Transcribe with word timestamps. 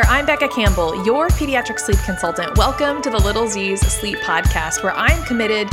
there, 0.00 0.10
I'm 0.10 0.24
Becca 0.24 0.48
Campbell, 0.48 1.04
your 1.04 1.28
pediatric 1.28 1.78
sleep 1.78 1.98
consultant. 2.04 2.56
Welcome 2.56 3.02
to 3.02 3.10
the 3.10 3.18
Little 3.18 3.46
Z's 3.46 3.80
Sleep 3.80 4.18
Podcast, 4.18 4.82
where 4.82 4.92
I'm 4.92 5.22
committed 5.24 5.68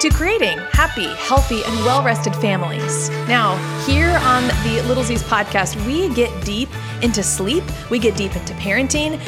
to 0.00 0.10
creating 0.10 0.58
happy, 0.72 1.06
healthy, 1.16 1.62
and 1.64 1.74
well 1.84 2.02
rested 2.02 2.34
families. 2.36 3.10
Now, 3.28 3.56
here 3.86 4.16
on 4.22 4.46
the 4.64 4.82
Little 4.86 5.02
Z's 5.02 5.22
podcast, 5.22 5.74
we 5.86 6.12
get 6.14 6.44
deep 6.44 6.68
into 7.02 7.22
sleep, 7.22 7.64
we 7.90 7.98
get 7.98 8.16
deep 8.16 8.34
into 8.36 8.54
parenting 8.54 9.20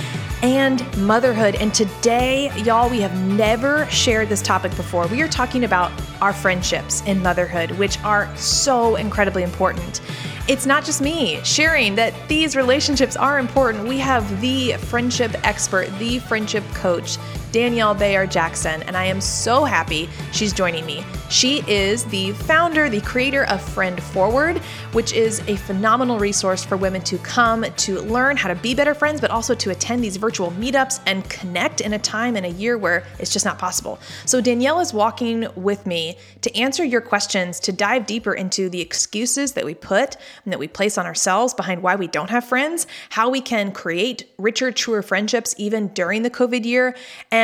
and 0.42 0.84
motherhood. 0.98 1.56
And 1.56 1.74
today, 1.74 2.52
y'all, 2.62 2.88
we 2.88 3.00
have 3.00 3.16
never 3.26 3.86
shared 3.86 4.28
this 4.28 4.42
topic 4.42 4.74
before. 4.76 5.06
We 5.08 5.22
are 5.22 5.28
talking 5.28 5.64
about 5.64 5.90
our 6.20 6.32
friendships 6.32 7.02
in 7.02 7.22
motherhood, 7.22 7.72
which 7.72 8.02
are 8.04 8.34
so 8.36 8.96
incredibly 8.96 9.42
important. 9.42 10.00
It's 10.48 10.64
not 10.64 10.84
just 10.84 11.02
me 11.02 11.40
sharing 11.44 11.94
that 11.96 12.14
these 12.26 12.56
relationships 12.56 13.16
are 13.16 13.38
important. 13.38 13.86
We 13.86 13.98
have 13.98 14.40
the 14.40 14.74
friendship 14.74 15.34
expert, 15.46 15.90
the 15.98 16.20
friendship 16.20 16.64
coach, 16.72 17.18
Danielle 17.52 17.94
Bayard 17.94 18.30
Jackson, 18.30 18.82
and 18.82 18.96
I 18.96 19.04
am 19.06 19.20
so 19.20 19.64
happy 19.64 20.08
she's 20.32 20.52
joining 20.52 20.84
me. 20.84 21.04
She 21.30 21.62
is 21.66 22.04
the 22.06 22.32
founder, 22.32 22.88
the 22.88 23.00
creator 23.00 23.44
of 23.44 23.62
Friend 23.62 24.02
Forward, 24.02 24.58
which 24.92 25.12
is 25.12 25.40
a 25.48 25.56
phenomenal 25.56 26.18
resource 26.18 26.64
for 26.64 26.76
women 26.76 27.02
to 27.02 27.18
come 27.18 27.64
to 27.64 28.00
learn 28.00 28.36
how 28.36 28.48
to 28.48 28.54
be 28.54 28.74
better 28.74 28.94
friends, 28.94 29.20
but 29.20 29.30
also 29.30 29.54
to 29.54 29.70
attend 29.70 30.02
these 30.02 30.16
virtual 30.16 30.50
meetups 30.52 31.00
and 31.06 31.28
connect 31.28 31.80
in 31.80 31.94
a 31.94 31.98
time 31.98 32.36
in 32.36 32.44
a 32.44 32.48
year 32.48 32.76
where 32.76 33.04
it's 33.18 33.32
just 33.32 33.44
not 33.44 33.58
possible. 33.58 33.98
So, 34.26 34.40
Danielle 34.40 34.80
is 34.80 34.92
walking 34.92 35.46
with 35.54 35.86
me 35.86 36.16
to 36.42 36.54
answer 36.54 36.84
your 36.84 37.00
questions, 37.00 37.60
to 37.60 37.72
dive 37.72 38.06
deeper 38.06 38.34
into 38.34 38.68
the 38.68 38.80
excuses 38.80 39.52
that 39.52 39.64
we 39.64 39.74
put 39.74 40.16
and 40.44 40.52
that 40.52 40.58
we 40.58 40.68
place 40.68 40.98
on 40.98 41.06
ourselves 41.06 41.54
behind 41.54 41.82
why 41.82 41.96
we 41.96 42.06
don't 42.06 42.30
have 42.30 42.44
friends, 42.44 42.86
how 43.10 43.28
we 43.28 43.40
can 43.40 43.72
create 43.72 44.24
richer, 44.38 44.70
truer 44.72 45.02
friendships 45.02 45.54
even 45.58 45.88
during 45.88 46.22
the 46.22 46.30
COVID 46.30 46.64
year, 46.64 46.94
and 47.30 47.37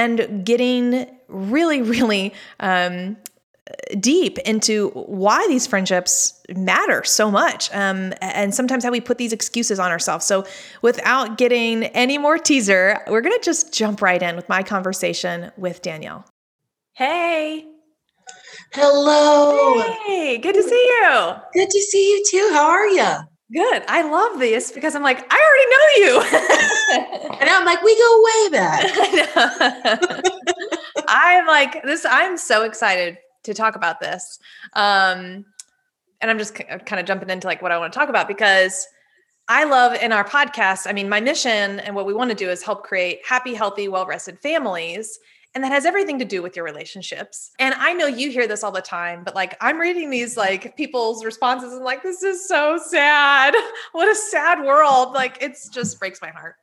getting 0.44 1.06
really, 1.28 1.82
really 1.82 2.32
um, 2.60 3.16
deep 3.98 4.38
into 4.40 4.90
why 4.90 5.44
these 5.48 5.66
friendships 5.66 6.40
matter 6.54 7.02
so 7.04 7.30
much 7.30 7.70
um, 7.72 8.12
and 8.20 8.54
sometimes 8.54 8.84
how 8.84 8.90
we 8.90 9.00
put 9.00 9.18
these 9.18 9.32
excuses 9.32 9.78
on 9.78 9.90
ourselves. 9.90 10.24
So, 10.26 10.44
without 10.82 11.38
getting 11.38 11.84
any 11.84 12.18
more 12.18 12.38
teaser, 12.38 13.00
we're 13.08 13.22
going 13.22 13.38
to 13.38 13.44
just 13.44 13.72
jump 13.72 14.02
right 14.02 14.22
in 14.22 14.36
with 14.36 14.48
my 14.48 14.62
conversation 14.62 15.50
with 15.56 15.82
Danielle. 15.82 16.24
Hey. 16.92 17.66
Hello. 18.72 19.80
Hey, 20.06 20.38
good 20.38 20.54
to 20.54 20.62
see 20.62 20.74
you. 20.74 21.32
Good 21.52 21.70
to 21.70 21.80
see 21.80 22.10
you 22.10 22.24
too. 22.30 22.50
How 22.52 22.68
are 22.68 22.86
you? 22.88 23.33
Good. 23.54 23.84
I 23.86 24.02
love 24.02 24.40
this 24.40 24.72
because 24.72 24.96
I'm 24.96 25.02
like, 25.04 25.24
I 25.32 25.38
already 25.46 25.70
know 25.70 27.30
you. 27.30 27.38
and 27.40 27.48
I'm 27.48 27.64
like, 27.64 27.82
we 27.82 27.96
go 27.96 28.24
way 28.24 28.48
back. 28.50 30.24
I'm 31.08 31.46
like, 31.46 31.82
this, 31.84 32.04
I'm 32.08 32.36
so 32.36 32.64
excited 32.64 33.16
to 33.44 33.54
talk 33.54 33.76
about 33.76 34.00
this. 34.00 34.40
Um, 34.72 35.44
and 36.20 36.30
I'm 36.30 36.38
just 36.38 36.54
kind 36.54 36.98
of 36.98 37.06
jumping 37.06 37.30
into 37.30 37.46
like 37.46 37.62
what 37.62 37.70
I 37.70 37.78
want 37.78 37.92
to 37.92 37.98
talk 37.98 38.08
about 38.08 38.26
because 38.26 38.88
I 39.46 39.64
love 39.64 39.94
in 40.02 40.10
our 40.10 40.24
podcast. 40.24 40.88
I 40.88 40.92
mean, 40.92 41.08
my 41.08 41.20
mission 41.20 41.78
and 41.78 41.94
what 41.94 42.06
we 42.06 42.14
want 42.14 42.30
to 42.30 42.36
do 42.36 42.50
is 42.50 42.62
help 42.62 42.82
create 42.82 43.20
happy, 43.24 43.54
healthy, 43.54 43.86
well 43.86 44.06
rested 44.06 44.40
families. 44.40 45.20
And 45.54 45.62
that 45.62 45.70
has 45.70 45.86
everything 45.86 46.18
to 46.18 46.24
do 46.24 46.42
with 46.42 46.56
your 46.56 46.64
relationships. 46.64 47.52
And 47.60 47.74
I 47.74 47.92
know 47.92 48.06
you 48.06 48.30
hear 48.30 48.48
this 48.48 48.64
all 48.64 48.72
the 48.72 48.82
time, 48.82 49.22
but 49.22 49.36
like 49.36 49.56
I'm 49.60 49.78
reading 49.78 50.10
these 50.10 50.36
like 50.36 50.76
people's 50.76 51.24
responses 51.24 51.72
and 51.72 51.84
like, 51.84 52.02
this 52.02 52.22
is 52.22 52.46
so 52.48 52.78
sad. 52.78 53.54
What 53.92 54.08
a 54.08 54.14
sad 54.14 54.64
world. 54.64 55.12
Like 55.12 55.38
it's 55.40 55.68
just 55.68 56.00
breaks 56.00 56.20
my 56.20 56.30
heart. 56.30 56.56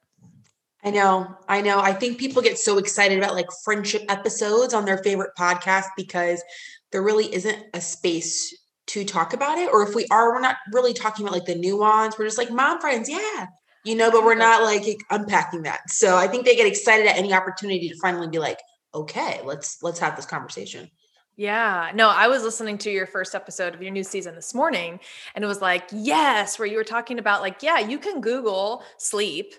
I 0.83 0.89
know. 0.89 1.37
I 1.47 1.61
know. 1.61 1.79
I 1.79 1.93
think 1.93 2.17
people 2.17 2.41
get 2.41 2.57
so 2.57 2.77
excited 2.77 3.17
about 3.17 3.35
like 3.35 3.47
friendship 3.63 4.03
episodes 4.09 4.73
on 4.73 4.83
their 4.83 4.97
favorite 4.97 5.31
podcast 5.37 5.85
because 5.95 6.43
there 6.91 7.01
really 7.01 7.33
isn't 7.33 7.57
a 7.73 7.79
space 7.79 8.53
to 8.87 9.05
talk 9.05 9.33
about 9.33 9.57
it. 9.57 9.69
Or 9.71 9.87
if 9.87 9.95
we 9.95 10.05
are, 10.11 10.33
we're 10.33 10.41
not 10.41 10.57
really 10.73 10.93
talking 10.93 11.25
about 11.25 11.33
like 11.33 11.45
the 11.45 11.55
nuance. 11.55 12.17
We're 12.17 12.25
just 12.25 12.37
like 12.37 12.51
mom 12.51 12.81
friends, 12.81 13.09
yeah. 13.09 13.47
You 13.85 13.95
know, 13.95 14.11
but 14.11 14.23
we're 14.23 14.35
not 14.35 14.63
like 14.63 14.83
unpacking 15.09 15.63
that. 15.63 15.89
So 15.89 16.17
I 16.17 16.27
think 16.27 16.45
they 16.45 16.55
get 16.55 16.67
excited 16.67 17.07
at 17.07 17.17
any 17.17 17.33
opportunity 17.33 17.89
to 17.89 17.95
finally 17.99 18.27
be 18.27 18.39
like, 18.39 18.59
okay, 18.93 19.41
let's 19.43 19.81
let's 19.81 19.99
have 19.99 20.15
this 20.15 20.25
conversation. 20.25 20.89
Yeah. 21.37 21.91
No, 21.95 22.09
I 22.09 22.27
was 22.27 22.43
listening 22.43 22.77
to 22.79 22.91
your 22.91 23.07
first 23.07 23.33
episode 23.33 23.73
of 23.73 23.81
your 23.81 23.91
new 23.91 24.03
season 24.03 24.35
this 24.35 24.53
morning 24.53 24.99
and 25.33 25.43
it 25.43 25.47
was 25.47 25.61
like, 25.61 25.85
yes, 25.91 26.59
where 26.59 26.67
you 26.67 26.77
were 26.77 26.83
talking 26.83 27.19
about 27.19 27.41
like, 27.41 27.63
yeah, 27.63 27.79
you 27.79 27.97
can 27.97 28.21
Google 28.21 28.83
sleep 28.97 29.53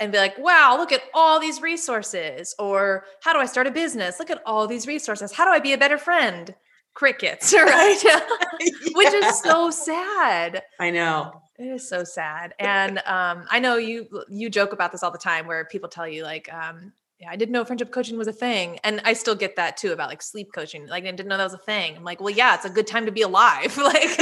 and 0.00 0.10
be 0.12 0.18
like, 0.18 0.38
wow, 0.38 0.76
look 0.78 0.92
at 0.92 1.02
all 1.12 1.38
these 1.38 1.60
resources. 1.60 2.54
Or 2.58 3.04
how 3.22 3.32
do 3.32 3.40
I 3.40 3.46
start 3.46 3.66
a 3.66 3.70
business? 3.70 4.18
Look 4.18 4.30
at 4.30 4.42
all 4.46 4.66
these 4.66 4.86
resources. 4.86 5.32
How 5.32 5.44
do 5.44 5.50
I 5.50 5.58
be 5.58 5.72
a 5.72 5.78
better 5.78 5.98
friend? 5.98 6.54
Crickets, 6.94 7.52
right? 7.56 8.02
Which 8.94 9.12
is 9.12 9.40
so 9.40 9.70
sad. 9.70 10.62
I 10.80 10.90
know. 10.90 11.42
It 11.58 11.66
is 11.66 11.88
so 11.88 12.04
sad. 12.04 12.54
And 12.58 12.98
um, 12.98 13.44
I 13.50 13.58
know 13.58 13.76
you 13.76 14.08
you 14.28 14.48
joke 14.48 14.72
about 14.72 14.92
this 14.92 15.02
all 15.02 15.10
the 15.10 15.18
time 15.18 15.46
where 15.46 15.64
people 15.64 15.88
tell 15.88 16.06
you 16.06 16.22
like, 16.22 16.52
um, 16.52 16.92
yeah, 17.20 17.30
I 17.30 17.36
didn't 17.36 17.52
know 17.52 17.64
friendship 17.64 17.92
coaching 17.92 18.16
was 18.16 18.28
a 18.28 18.32
thing. 18.32 18.78
And 18.84 19.00
I 19.04 19.12
still 19.12 19.34
get 19.34 19.56
that 19.56 19.76
too 19.76 19.92
about 19.92 20.08
like 20.08 20.22
sleep 20.22 20.50
coaching. 20.54 20.86
Like 20.86 21.04
I 21.04 21.10
didn't 21.10 21.26
know 21.26 21.36
that 21.36 21.44
was 21.44 21.54
a 21.54 21.58
thing. 21.58 21.96
I'm 21.96 22.04
like, 22.04 22.20
well, 22.20 22.30
yeah, 22.30 22.54
it's 22.54 22.64
a 22.64 22.70
good 22.70 22.86
time 22.86 23.06
to 23.06 23.12
be 23.12 23.22
alive. 23.22 23.76
like 23.76 24.18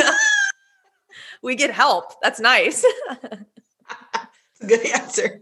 we 1.43 1.55
get 1.55 1.71
help. 1.71 2.21
That's 2.23 2.41
nice. 2.41 2.85
Good 4.67 4.87
answer. 4.87 5.39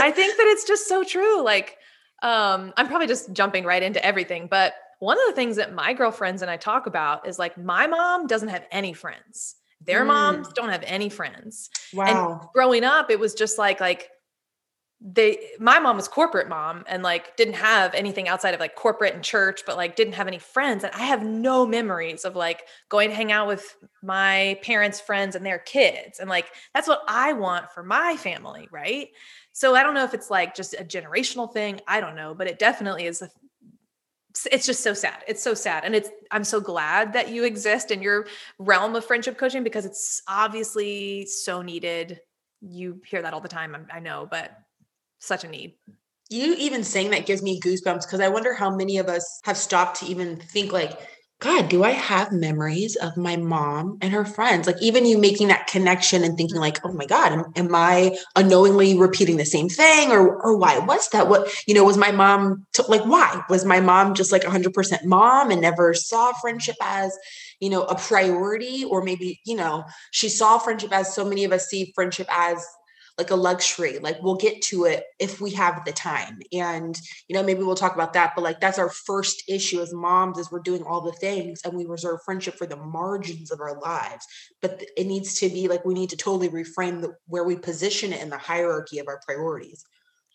I 0.00 0.10
think 0.10 0.36
that 0.38 0.46
it's 0.48 0.66
just 0.66 0.88
so 0.88 1.04
true. 1.04 1.42
Like, 1.42 1.76
um, 2.22 2.72
I'm 2.78 2.88
probably 2.88 3.06
just 3.06 3.30
jumping 3.34 3.64
right 3.64 3.82
into 3.82 4.04
everything, 4.04 4.46
but 4.50 4.72
one 5.00 5.18
of 5.18 5.26
the 5.26 5.34
things 5.34 5.56
that 5.56 5.74
my 5.74 5.92
girlfriends 5.92 6.40
and 6.40 6.50
I 6.50 6.56
talk 6.56 6.86
about 6.86 7.28
is 7.28 7.38
like 7.38 7.58
my 7.58 7.86
mom 7.86 8.26
doesn't 8.26 8.48
have 8.48 8.64
any 8.72 8.94
friends. 8.94 9.56
Their 9.82 10.02
mm. 10.02 10.06
moms 10.06 10.48
don't 10.54 10.70
have 10.70 10.82
any 10.86 11.10
friends. 11.10 11.68
Wow. 11.92 12.40
And 12.40 12.48
growing 12.54 12.84
up, 12.84 13.10
it 13.10 13.20
was 13.20 13.34
just 13.34 13.58
like 13.58 13.80
like 13.80 14.08
they 15.06 15.50
my 15.60 15.78
mom 15.78 15.96
was 15.96 16.08
corporate 16.08 16.48
mom 16.48 16.82
and 16.88 17.02
like 17.02 17.36
didn't 17.36 17.54
have 17.54 17.92
anything 17.92 18.26
outside 18.26 18.54
of 18.54 18.60
like 18.60 18.74
corporate 18.74 19.12
and 19.12 19.22
church 19.22 19.60
but 19.66 19.76
like 19.76 19.96
didn't 19.96 20.14
have 20.14 20.26
any 20.26 20.38
friends. 20.38 20.82
And 20.82 20.94
i 20.94 21.02
have 21.02 21.22
no 21.22 21.66
memories 21.66 22.24
of 22.24 22.36
like 22.36 22.62
going 22.88 23.10
to 23.10 23.14
hang 23.14 23.30
out 23.30 23.46
with 23.46 23.76
my 24.02 24.58
parents 24.62 25.00
friends 25.00 25.36
and 25.36 25.44
their 25.44 25.58
kids. 25.58 26.20
And 26.20 26.30
like 26.30 26.46
that's 26.72 26.88
what 26.88 27.02
i 27.06 27.34
want 27.34 27.70
for 27.70 27.82
my 27.82 28.16
family 28.16 28.66
right? 28.72 29.08
So 29.52 29.74
i 29.74 29.82
don't 29.82 29.92
know 29.92 30.04
if 30.04 30.14
it's 30.14 30.30
like 30.30 30.56
just 30.56 30.72
a 30.72 30.84
generational 30.84 31.52
thing. 31.52 31.82
I 31.86 32.00
don't 32.00 32.16
know 32.16 32.34
but 32.34 32.46
it 32.46 32.58
definitely 32.58 33.04
is 33.04 33.20
a, 33.20 33.28
it's 34.50 34.66
just 34.66 34.82
so 34.82 34.94
sad. 34.94 35.22
It's 35.28 35.42
so 35.42 35.52
sad. 35.52 35.84
And 35.84 35.94
it's 35.94 36.08
i'm 36.30 36.44
so 36.44 36.62
glad 36.62 37.12
that 37.12 37.28
you 37.28 37.44
exist 37.44 37.90
in 37.90 38.00
your 38.00 38.26
realm 38.58 38.96
of 38.96 39.04
friendship 39.04 39.36
coaching 39.36 39.64
because 39.64 39.84
it's 39.84 40.22
obviously 40.26 41.26
so 41.26 41.60
needed. 41.60 42.20
You 42.62 43.02
hear 43.04 43.20
that 43.20 43.34
all 43.34 43.42
the 43.42 43.48
time 43.48 43.86
i 43.92 44.00
know 44.00 44.26
but 44.30 44.63
such 45.24 45.44
a 45.44 45.48
need. 45.48 45.74
You 46.30 46.54
even 46.58 46.84
saying 46.84 47.10
that 47.10 47.26
gives 47.26 47.42
me 47.42 47.60
goosebumps 47.60 48.02
because 48.02 48.20
I 48.20 48.28
wonder 48.28 48.54
how 48.54 48.74
many 48.74 48.98
of 48.98 49.08
us 49.08 49.40
have 49.44 49.56
stopped 49.56 50.00
to 50.00 50.06
even 50.06 50.36
think 50.36 50.72
like, 50.72 50.98
God, 51.40 51.68
do 51.68 51.84
I 51.84 51.90
have 51.90 52.32
memories 52.32 52.96
of 52.96 53.16
my 53.18 53.36
mom 53.36 53.98
and 54.00 54.12
her 54.12 54.24
friends? 54.24 54.66
Like 54.66 54.80
even 54.80 55.04
you 55.04 55.18
making 55.18 55.48
that 55.48 55.66
connection 55.66 56.24
and 56.24 56.38
thinking 56.38 56.56
like, 56.56 56.82
oh 56.86 56.92
my 56.92 57.04
God, 57.04 57.32
am, 57.32 57.44
am 57.56 57.74
I 57.74 58.16
unknowingly 58.34 58.96
repeating 58.96 59.36
the 59.36 59.44
same 59.44 59.68
thing? 59.68 60.10
Or 60.10 60.40
or 60.42 60.56
why 60.56 60.78
was 60.78 61.08
that? 61.10 61.28
What, 61.28 61.52
you 61.66 61.74
know, 61.74 61.84
was 61.84 61.98
my 61.98 62.12
mom 62.12 62.66
t- 62.72 62.84
like 62.88 63.04
why? 63.04 63.42
Was 63.50 63.66
my 63.66 63.80
mom 63.80 64.14
just 64.14 64.32
like 64.32 64.42
100% 64.42 65.04
mom 65.04 65.50
and 65.50 65.60
never 65.60 65.92
saw 65.92 66.32
friendship 66.40 66.76
as, 66.80 67.14
you 67.60 67.68
know, 67.68 67.82
a 67.82 67.94
priority? 67.94 68.84
Or 68.84 69.02
maybe, 69.02 69.40
you 69.44 69.56
know, 69.56 69.84
she 70.12 70.30
saw 70.30 70.58
friendship 70.58 70.92
as 70.92 71.14
so 71.14 71.26
many 71.26 71.44
of 71.44 71.52
us 71.52 71.66
see 71.66 71.92
friendship 71.94 72.28
as 72.30 72.64
like 73.18 73.30
a 73.30 73.36
luxury 73.36 73.98
like 74.00 74.20
we'll 74.22 74.34
get 74.34 74.60
to 74.60 74.84
it 74.84 75.04
if 75.20 75.40
we 75.40 75.50
have 75.52 75.84
the 75.84 75.92
time. 75.92 76.38
And 76.52 76.98
you 77.28 77.34
know 77.34 77.42
maybe 77.42 77.62
we'll 77.62 77.74
talk 77.74 77.94
about 77.94 78.12
that 78.14 78.32
but 78.34 78.42
like 78.42 78.60
that's 78.60 78.78
our 78.78 78.90
first 78.90 79.44
issue 79.48 79.80
as 79.80 79.92
moms 79.92 80.38
is 80.38 80.50
we're 80.50 80.60
doing 80.60 80.82
all 80.82 81.00
the 81.00 81.12
things 81.12 81.60
and 81.64 81.74
we 81.74 81.86
reserve 81.86 82.20
friendship 82.24 82.54
for 82.56 82.66
the 82.66 82.76
margins 82.76 83.50
of 83.50 83.60
our 83.60 83.78
lives. 83.80 84.26
But 84.60 84.82
it 84.96 85.06
needs 85.06 85.38
to 85.40 85.48
be 85.48 85.68
like 85.68 85.84
we 85.84 85.94
need 85.94 86.10
to 86.10 86.16
totally 86.16 86.48
reframe 86.48 87.00
the, 87.02 87.14
where 87.26 87.44
we 87.44 87.56
position 87.56 88.12
it 88.12 88.22
in 88.22 88.30
the 88.30 88.38
hierarchy 88.38 88.98
of 88.98 89.08
our 89.08 89.20
priorities 89.26 89.84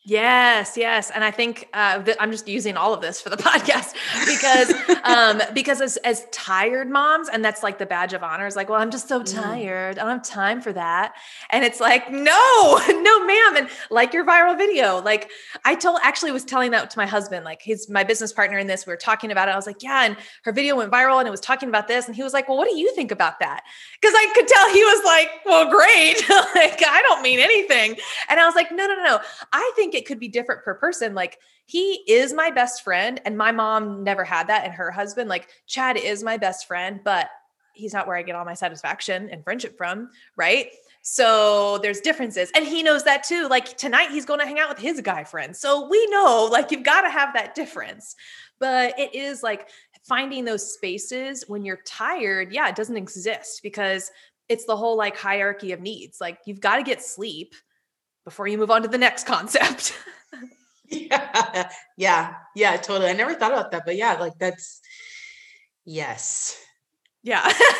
Yes, 0.06 0.78
yes, 0.78 1.12
and 1.14 1.26
I 1.26 1.32
think 1.32 1.68
uh, 1.74 2.02
th- 2.02 2.16
I'm 2.22 2.32
just 2.32 2.48
using 2.48 2.78
all 2.78 2.94
of 2.94 3.02
this 3.02 3.20
for 3.20 3.30
the 3.30 3.36
podcast 3.38 3.96
because 4.26 4.74
um, 5.04 5.42
because 5.54 5.82
as 5.82 5.98
as 5.98 6.26
tired 6.32 6.90
moms, 6.90 7.28
and 7.28 7.44
that's 7.44 7.64
like 7.64 7.78
the 7.80 7.86
badge 7.86 8.14
of 8.14 8.24
honor 8.24 8.48
is 8.48 8.56
like, 8.56 8.70
well, 8.70 8.80
I'm 8.80 8.92
just 8.92 9.10
so 9.10 9.20
mm. 9.20 9.42
tired, 9.42 10.00
I 10.00 10.04
don't 10.04 10.12
have 10.12 10.24
time 10.24 10.62
for 10.62 10.72
that, 10.72 11.16
and 11.50 11.66
it's 11.66 11.82
like, 11.82 12.10
no, 12.10 12.80
no, 12.88 13.26
ma'am, 13.26 13.58
and 13.58 13.70
like 13.90 14.14
your 14.14 14.26
viral 14.26 14.58
video, 14.58 15.02
like 15.02 15.30
I 15.66 15.76
told 15.76 16.00
actually 16.02 16.32
was 16.32 16.46
telling 16.46 16.72
that 16.72 16.90
to 16.90 16.98
my 16.98 17.06
husband, 17.06 17.44
like 17.44 17.62
he's 17.62 17.90
my 17.90 18.06
business 18.06 18.32
partner 18.32 18.58
in 18.58 18.68
this. 18.68 18.88
We 18.88 18.94
were 18.94 18.98
talking 18.98 19.32
about 19.32 19.50
it. 19.50 19.52
I 19.52 19.58
was 19.58 19.68
like, 19.68 19.84
yeah, 19.84 20.06
and 20.06 20.16
her 20.46 20.54
video 20.54 20.78
went 20.78 20.94
viral, 20.94 21.20
and 21.20 21.28
it 21.28 21.32
was 21.32 21.42
talking 21.42 21.68
about 21.68 21.90
this, 21.90 22.08
and 22.08 22.16
he 22.16 22.24
was 22.24 22.32
like, 22.32 22.48
well, 22.48 22.58
what 22.58 22.70
do 22.70 22.78
you 22.78 22.96
think 22.96 23.12
about 23.12 23.40
that? 23.42 23.64
Because 24.00 24.16
I 24.16 24.32
could 24.34 24.48
tell 24.48 24.74
he 24.74 24.82
was 24.82 25.04
like, 25.04 25.30
well, 25.46 25.70
great, 25.70 26.24
like 26.56 26.82
I 26.88 27.04
don't 27.06 27.22
mean 27.22 27.40
anything, 27.40 27.98
and 28.30 28.40
I 28.40 28.46
was 28.46 28.56
like, 28.56 28.72
no, 28.72 28.88
no, 28.88 28.96
no, 28.96 29.04
no, 29.04 29.20
I 29.52 29.72
think 29.76 29.89
think 29.90 30.02
it 30.02 30.08
could 30.08 30.20
be 30.20 30.28
different 30.28 30.64
per 30.64 30.76
person. 30.76 31.16
Like 31.16 31.40
he 31.66 32.04
is 32.08 32.34
my 32.34 32.52
best 32.52 32.84
friend, 32.84 33.20
and 33.26 33.38
my 33.38 33.52
mom 33.52 34.04
never 34.04 34.24
had 34.24 34.48
that, 34.48 34.66
and 34.66 34.74
her 34.74 34.92
husband, 34.92 35.30
like 35.30 35.50
Chad, 35.68 35.98
is 35.98 36.24
my 36.24 36.38
best 36.38 36.68
friend, 36.68 37.00
but 37.04 37.30
he's 37.74 37.94
not 37.94 38.08
where 38.08 38.18
I 38.18 38.24
get 38.24 38.36
all 38.36 38.46
my 38.46 38.54
satisfaction 38.54 39.30
and 39.30 39.44
friendship 39.44 39.78
from, 39.78 40.10
right? 40.36 40.72
So 41.02 41.78
there's 41.78 42.02
differences. 42.02 42.52
And 42.54 42.66
he 42.68 42.84
knows 42.84 43.06
that 43.06 43.24
too. 43.24 43.48
Like 43.48 43.78
tonight, 43.78 44.12
he's 44.12 44.26
going 44.26 44.42
to 44.42 44.46
hang 44.46 44.60
out 44.60 44.68
with 44.68 44.80
his 44.80 45.00
guy 45.00 45.24
friend. 45.24 45.56
So 45.56 45.88
we 45.88 46.06
know, 46.08 46.50
like, 46.52 46.72
you've 46.72 46.84
got 46.84 47.02
to 47.02 47.10
have 47.10 47.34
that 47.36 47.56
difference. 47.56 48.16
But 48.60 49.00
it 49.00 49.16
is 49.16 49.44
like 49.44 49.70
finding 50.04 50.44
those 50.44 50.74
spaces 50.74 51.46
when 51.48 51.64
you're 51.64 51.80
tired. 51.86 52.52
Yeah, 52.52 52.68
it 52.68 52.76
doesn't 52.76 52.98
exist 52.98 53.62
because 53.64 54.12
it's 54.50 54.66
the 54.66 54.76
whole 54.76 54.98
like 54.98 55.16
hierarchy 55.16 55.72
of 55.72 55.80
needs. 55.80 56.20
Like, 56.20 56.40
you've 56.46 56.60
got 56.60 56.78
to 56.78 56.84
get 56.84 57.02
sleep 57.02 57.56
before 58.26 58.48
you 58.48 58.58
move 58.58 58.72
on 58.72 58.84
to 58.84 58.88
the 58.88 58.98
next 58.98 59.26
concept. 59.26 59.98
yeah. 60.90 61.70
Yeah. 61.98 62.36
Yeah, 62.56 62.78
totally. 62.78 63.10
I 63.10 63.14
never 63.14 63.34
thought 63.34 63.52
about 63.52 63.72
that, 63.72 63.84
but 63.86 63.98
yeah, 63.98 64.14
like 64.14 64.38
that's 64.40 64.80
yes. 65.86 66.58
Yeah. 67.24 67.46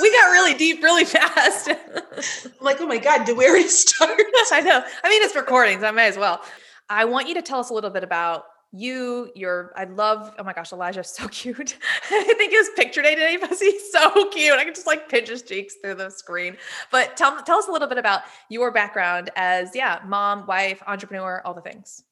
we 0.00 0.12
got 0.12 0.30
really 0.30 0.54
deep 0.54 0.82
really 0.82 1.04
fast. 1.04 1.68
like, 2.60 2.80
oh 2.80 2.86
my 2.86 2.98
God, 2.98 3.24
do 3.24 3.34
we 3.34 3.48
already 3.48 3.66
start? 3.66 4.20
I 4.52 4.60
know. 4.60 4.82
I 5.02 5.08
mean, 5.08 5.22
it's 5.22 5.34
recordings. 5.34 5.82
I 5.82 5.90
may 5.90 6.06
as 6.06 6.16
well. 6.16 6.40
I 6.88 7.06
want 7.06 7.28
you 7.28 7.34
to 7.34 7.42
tell 7.42 7.58
us 7.58 7.70
a 7.70 7.74
little 7.74 7.90
bit 7.90 8.04
about 8.04 8.44
you, 8.72 9.30
your, 9.34 9.72
I 9.76 9.84
love, 9.84 10.34
oh 10.38 10.44
my 10.44 10.52
gosh, 10.52 10.72
Elijah's 10.72 11.08
so 11.08 11.28
cute. 11.28 11.76
I 12.10 12.34
think 12.36 12.52
his 12.52 12.70
picture 12.74 13.02
day 13.02 13.14
today 13.14 13.36
was 13.36 13.60
he's 13.60 13.92
so 13.92 14.28
cute. 14.30 14.58
I 14.58 14.64
can 14.64 14.74
just 14.74 14.86
like 14.86 15.08
pinch 15.08 15.28
his 15.28 15.42
cheeks 15.42 15.74
through 15.82 15.96
the 15.96 16.10
screen. 16.10 16.56
But 16.90 17.16
tell, 17.16 17.42
tell 17.42 17.58
us 17.58 17.68
a 17.68 17.72
little 17.72 17.88
bit 17.88 17.98
about 17.98 18.22
your 18.48 18.72
background 18.72 19.30
as, 19.36 19.70
yeah, 19.74 20.00
mom, 20.06 20.46
wife, 20.46 20.82
entrepreneur, 20.86 21.42
all 21.44 21.54
the 21.54 21.60
things. 21.60 22.02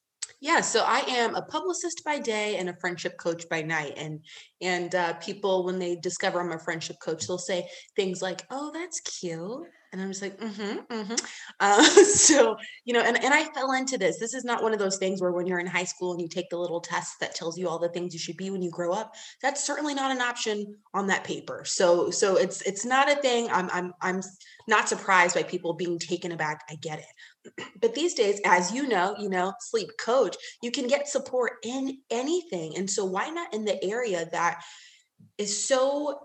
Yeah, 0.43 0.63
so 0.63 0.85
I 0.87 1.01
am 1.01 1.35
a 1.35 1.43
publicist 1.43 2.03
by 2.03 2.19
day 2.19 2.57
and 2.57 2.71
a 2.71 2.77
friendship 2.77 3.19
coach 3.19 3.47
by 3.51 3.61
night. 3.61 3.93
And 3.99 4.21
and 4.63 4.95
uh, 4.95 5.13
people, 5.15 5.67
when 5.67 5.79
they 5.79 5.97
discover 5.97 6.41
I'm 6.41 6.53
a 6.53 6.59
friendship 6.59 6.97
coach, 7.05 7.27
they'll 7.27 7.37
say 7.37 7.69
things 7.95 8.23
like, 8.23 8.41
"Oh, 8.51 8.71
that's 8.73 9.01
cute," 9.01 9.67
and 9.93 10.01
I'm 10.01 10.09
just 10.09 10.23
like, 10.23 10.39
mm-hmm, 10.39 10.79
mm-hmm. 10.93 11.15
Uh, 11.59 11.83
so, 12.05 12.57
you 12.85 12.95
know, 12.95 13.01
and, 13.01 13.23
and 13.23 13.35
I 13.35 13.45
fell 13.45 13.73
into 13.73 13.99
this. 13.99 14.19
This 14.19 14.35
is 14.35 14.45
not 14.45 14.63
one 14.63 14.73
of 14.73 14.79
those 14.79 14.99
things 14.99 15.21
where 15.21 15.33
when 15.33 15.47
you're 15.47 15.59
in 15.59 15.67
high 15.67 15.85
school 15.85 16.13
and 16.13 16.21
you 16.21 16.29
take 16.29 16.49
the 16.49 16.57
little 16.57 16.81
test 16.81 17.19
that 17.21 17.35
tells 17.35 17.59
you 17.59 17.69
all 17.69 17.79
the 17.79 17.89
things 17.89 18.13
you 18.13 18.21
should 18.21 18.37
be 18.37 18.51
when 18.51 18.63
you 18.63 18.71
grow 18.71 18.93
up. 18.93 19.15
That's 19.43 19.65
certainly 19.65 19.95
not 19.95 20.13
an 20.13 20.21
option 20.21 20.77
on 20.95 21.09
that 21.09 21.25
paper. 21.25 21.65
So, 21.65 22.11
so 22.11 22.37
it's 22.37 22.63
it's 22.63 22.85
not 22.85 23.11
a 23.11 23.17
thing. 23.17 23.49
I'm 23.51 23.69
I'm 23.73 23.93
I'm 24.01 24.23
not 24.69 24.89
surprised 24.89 25.35
by 25.35 25.43
people 25.43 25.75
being 25.75 25.99
taken 25.99 26.33
aback. 26.33 26.63
I 26.71 26.77
get 26.77 27.01
it. 27.01 27.65
But 27.81 27.95
these 27.95 28.13
days, 28.15 28.41
as 28.45 28.73
you 28.73 28.87
know, 28.87 29.17
you 29.19 29.31
know, 29.31 29.55
sleep 29.61 29.89
coach, 29.99 30.37
you 30.63 30.71
can 30.71 30.87
get 30.87 31.09
support 31.09 31.55
in 31.65 31.99
anything. 32.11 32.77
And 32.77 32.89
so 32.89 33.07
why 33.07 33.31
not 33.31 33.55
in 33.55 33.65
the 33.65 33.83
area 33.83 34.29
that 34.33 34.63
is 35.39 35.67
so 35.67 36.21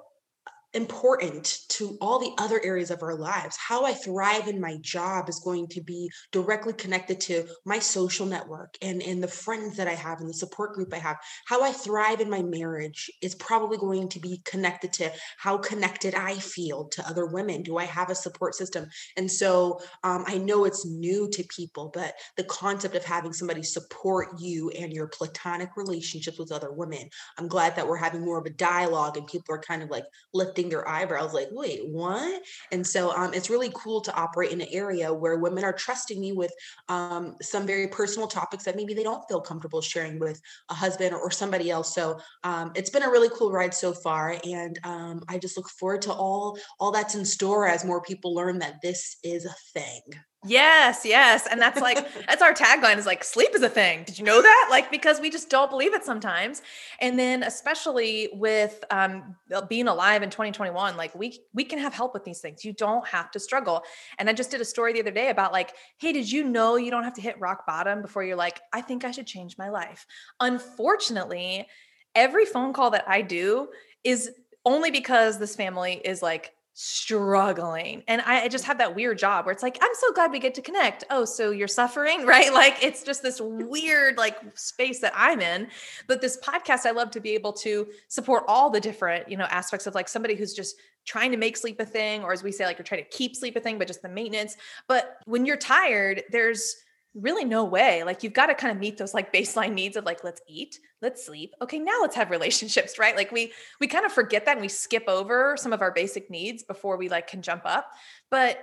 important 0.75 1.59
to 1.69 1.97
all 2.01 2.19
the 2.19 2.33
other 2.37 2.61
areas 2.63 2.91
of 2.91 3.01
our 3.01 3.15
lives. 3.15 3.57
How 3.57 3.85
I 3.85 3.93
thrive 3.93 4.47
in 4.47 4.59
my 4.59 4.77
job 4.81 5.29
is 5.29 5.39
going 5.39 5.67
to 5.69 5.81
be 5.81 6.11
directly 6.31 6.73
connected 6.73 7.19
to 7.21 7.45
my 7.65 7.79
social 7.79 8.25
network 8.25 8.75
and, 8.81 9.01
and 9.01 9.23
the 9.23 9.27
friends 9.27 9.77
that 9.77 9.87
I 9.87 9.93
have 9.93 10.19
and 10.19 10.29
the 10.29 10.33
support 10.33 10.73
group 10.73 10.93
I 10.93 10.97
have. 10.97 11.17
How 11.45 11.63
I 11.63 11.71
thrive 11.71 12.19
in 12.19 12.29
my 12.29 12.41
marriage 12.41 13.09
is 13.21 13.35
probably 13.35 13.77
going 13.77 14.09
to 14.09 14.19
be 14.19 14.41
connected 14.43 14.91
to 14.93 15.11
how 15.37 15.57
connected 15.57 16.13
I 16.13 16.35
feel 16.35 16.85
to 16.89 17.07
other 17.07 17.25
women. 17.25 17.63
Do 17.63 17.77
I 17.77 17.85
have 17.85 18.09
a 18.09 18.15
support 18.15 18.53
system? 18.53 18.87
And 19.15 19.31
so 19.31 19.79
um, 20.03 20.25
I 20.27 20.37
know 20.37 20.65
it's 20.65 20.85
new 20.85 21.29
to 21.29 21.43
people, 21.55 21.89
but 21.93 22.15
the 22.35 22.43
concept 22.43 22.95
of 22.95 23.05
having 23.05 23.31
somebody 23.31 23.63
support 23.63 24.39
you 24.39 24.69
and 24.71 24.91
your 24.91 25.07
platonic 25.07 25.69
relationships 25.77 26.37
with 26.37 26.51
other 26.51 26.71
women, 26.71 27.09
I'm 27.37 27.47
glad 27.47 27.77
that 27.77 27.87
we're 27.87 27.95
having 27.95 28.25
more 28.25 28.39
of 28.39 28.45
a 28.45 28.49
dialogue 28.49 29.15
and 29.15 29.25
people 29.25 29.55
are 29.55 29.59
kind 29.59 29.81
of 29.81 29.89
like 29.89 30.05
lifting 30.33 30.64
raising 30.65 30.69
their 30.69 30.87
eyebrows 30.87 31.33
like 31.33 31.49
wait 31.51 31.81
what? 31.87 32.41
And 32.71 32.85
so 32.85 33.11
um, 33.15 33.33
it's 33.33 33.49
really 33.49 33.71
cool 33.73 34.01
to 34.01 34.13
operate 34.15 34.51
in 34.51 34.61
an 34.61 34.67
area 34.71 35.13
where 35.13 35.37
women 35.37 35.63
are 35.63 35.73
trusting 35.73 36.19
me 36.19 36.31
with 36.31 36.51
um, 36.89 37.35
some 37.41 37.65
very 37.65 37.87
personal 37.87 38.27
topics 38.27 38.63
that 38.65 38.75
maybe 38.75 38.93
they 38.93 39.03
don't 39.03 39.23
feel 39.27 39.41
comfortable 39.41 39.81
sharing 39.81 40.19
with 40.19 40.41
a 40.69 40.73
husband 40.73 41.13
or, 41.13 41.19
or 41.19 41.31
somebody 41.31 41.69
else. 41.69 41.93
So 41.93 42.19
um, 42.43 42.71
it's 42.75 42.89
been 42.89 43.03
a 43.03 43.09
really 43.09 43.29
cool 43.29 43.51
ride 43.51 43.73
so 43.73 43.93
far 43.93 44.37
and 44.43 44.79
um, 44.83 45.23
i 45.27 45.37
just 45.37 45.57
look 45.57 45.69
forward 45.69 46.01
to 46.01 46.13
all 46.13 46.57
all 46.79 46.91
that's 46.91 47.15
in 47.15 47.25
store 47.25 47.67
as 47.67 47.85
more 47.85 48.01
people 48.01 48.33
learn 48.33 48.59
that 48.59 48.81
this 48.81 49.17
is 49.23 49.45
a 49.45 49.55
thing 49.73 50.01
Yes, 50.47 51.01
yes. 51.05 51.47
And 51.49 51.59
that's 51.59 51.81
like, 51.81 52.07
that's 52.27 52.41
our 52.41 52.53
tagline 52.53 52.97
is 52.97 53.05
like, 53.05 53.23
sleep 53.23 53.49
is 53.55 53.63
a 53.63 53.69
thing. 53.69 54.03
Did 54.03 54.19
you 54.19 54.25
know 54.25 54.41
that? 54.41 54.67
Like, 54.69 54.91
because 54.91 55.19
we 55.19 55.29
just 55.29 55.49
don't 55.49 55.71
believe 55.71 55.93
it 55.93 56.05
sometimes. 56.05 56.61
And 57.01 57.17
then, 57.17 57.41
especially 57.41 58.29
with 58.33 58.83
um, 58.91 59.35
being 59.69 59.87
alive 59.87 60.21
in 60.21 60.29
2021, 60.29 60.97
like 60.97 61.15
we, 61.15 61.39
we 61.53 61.63
can 61.63 61.79
have 61.79 61.93
help 61.93 62.13
with 62.13 62.23
these 62.25 62.41
things. 62.41 62.63
You 62.63 62.73
don't 62.73 63.07
have 63.07 63.31
to 63.31 63.39
struggle. 63.39 63.81
And 64.19 64.29
I 64.29 64.33
just 64.33 64.51
did 64.51 64.61
a 64.61 64.65
story 64.65 64.93
the 64.93 65.01
other 65.01 65.11
day 65.11 65.29
about 65.29 65.51
like, 65.51 65.73
hey, 65.97 66.13
did 66.13 66.31
you 66.31 66.43
know 66.43 66.75
you 66.75 66.91
don't 66.91 67.03
have 67.03 67.15
to 67.15 67.21
hit 67.21 67.39
rock 67.39 67.65
bottom 67.65 68.01
before 68.01 68.23
you're 68.23 68.35
like, 68.35 68.61
I 68.71 68.81
think 68.81 69.03
I 69.03 69.11
should 69.11 69.27
change 69.27 69.57
my 69.57 69.69
life? 69.69 70.05
Unfortunately, 70.39 71.67
every 72.13 72.45
phone 72.45 72.71
call 72.71 72.91
that 72.91 73.05
I 73.07 73.21
do 73.23 73.69
is 74.03 74.29
only 74.63 74.91
because 74.91 75.37
this 75.37 75.55
family 75.55 76.01
is 76.03 76.21
like 76.21 76.54
struggling. 76.77 78.03
And 78.05 78.21
I, 78.23 78.43
I, 78.43 78.47
just 78.49 78.65
mm. 78.65 78.67
have 78.67 78.77
that 78.79 78.93
weird 78.93 79.17
job 79.17 79.45
where 79.45 79.53
it's 79.53 79.63
like, 79.63 79.77
I'm 79.81 79.93
so 79.93 80.11
glad 80.11 80.29
we 80.29 80.39
get 80.39 80.53
to 80.55 80.61
connect. 80.61 81.05
Oh, 81.09 81.23
so 81.23 81.51
you're 81.51 81.69
suffering, 81.69 82.25
right? 82.25 82.53
Like 82.53 82.83
it's 82.83 83.01
just 83.01 83.23
this 83.23 83.39
weird 83.43 84.17
like 84.17 84.37
space 84.57 84.99
that 84.99 85.13
I'm 85.15 85.39
in. 85.39 85.69
But 86.07 86.19
this 86.19 86.37
podcast, 86.43 86.85
I 86.85 86.91
love 86.91 87.11
to 87.11 87.21
be 87.21 87.31
able 87.31 87.53
to 87.53 87.87
support 88.09 88.43
all 88.49 88.69
the 88.69 88.81
different, 88.81 89.29
you 89.29 89.37
know, 89.37 89.45
aspects 89.45 89.87
of 89.87 89.95
like 89.95 90.09
somebody 90.09 90.35
who's 90.35 90.53
just 90.53 90.75
trying 91.05 91.31
to 91.31 91.37
make 91.37 91.55
sleep 91.55 91.79
a 91.79 91.85
thing, 91.85 92.23
or 92.23 92.33
as 92.33 92.43
we 92.43 92.51
say, 92.51 92.65
like 92.65 92.77
you're 92.77 92.83
trying 92.83 93.03
to 93.03 93.09
keep 93.09 93.37
sleep 93.37 93.55
a 93.55 93.61
thing, 93.61 93.77
but 93.77 93.87
just 93.87 94.01
the 94.01 94.09
maintenance. 94.09 94.57
But 94.89 95.17
when 95.25 95.45
you're 95.45 95.55
tired, 95.55 96.23
there's 96.29 96.75
really 97.15 97.45
no 97.45 97.63
way. 97.63 98.03
Like 98.03 98.23
you've 98.23 98.33
got 98.33 98.47
to 98.47 98.55
kind 98.55 98.71
of 98.71 98.77
meet 98.77 98.97
those 98.97 99.13
like 99.13 99.33
baseline 99.33 99.73
needs 99.73 99.95
of 99.95 100.03
like 100.03 100.23
let's 100.23 100.41
eat, 100.47 100.79
let's 101.01 101.25
sleep. 101.25 101.53
Okay, 101.61 101.79
now 101.79 101.97
let's 102.01 102.15
have 102.15 102.29
relationships, 102.29 102.99
right? 102.99 103.15
Like 103.15 103.31
we 103.31 103.53
we 103.79 103.87
kind 103.87 104.05
of 104.05 104.11
forget 104.11 104.45
that 104.45 104.53
and 104.53 104.61
we 104.61 104.67
skip 104.67 105.05
over 105.07 105.55
some 105.57 105.73
of 105.73 105.81
our 105.81 105.91
basic 105.91 106.29
needs 106.29 106.63
before 106.63 106.97
we 106.97 107.09
like 107.09 107.27
can 107.27 107.41
jump 107.41 107.61
up. 107.65 107.89
But 108.29 108.59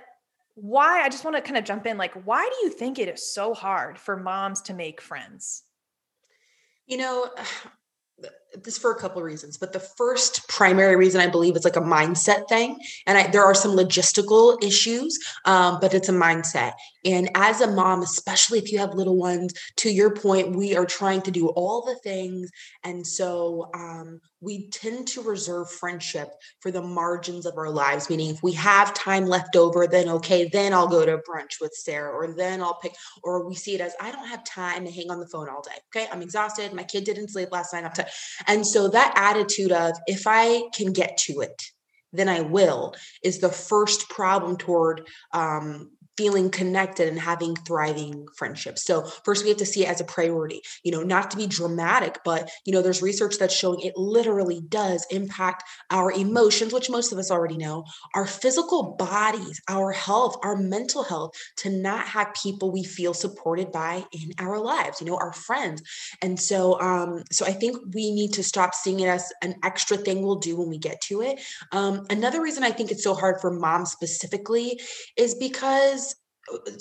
why 0.55 1.01
I 1.01 1.09
just 1.09 1.25
want 1.25 1.35
to 1.35 1.41
kind 1.41 1.57
of 1.57 1.65
jump 1.65 1.87
in 1.87 1.97
like 1.97 2.13
why 2.25 2.47
do 2.47 2.67
you 2.67 2.71
think 2.71 2.99
it 2.99 3.09
is 3.09 3.33
so 3.33 3.53
hard 3.53 3.97
for 3.97 4.15
moms 4.15 4.61
to 4.63 4.73
make 4.73 5.01
friends? 5.01 5.63
You 6.85 6.97
know, 6.97 7.29
this 8.61 8.77
for 8.77 8.91
a 8.91 8.95
couple 8.95 9.19
of 9.19 9.25
reasons, 9.25 9.57
but 9.57 9.73
the 9.73 9.79
first 9.79 10.47
primary 10.47 10.95
reason 10.95 11.21
I 11.21 11.27
believe 11.27 11.55
is 11.55 11.63
like 11.63 11.75
a 11.75 11.81
mindset 11.81 12.47
thing, 12.47 12.79
and 13.07 13.17
I, 13.17 13.27
there 13.27 13.43
are 13.43 13.55
some 13.55 13.71
logistical 13.71 14.61
issues, 14.63 15.17
um, 15.45 15.79
but 15.81 15.93
it's 15.93 16.09
a 16.09 16.13
mindset. 16.13 16.73
And 17.05 17.29
as 17.35 17.61
a 17.61 17.71
mom, 17.71 18.01
especially 18.01 18.59
if 18.59 18.71
you 18.71 18.79
have 18.79 18.93
little 18.93 19.17
ones, 19.17 19.53
to 19.77 19.91
your 19.91 20.13
point, 20.13 20.55
we 20.55 20.75
are 20.75 20.85
trying 20.85 21.21
to 21.23 21.31
do 21.31 21.49
all 21.49 21.83
the 21.83 21.95
things, 21.95 22.49
and 22.83 23.05
so 23.05 23.69
um, 23.73 24.21
we 24.39 24.69
tend 24.69 25.07
to 25.07 25.21
reserve 25.21 25.71
friendship 25.71 26.29
for 26.59 26.69
the 26.69 26.81
margins 26.81 27.45
of 27.45 27.57
our 27.57 27.69
lives. 27.69 28.09
Meaning, 28.09 28.29
if 28.29 28.43
we 28.43 28.53
have 28.53 28.93
time 28.93 29.25
left 29.25 29.55
over, 29.55 29.87
then 29.87 30.09
okay, 30.09 30.47
then 30.49 30.73
I'll 30.73 30.87
go 30.87 31.05
to 31.05 31.17
brunch 31.29 31.59
with 31.59 31.73
Sarah, 31.73 32.11
or 32.11 32.33
then 32.35 32.61
I'll 32.61 32.75
pick, 32.75 32.93
or 33.23 33.47
we 33.47 33.55
see 33.55 33.75
it 33.75 33.81
as 33.81 33.95
I 33.99 34.11
don't 34.11 34.27
have 34.27 34.43
time 34.43 34.85
to 34.85 34.91
hang 34.91 35.09
on 35.09 35.19
the 35.19 35.27
phone 35.27 35.49
all 35.49 35.61
day. 35.61 35.79
Okay, 35.95 36.07
I'm 36.11 36.21
exhausted. 36.21 36.73
My 36.73 36.83
kid 36.83 37.03
didn't 37.03 37.29
sleep 37.29 37.49
last 37.51 37.73
night. 37.73 37.83
I'm 37.83 37.91
tired 37.91 38.09
and 38.47 38.65
so 38.65 38.87
that 38.89 39.13
attitude 39.15 39.71
of 39.71 39.97
if 40.07 40.23
I 40.27 40.63
can 40.73 40.93
get 40.93 41.17
to 41.17 41.41
it, 41.41 41.61
then 42.11 42.29
I 42.29 42.41
will 42.41 42.93
is 43.23 43.39
the 43.39 43.49
first 43.49 44.09
problem 44.09 44.57
toward 44.57 45.07
um, 45.33 45.91
feeling 46.17 46.49
connected 46.49 47.07
and 47.07 47.19
having 47.19 47.55
thriving 47.55 48.27
friendships. 48.35 48.83
So 48.83 49.03
first 49.25 49.43
we 49.43 49.49
have 49.49 49.57
to 49.57 49.65
see 49.65 49.83
it 49.83 49.89
as 49.89 50.01
a 50.01 50.05
priority, 50.05 50.61
you 50.83 50.91
know, 50.91 51.03
not 51.03 51.31
to 51.31 51.37
be 51.37 51.47
dramatic, 51.47 52.19
but 52.23 52.51
you 52.65 52.73
know, 52.73 52.81
there's 52.81 53.01
research 53.01 53.37
that's 53.37 53.55
showing 53.55 53.81
it 53.81 53.97
literally 53.97 54.61
does 54.69 55.05
impact 55.09 55.63
our 55.89 56.11
emotions, 56.11 56.73
which 56.73 56.89
most 56.89 57.11
of 57.11 57.17
us 57.17 57.31
already 57.31 57.57
know, 57.57 57.85
our 58.13 58.25
physical 58.25 58.95
bodies, 58.97 59.61
our 59.67 59.91
health, 59.91 60.37
our 60.43 60.55
mental 60.55 61.03
health, 61.03 61.35
to 61.57 61.69
not 61.69 62.05
have 62.07 62.33
people 62.33 62.71
we 62.71 62.83
feel 62.83 63.13
supported 63.13 63.71
by 63.71 64.03
in 64.11 64.31
our 64.39 64.59
lives, 64.59 65.01
you 65.01 65.07
know, 65.07 65.17
our 65.17 65.33
friends. 65.33 65.81
And 66.21 66.39
so 66.39 66.79
um, 66.79 67.23
so 67.31 67.45
I 67.45 67.53
think 67.53 67.77
we 67.93 68.11
need 68.11 68.33
to 68.33 68.43
stop 68.43 68.75
seeing 68.75 68.99
it 68.99 69.07
as 69.07 69.31
an 69.41 69.55
extra 69.63 69.97
thing 69.97 70.21
we'll 70.21 70.35
do 70.35 70.57
when 70.57 70.69
we 70.69 70.77
get 70.77 71.01
to 71.01 71.21
it. 71.21 71.39
Um, 71.71 72.05
another 72.09 72.41
reason 72.41 72.63
I 72.63 72.71
think 72.71 72.91
it's 72.91 73.03
so 73.03 73.13
hard 73.13 73.41
for 73.41 73.51
moms 73.51 73.91
specifically 73.91 74.79
is 75.17 75.35
because 75.35 76.12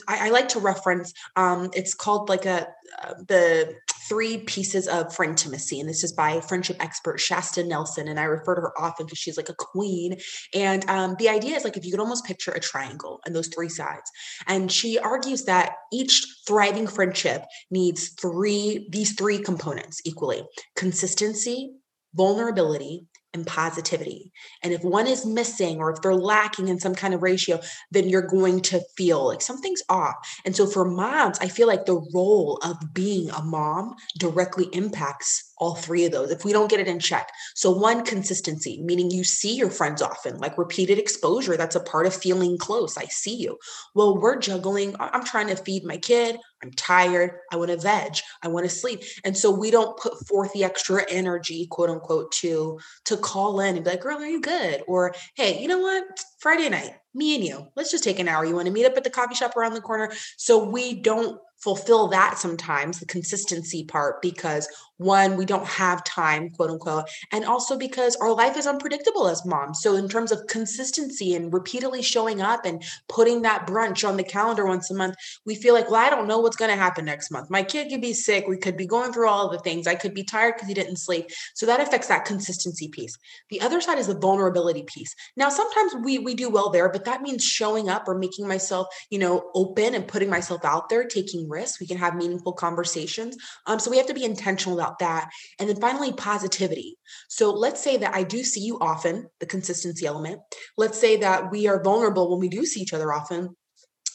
I, 0.09 0.29
I 0.29 0.31
like 0.31 0.49
to 0.49 0.61
reference 0.61 1.13
um, 1.37 1.71
it's 1.75 1.95
called 1.95 2.29
like 2.29 2.47
a 2.47 2.69
uh, 3.03 3.15
the 3.29 3.75
three 4.09 4.39
pieces 4.39 4.89
of 4.89 5.15
intimacy 5.23 5.81
and 5.81 5.89
this 5.89 6.03
is 6.03 6.13
by 6.13 6.41
friendship 6.41 6.77
expert 6.81 7.19
shasta 7.19 7.63
nelson 7.65 8.09
and 8.09 8.19
i 8.19 8.25
refer 8.25 8.55
to 8.55 8.61
her 8.61 8.73
often 8.79 9.07
because 9.07 9.19
she's 9.19 9.37
like 9.37 9.49
a 9.49 9.55
queen. 9.55 10.17
And 10.55 10.89
um, 10.89 11.17
the 11.19 11.29
idea 11.29 11.57
is 11.57 11.65
like 11.65 11.77
if 11.77 11.85
you 11.85 11.91
could 11.91 12.01
almost 12.01 12.25
picture 12.25 12.51
a 12.51 12.61
triangle 12.61 13.21
and 13.25 13.35
those 13.35 13.49
three 13.49 13.69
sides 13.69 14.11
and 14.47 14.71
she 14.71 14.99
argues 14.99 15.45
that 15.45 15.75
each 15.93 16.27
thriving 16.47 16.87
friendship 16.87 17.45
needs 17.71 18.11
three 18.21 18.89
these 18.91 19.13
three 19.15 19.39
components 19.39 20.01
equally 20.05 20.43
consistency 20.77 21.75
vulnerability 22.15 23.07
and 23.35 23.47
positivity. 23.47 24.31
And 24.63 24.73
if 24.73 24.83
one 24.83 25.07
is 25.07 25.25
missing 25.25 25.79
or 25.79 25.91
if 25.91 26.03
they're 26.03 26.15
lacking 26.15 26.69
in 26.69 26.79
some 26.79 26.95
kind 26.95 27.15
of 27.15 27.23
ratio, 27.23 27.61
then 27.91 28.09
you're 28.09 28.27
going 28.27 28.61
to 28.63 28.81
feel 28.97 29.27
like 29.27 29.43
something's 29.43 29.83
off. 29.89 30.15
And 30.45 30.55
so 30.55 30.67
for 30.67 30.85
moms, 30.85 31.39
I 31.41 31.49
feel 31.49 31.67
like 31.67 31.87
the 31.87 32.05
role 32.15 32.59
of 32.63 32.77
being 32.93 33.31
a 33.31 33.43
mom 33.43 33.95
directly 34.19 34.69
impacts 34.73 35.53
all 35.63 35.77
three 35.77 36.05
of 36.05 36.11
those 36.13 36.31
if 36.33 36.45
we 36.45 36.53
don't 36.53 36.69
get 36.69 36.81
it 36.81 36.89
in 36.89 36.99
check. 36.99 37.31
So, 37.55 37.71
one, 37.71 38.05
consistency, 38.05 38.83
meaning 38.83 39.11
you 39.13 39.23
see 39.23 39.55
your 39.55 39.71
friends 39.71 40.03
often, 40.03 40.39
like 40.39 40.59
repeated 40.59 40.99
exposure. 40.99 41.57
That's 41.57 41.77
a 41.77 41.81
part 41.81 42.07
of 42.07 42.15
feeling 42.15 42.59
close. 42.59 42.97
I 42.97 43.05
see 43.05 43.37
you. 43.37 43.59
Well, 43.95 44.19
we're 44.19 44.39
juggling. 44.39 44.97
I'm 44.99 45.25
trying 45.25 45.47
to 45.49 45.57
feed 45.57 45.85
my 45.85 45.99
kid. 45.99 46.39
I'm 46.63 46.71
tired. 46.73 47.33
I 47.51 47.57
want 47.57 47.71
to 47.71 47.77
veg. 47.77 48.17
I 48.43 48.49
want 48.49 48.65
to 48.65 48.71
sleep. 48.71 49.03
And 49.25 49.37
so 49.37 49.51
we 49.51 49.71
don't 49.71 49.99
put 49.99 50.27
forth 50.29 50.53
the 50.53 50.65
extra 50.65 51.05
energy, 51.11 51.67
quote 51.67 51.91
unquote, 51.91 52.31
to 52.33 52.79
to 53.07 53.17
call 53.17 53.61
in 53.61 53.77
and 53.77 53.85
be 53.85 53.91
like, 53.91 54.01
girl, 54.01 54.19
are 54.19 54.27
you 54.27 54.41
good? 54.41 54.83
Or 54.87 55.15
hey, 55.35 55.61
you 55.61 55.69
know 55.69 55.81
what? 55.81 56.05
Friday 56.39 56.69
night, 56.69 56.95
me 57.15 57.35
and 57.35 57.45
you, 57.45 57.67
let's 57.77 57.91
just 57.91 58.05
take 58.05 58.19
an 58.19 58.29
hour. 58.29 58.45
You 58.45 58.55
want 58.55 58.67
to 58.67 58.73
meet 58.73 58.87
up 58.87 58.97
at 58.97 59.05
the 59.05 59.11
coffee 59.11 59.35
shop 59.35 59.57
around 59.57 59.75
the 59.75 59.81
corner? 59.81 60.13
So 60.37 60.65
we 60.65 60.95
don't 60.95 61.39
fulfill 61.63 62.09
that 62.09 62.39
sometimes, 62.39 62.99
the 62.99 63.07
consistency 63.07 63.85
part, 63.85 64.21
because 64.21 64.69
one, 65.03 65.37
we 65.37 65.45
don't 65.45 65.67
have 65.67 66.05
time, 66.05 66.51
quote 66.51 66.71
unquote, 66.71 67.09
and 67.33 67.45
also 67.45 67.77
because 67.77 68.17
our 68.17 68.33
life 68.33 68.57
is 68.57 68.67
unpredictable 68.67 69.29
as 69.29 69.45
moms. 69.45 69.81
So, 69.83 69.97
in 69.97 70.09
terms 70.09 70.33
of 70.33 70.47
consistency 70.47 71.35
and 71.35 71.53
repeatedly 71.53 72.03
showing 72.03 72.41
up 72.41 72.65
and 72.65 72.83
putting 73.09 73.43
that 73.43 73.67
brunch 73.67 74.09
on 74.09 74.17
the 74.17 74.23
calendar 74.23 74.67
once 74.67 74.91
a 74.91 74.95
month, 74.95 75.17
we 75.45 75.55
feel 75.55 75.75
like, 75.75 75.91
well, 75.91 76.05
I 76.05 76.11
don't 76.11 76.29
know 76.29 76.39
what's 76.39 76.57
going 76.57 76.71
to 76.71 76.77
happen 76.77 77.05
next 77.05 77.31
month. 77.31 77.51
My 77.51 77.63
kid 77.63 77.91
could 77.91 78.01
be 78.01 78.13
sick. 78.13 78.47
We 78.47 78.59
could 78.59 78.77
be 78.77 78.87
going 78.87 79.13
through 79.13 79.29
all 79.29 79.51
the 79.51 79.59
things. 79.59 79.87
I 79.87 79.95
could 79.95 80.15
be 80.15 80.25
tired 80.25 80.55
because 80.55 80.69
he 80.69 80.75
didn't 80.75 80.97
sleep. 80.97 81.27
So, 81.55 81.67
that 81.67 81.81
affects 81.81 82.09
that 82.09 82.25
consistency 82.25 82.89
piece. 82.89 83.17
The 83.51 83.61
other 83.61 83.81
side 83.81 83.99
is 83.99 84.07
the 84.07 84.19
vulnerability 84.19 84.85
piece. 84.87 85.15
Now, 85.37 85.49
sometimes 85.49 85.97
we, 86.05 86.19
we 86.19 86.35
do 86.35 86.49
well 86.49 86.71
there, 86.71 86.89
but 86.89 87.05
that 87.05 87.23
means 87.23 87.45
showing 87.45 87.89
up 87.89 88.07
or 88.07 88.17
making 88.17 88.47
myself, 88.47 88.87
you 89.11 89.19
know, 89.19 89.51
open 89.55 89.95
and 89.95 90.07
putting 90.07 90.31
myself 90.31 90.65
out 90.65 90.89
there, 90.89 91.05
taking 91.05 91.49
risks. 91.53 91.79
We 91.79 91.87
can 91.87 91.99
have 91.99 92.17
meaningful 92.17 92.53
conversations. 92.53 93.37
Um, 93.67 93.79
so, 93.79 93.91
we 93.91 93.99
have 93.99 94.07
to 94.07 94.15
be 94.15 94.25
intentional 94.25 94.79
about 94.79 94.99
that. 94.99 95.31
And 95.59 95.69
then 95.69 95.81
finally, 95.81 96.13
positivity. 96.13 96.99
So 97.29 97.51
let's 97.51 97.83
say 97.83 97.97
that 97.99 98.15
I 98.15 98.23
do 98.23 98.43
see 98.43 98.61
you 98.61 98.79
often, 98.81 99.29
the 99.41 99.47
consistency 99.47 100.07
element. 100.07 100.41
Let's 100.77 100.99
say 100.99 101.17
that 101.19 101.51
we 101.51 101.69
are 101.69 101.83
vulnerable 101.83 102.31
when 102.31 102.41
we 102.41 102.49
do 102.49 102.65
see 102.65 102.81
each 102.81 102.93
other 102.93 103.13
often, 103.13 103.57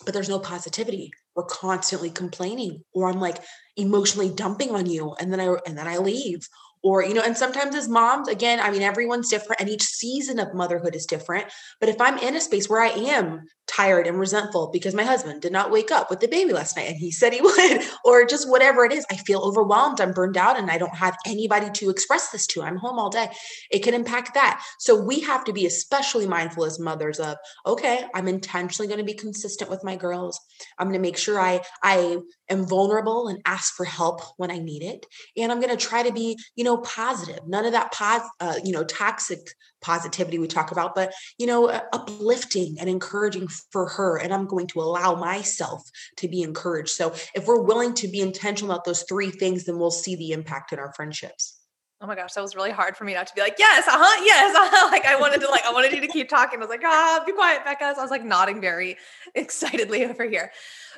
but 0.06 0.14
there's 0.14 0.30
no 0.30 0.40
positivity. 0.40 1.12
We're 1.36 1.46
constantly 1.46 2.10
complaining, 2.10 2.84
or 2.94 3.10
I'm 3.10 3.20
like 3.20 3.44
emotionally 3.76 4.30
dumping 4.30 4.72
on 4.72 4.86
you, 4.88 5.16
and 5.20 5.32
then 5.32 5.40
I 5.40 5.56
and 5.66 5.78
then 5.78 5.88
I 5.88 5.98
leave, 5.98 6.48
or 6.84 7.04
you 7.04 7.14
know 7.14 7.22
and 7.22 7.38
sometimes 7.38 7.76
as 7.76 7.90
moms 7.90 8.28
again 8.28 8.60
i 8.60 8.70
mean 8.70 8.82
everyone's 8.82 9.30
different 9.30 9.60
and 9.60 9.70
each 9.70 9.84
season 9.84 10.40
of 10.40 10.54
motherhood 10.54 10.96
is 10.96 11.06
different 11.06 11.46
but 11.80 11.90
if 11.90 12.00
i'm 12.00 12.18
in 12.20 12.36
a 12.36 12.42
space 12.42 12.70
where 12.70 12.82
i 12.82 12.90
am 12.90 13.42
tired 13.68 14.08
and 14.08 14.18
resentful 14.18 14.70
because 14.72 14.94
my 14.94 15.04
husband 15.04 15.42
did 15.42 15.52
not 15.52 15.72
wake 15.72 15.92
up 15.92 16.10
with 16.10 16.20
the 16.20 16.28
baby 16.28 16.54
last 16.54 16.76
night 16.76 16.88
and 16.88 16.98
he 16.98 17.12
said 17.12 17.34
he 17.34 17.42
would 17.48 17.82
or 18.04 18.26
just 18.26 18.50
whatever 18.50 18.86
it 18.86 18.94
is. 18.94 19.06
I 19.12 19.18
feel 19.18 19.42
overwhelmed. 19.42 20.02
I'm 20.02 20.14
burned 20.14 20.38
out 20.38 20.58
and 20.58 20.72
i 20.72 20.78
don't 20.78 20.96
have 20.96 21.18
anybody 21.26 21.70
to 21.72 21.90
express 21.90 22.30
this 22.30 22.48
to. 22.48 22.64
I'm 22.64 22.78
home 22.78 22.98
all 22.98 23.10
day. 23.10 23.30
It 23.72 23.84
can 23.84 23.94
impact 23.94 24.34
that. 24.34 24.64
So 24.80 24.96
we 24.96 25.20
have 25.22 25.44
to 25.46 25.54
be 25.54 25.66
especially 25.66 26.28
mindful 26.28 26.66
as 26.66 26.80
mothers 26.80 27.20
of 27.20 27.38
okay 27.66 28.06
i'm 28.14 28.28
intentionally 28.28 28.88
going 28.88 29.00
to 29.00 29.04
be 29.04 29.14
consistent 29.14 29.70
with 29.70 29.84
my 29.84 29.96
girls. 29.96 30.40
I'm 30.78 30.88
going 30.88 30.94
to 30.94 31.00
make 31.00 31.18
sure 31.18 31.40
i 31.40 31.62
i 31.84 32.18
am 32.50 32.66
vulnerable 32.66 33.28
and 33.28 33.42
ask 33.46 33.76
for 33.76 33.86
help 33.86 34.22
when 34.38 34.52
i 34.52 34.60
need 34.60 34.84
it. 34.84 35.06
And 35.36 35.52
i'm 35.52 35.60
going 35.60 35.76
to 35.76 35.86
try 35.86 36.04
to 36.04 36.14
be 36.14 36.38
you 36.56 36.64
know 36.64 36.78
positive. 36.78 37.48
None 37.48 37.66
of 37.66 37.74
that 37.74 37.92
pos- 37.92 38.30
uh, 38.40 38.56
you 38.64 38.72
know 38.72 38.84
toxic 38.84 39.40
positivity 39.82 40.40
we 40.40 40.48
talk 40.48 40.72
about 40.72 40.96
but 40.96 41.14
you 41.38 41.46
know 41.46 41.68
uplifting 41.94 42.78
and 42.80 42.90
encouraging 42.90 43.48
for 43.72 43.88
her 43.88 44.18
and 44.18 44.34
i'm 44.34 44.46
going 44.46 44.68
to 44.68 44.80
allow 44.80 45.16
myself 45.16 45.84
to 46.16 46.28
be 46.28 46.42
encouraged 46.42 46.90
so 46.90 47.14
if 47.36 47.48
we're 47.48 47.62
willing 47.62 47.94
to 47.94 48.08
be 48.08 48.22
intentional 48.22 48.72
about 48.72 48.86
those 48.86 49.04
three 49.04 49.32
things 49.32 49.66
then 49.66 49.78
we'll 49.78 49.92
see 49.92 50.16
the 50.16 50.32
impact 50.32 50.74
in 50.74 50.80
our 50.80 50.94
friendships 50.94 51.58
Oh 52.00 52.06
my 52.06 52.14
gosh, 52.14 52.34
that 52.34 52.42
was 52.42 52.56
really 52.56 52.70
hard 52.70 52.96
for 52.96 53.06
me 53.06 53.16
not 53.16 53.26
to 53.26 53.34
be 53.34 53.42
like, 53.42 53.56
yes, 53.58 53.88
uh-huh, 53.88 54.24
yes, 54.24 54.56
uh-huh. 54.56 54.90
Like 54.92 55.06
I 55.06 55.20
wanted 55.20 55.42
to 55.42 55.50
like, 55.50 55.66
I 55.66 55.74
wanted 55.74 55.94
you 55.94 56.02
to 56.02 56.08
keep 56.08 56.30
talking. 56.30 56.60
I 56.60 56.62
was 56.62 56.70
like, 56.70 56.84
ah, 56.86 57.24
be 57.26 57.32
quiet, 57.32 57.66
Becca. 57.66 57.94
So 57.96 58.02
I 58.02 58.04
was 58.04 58.12
like 58.12 58.24
nodding 58.24 58.62
very 58.62 58.98
excitedly 59.36 60.06
over 60.06 60.26
here. 60.26 60.52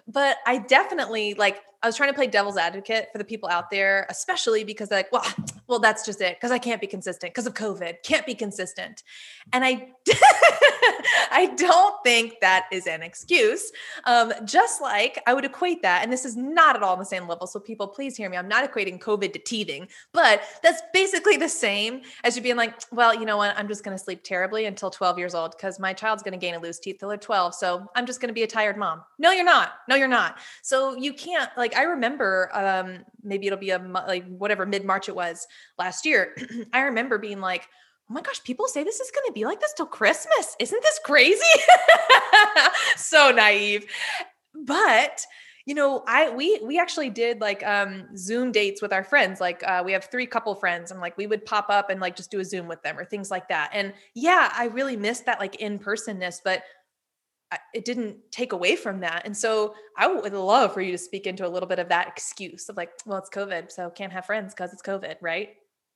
But 0.07 0.37
I 0.45 0.57
definitely 0.57 1.35
like 1.35 1.61
I 1.81 1.87
was 1.87 1.95
trying 1.95 2.09
to 2.09 2.13
play 2.13 2.27
devil's 2.27 2.57
advocate 2.57 3.07
for 3.13 3.17
the 3.17 3.23
people 3.23 3.47
out 3.47 3.69
there, 3.71 4.07
especially 4.09 4.65
because 4.65 4.91
like, 4.91 5.09
well, 5.13 5.25
well, 5.67 5.79
that's 5.79 6.05
just 6.05 6.19
it. 6.19 6.37
Cause 6.41 6.51
I 6.51 6.57
can't 6.57 6.81
be 6.81 6.87
consistent 6.87 7.33
because 7.33 7.47
of 7.47 7.53
COVID. 7.53 8.03
Can't 8.03 8.25
be 8.25 8.35
consistent. 8.35 9.03
And 9.53 9.63
I 9.63 9.91
I 11.31 11.53
don't 11.55 11.95
think 12.03 12.39
that 12.41 12.67
is 12.71 12.85
an 12.85 13.01
excuse. 13.01 13.71
Um, 14.03 14.33
just 14.45 14.81
like 14.81 15.21
I 15.25 15.33
would 15.33 15.45
equate 15.45 15.81
that, 15.83 16.03
and 16.03 16.11
this 16.11 16.25
is 16.25 16.35
not 16.35 16.75
at 16.75 16.83
all 16.83 16.93
on 16.93 16.99
the 16.99 17.05
same 17.05 17.27
level. 17.27 17.47
So 17.47 17.59
people, 17.59 17.87
please 17.87 18.17
hear 18.17 18.29
me. 18.29 18.35
I'm 18.35 18.49
not 18.49 18.69
equating 18.69 18.99
COVID 18.99 19.31
to 19.33 19.39
teething, 19.39 19.87
but 20.11 20.41
that's 20.61 20.81
basically 20.93 21.37
the 21.37 21.49
same 21.49 22.01
as 22.23 22.35
you 22.35 22.43
being 22.43 22.57
like, 22.57 22.73
well, 22.91 23.13
you 23.13 23.25
know 23.25 23.37
what? 23.37 23.57
I'm 23.57 23.67
just 23.67 23.83
gonna 23.83 23.97
sleep 23.97 24.23
terribly 24.23 24.65
until 24.65 24.89
12 24.89 25.17
years 25.17 25.33
old 25.33 25.51
because 25.55 25.79
my 25.79 25.93
child's 25.93 26.23
gonna 26.23 26.37
gain 26.37 26.55
and 26.55 26.63
lose 26.63 26.79
teeth 26.79 26.97
till 26.99 27.07
they're 27.07 27.17
12. 27.17 27.55
So 27.55 27.85
I'm 27.95 28.05
just 28.05 28.19
gonna 28.19 28.33
be 28.33 28.43
a 28.43 28.47
tired 28.47 28.75
mom. 28.75 29.03
No, 29.17 29.31
you're 29.31 29.45
not. 29.45 29.75
No, 29.87 29.95
you're 29.95 30.07
not. 30.09 30.39
So 30.61 30.97
you 30.97 31.13
can't 31.13 31.49
like 31.55 31.69
like 31.69 31.79
I 31.79 31.83
remember 31.83 32.49
um 32.53 32.99
maybe 33.23 33.47
it'll 33.47 33.59
be 33.59 33.71
a 33.71 33.79
like 33.79 34.25
whatever 34.27 34.65
mid 34.65 34.85
March 34.85 35.09
it 35.09 35.15
was 35.15 35.47
last 35.77 36.05
year. 36.05 36.35
I 36.73 36.81
remember 36.81 37.17
being 37.17 37.39
like, 37.39 37.67
"Oh 38.09 38.13
my 38.13 38.21
gosh, 38.21 38.43
people 38.43 38.67
say 38.67 38.83
this 38.83 38.99
is 38.99 39.11
going 39.11 39.27
to 39.27 39.33
be 39.33 39.45
like 39.45 39.59
this 39.59 39.73
till 39.73 39.85
Christmas. 39.85 40.55
Isn't 40.59 40.81
this 40.81 40.99
crazy?" 41.03 41.41
so 42.97 43.31
naive. 43.31 43.85
But 44.53 45.25
you 45.65 45.75
know 45.75 46.03
i 46.07 46.31
we 46.31 46.59
we 46.63 46.79
actually 46.79 47.11
did 47.11 47.41
like 47.41 47.63
um 47.63 48.07
zoom 48.17 48.51
dates 48.51 48.81
with 48.81 48.91
our 48.91 49.03
friends 49.03 49.39
like 49.39 49.61
uh, 49.67 49.83
we 49.85 49.91
have 49.91 50.05
three 50.05 50.25
couple 50.25 50.55
friends 50.55 50.89
and 50.89 50.99
like 50.99 51.15
we 51.15 51.27
would 51.27 51.45
pop 51.45 51.67
up 51.69 51.91
and 51.91 51.99
like 51.99 52.15
just 52.15 52.31
do 52.31 52.39
a 52.39 52.45
zoom 52.45 52.67
with 52.67 52.81
them 52.81 52.97
or 52.97 53.05
things 53.05 53.29
like 53.29 53.47
that 53.49 53.69
and 53.73 53.93
yeah 54.15 54.51
i 54.55 54.65
really 54.67 54.95
missed 54.95 55.25
that 55.25 55.39
like 55.39 55.57
in 55.57 55.77
personness 55.77 56.41
but 56.43 56.63
it 57.73 57.85
didn't 57.85 58.17
take 58.31 58.53
away 58.53 58.75
from 58.75 58.99
that. 58.99 59.23
And 59.25 59.35
so 59.35 59.73
I 59.97 60.07
would 60.07 60.33
love 60.33 60.73
for 60.73 60.81
you 60.81 60.91
to 60.91 60.97
speak 60.97 61.25
into 61.25 61.47
a 61.47 61.49
little 61.49 61.67
bit 61.67 61.79
of 61.79 61.89
that 61.89 62.07
excuse 62.07 62.69
of 62.69 62.77
like, 62.77 62.91
well, 63.05 63.17
it's 63.17 63.29
COVID, 63.29 63.71
so 63.71 63.89
can't 63.89 64.13
have 64.13 64.25
friends 64.25 64.53
because 64.53 64.71
it's 64.71 64.83
COVID, 64.83 65.15
right? 65.21 65.49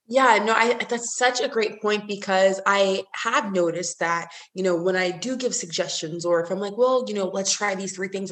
Yeah, 0.08 0.44
no, 0.44 0.54
I 0.54 0.74
that's 0.90 1.16
such 1.18 1.40
a 1.40 1.48
great 1.48 1.82
point 1.82 2.10
because 2.10 2.60
I 2.66 3.04
have 3.14 3.54
noticed 3.54 4.00
that, 4.00 4.32
you 4.54 4.62
know, 4.62 4.76
when 4.76 4.98
I 4.98 5.12
do 5.12 5.38
give 5.38 5.56
suggestions 5.56 6.26
or 6.26 6.44
if 6.44 6.52
I'm 6.52 6.60
like, 6.60 6.78
well, 6.78 7.06
you 7.08 7.14
know, 7.14 7.30
let's 7.30 7.54
try 7.54 7.74
these 7.74 7.96
three 7.96 8.10
things, 8.10 8.32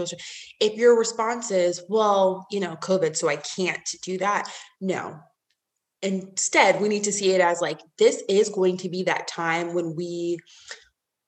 if 0.59 0.73
your 0.75 0.97
response 0.97 1.49
is, 1.49 1.81
well, 1.87 2.45
you 2.51 2.59
know, 2.59 2.75
COVID, 2.75 3.15
so 3.15 3.29
I 3.29 3.37
can't 3.37 3.87
do 4.03 4.17
that. 4.17 4.51
No. 4.81 5.19
Instead, 6.01 6.81
we 6.81 6.89
need 6.89 7.05
to 7.05 7.11
see 7.13 7.31
it 7.31 7.41
as 7.41 7.61
like 7.61 7.79
this 7.97 8.21
is 8.27 8.49
going 8.49 8.77
to 8.77 8.89
be 8.89 9.03
that 9.03 9.27
time 9.27 9.73
when 9.73 9.95
we 9.95 10.39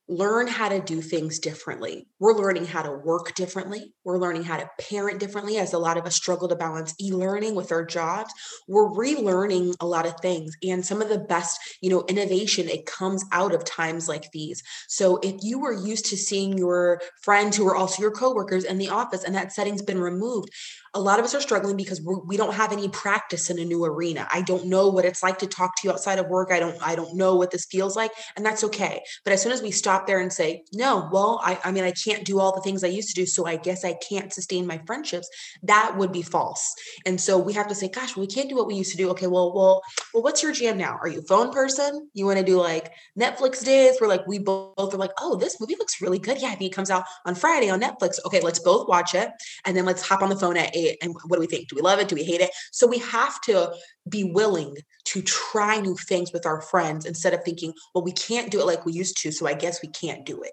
learn 0.09 0.47
how 0.47 0.67
to 0.67 0.81
do 0.81 1.01
things 1.01 1.39
differently. 1.39 2.07
We're 2.19 2.33
learning 2.33 2.65
how 2.65 2.81
to 2.81 2.91
work 2.91 3.33
differently. 3.35 3.93
We're 4.03 4.17
learning 4.17 4.43
how 4.43 4.57
to 4.57 4.69
parent 4.89 5.19
differently 5.19 5.57
as 5.57 5.71
a 5.71 5.77
lot 5.77 5.97
of 5.97 6.05
us 6.05 6.15
struggle 6.15 6.49
to 6.49 6.55
balance 6.55 6.93
e-learning 6.99 7.55
with 7.55 7.71
our 7.71 7.85
jobs. 7.85 8.33
We're 8.67 8.89
relearning 8.89 9.75
a 9.79 9.87
lot 9.87 10.05
of 10.05 10.19
things 10.19 10.55
and 10.61 10.85
some 10.85 11.01
of 11.01 11.07
the 11.07 11.19
best, 11.19 11.57
you 11.81 11.89
know, 11.89 12.03
innovation 12.07 12.67
it 12.67 12.85
comes 12.85 13.23
out 13.31 13.53
of 13.53 13.63
times 13.63 14.09
like 14.09 14.29
these. 14.31 14.61
So 14.89 15.19
if 15.23 15.35
you 15.41 15.59
were 15.59 15.73
used 15.73 16.05
to 16.07 16.17
seeing 16.17 16.57
your 16.57 16.99
friends 17.21 17.55
who 17.55 17.67
are 17.67 17.75
also 17.75 18.01
your 18.01 18.11
coworkers 18.11 18.65
in 18.65 18.77
the 18.77 18.89
office 18.89 19.23
and 19.23 19.35
that 19.35 19.53
setting's 19.53 19.81
been 19.81 20.01
removed, 20.01 20.49
a 20.95 20.99
lot 20.99 21.17
of 21.17 21.25
us 21.25 21.33
are 21.33 21.41
struggling 21.41 21.75
because 21.75 22.01
we're, 22.01 22.19
we 22.19 22.37
do 22.37 22.45
not 22.45 22.53
have 22.53 22.71
any 22.71 22.87
practice 22.87 23.49
in 23.49 23.57
a 23.57 23.65
new 23.65 23.83
arena. 23.83 24.27
I 24.31 24.41
don't 24.41 24.67
know 24.67 24.89
what 24.89 25.05
it's 25.05 25.23
like 25.23 25.39
to 25.39 25.47
talk 25.47 25.75
to 25.77 25.87
you 25.87 25.91
outside 25.91 26.19
of 26.19 26.27
work. 26.27 26.51
I 26.51 26.59
don't 26.59 26.77
I 26.85 26.95
don't 26.95 27.15
know 27.15 27.35
what 27.35 27.49
this 27.49 27.65
feels 27.65 27.95
like, 27.95 28.11
and 28.35 28.45
that's 28.45 28.63
okay. 28.65 29.01
But 29.23 29.33
as 29.33 29.41
soon 29.41 29.51
as 29.51 29.61
we 29.61 29.71
stop 29.71 30.05
there 30.05 30.19
and 30.19 30.31
say, 30.31 30.63
no, 30.71 31.09
well, 31.11 31.39
I, 31.43 31.59
I 31.63 31.71
mean, 31.71 31.83
I 31.83 31.91
can't 31.91 32.23
do 32.23 32.39
all 32.39 32.53
the 32.53 32.61
things 32.61 32.83
I 32.83 32.87
used 32.87 33.09
to 33.09 33.15
do, 33.15 33.25
so 33.25 33.47
I 33.47 33.55
guess 33.55 33.83
I 33.83 33.93
can't 34.07 34.31
sustain 34.31 34.67
my 34.67 34.79
friendships. 34.85 35.27
That 35.63 35.97
would 35.97 36.11
be 36.11 36.21
false. 36.21 36.75
And 37.05 37.19
so 37.19 37.39
we 37.39 37.53
have 37.53 37.67
to 37.69 37.75
say, 37.75 37.89
gosh, 37.89 38.15
we 38.15 38.27
can't 38.27 38.49
do 38.49 38.55
what 38.55 38.67
we 38.67 38.75
used 38.75 38.91
to 38.91 38.97
do. 38.97 39.09
Okay, 39.11 39.27
well, 39.27 39.53
well, 39.53 39.81
well, 40.13 40.21
what's 40.21 40.43
your 40.43 40.51
jam 40.51 40.77
now? 40.77 40.99
Are 41.01 41.07
you 41.07 41.23
phone 41.23 41.51
person? 41.51 42.09
You 42.13 42.25
want 42.25 42.37
to 42.37 42.45
do 42.45 42.59
like 42.59 42.91
Netflix 43.19 43.65
days 43.65 43.99
where 43.99 44.09
like 44.09 44.27
we 44.27 44.37
both 44.37 44.93
are 44.93 44.97
like, 44.97 45.11
oh, 45.19 45.37
this 45.37 45.59
movie 45.59 45.75
looks 45.79 46.01
really 46.01 46.19
good. 46.19 46.39
Yeah, 46.39 46.49
I 46.49 46.55
think 46.55 46.71
it 46.71 46.75
comes 46.75 46.91
out 46.91 47.05
on 47.25 47.33
Friday 47.33 47.69
on 47.69 47.81
Netflix. 47.81 48.19
Okay, 48.25 48.41
let's 48.41 48.59
both 48.59 48.87
watch 48.87 49.15
it, 49.15 49.29
and 49.65 49.75
then 49.75 49.85
let's 49.85 50.07
hop 50.07 50.21
on 50.21 50.29
the 50.29 50.35
phone 50.35 50.55
at 50.57 50.75
eight 50.75 50.82
and 51.01 51.15
what 51.27 51.37
do 51.37 51.39
we 51.39 51.47
think? 51.47 51.69
Do 51.69 51.75
we 51.75 51.81
love 51.81 51.99
it? 51.99 52.07
Do 52.07 52.15
we 52.15 52.23
hate 52.23 52.41
it? 52.41 52.51
So 52.71 52.87
we 52.87 52.99
have 52.99 53.39
to 53.41 53.73
be 54.09 54.23
willing 54.23 54.75
to 55.05 55.21
try 55.21 55.79
new 55.79 55.95
things 55.95 56.31
with 56.31 56.45
our 56.45 56.61
friends 56.61 57.05
instead 57.05 57.33
of 57.33 57.43
thinking, 57.43 57.73
well, 57.93 58.03
we 58.03 58.11
can't 58.11 58.51
do 58.51 58.59
it 58.59 58.65
like 58.65 58.85
we 58.85 58.93
used 58.93 59.17
to. 59.21 59.31
So 59.31 59.47
I 59.47 59.53
guess 59.53 59.81
we 59.81 59.89
can't 59.89 60.25
do 60.25 60.41
it. 60.41 60.51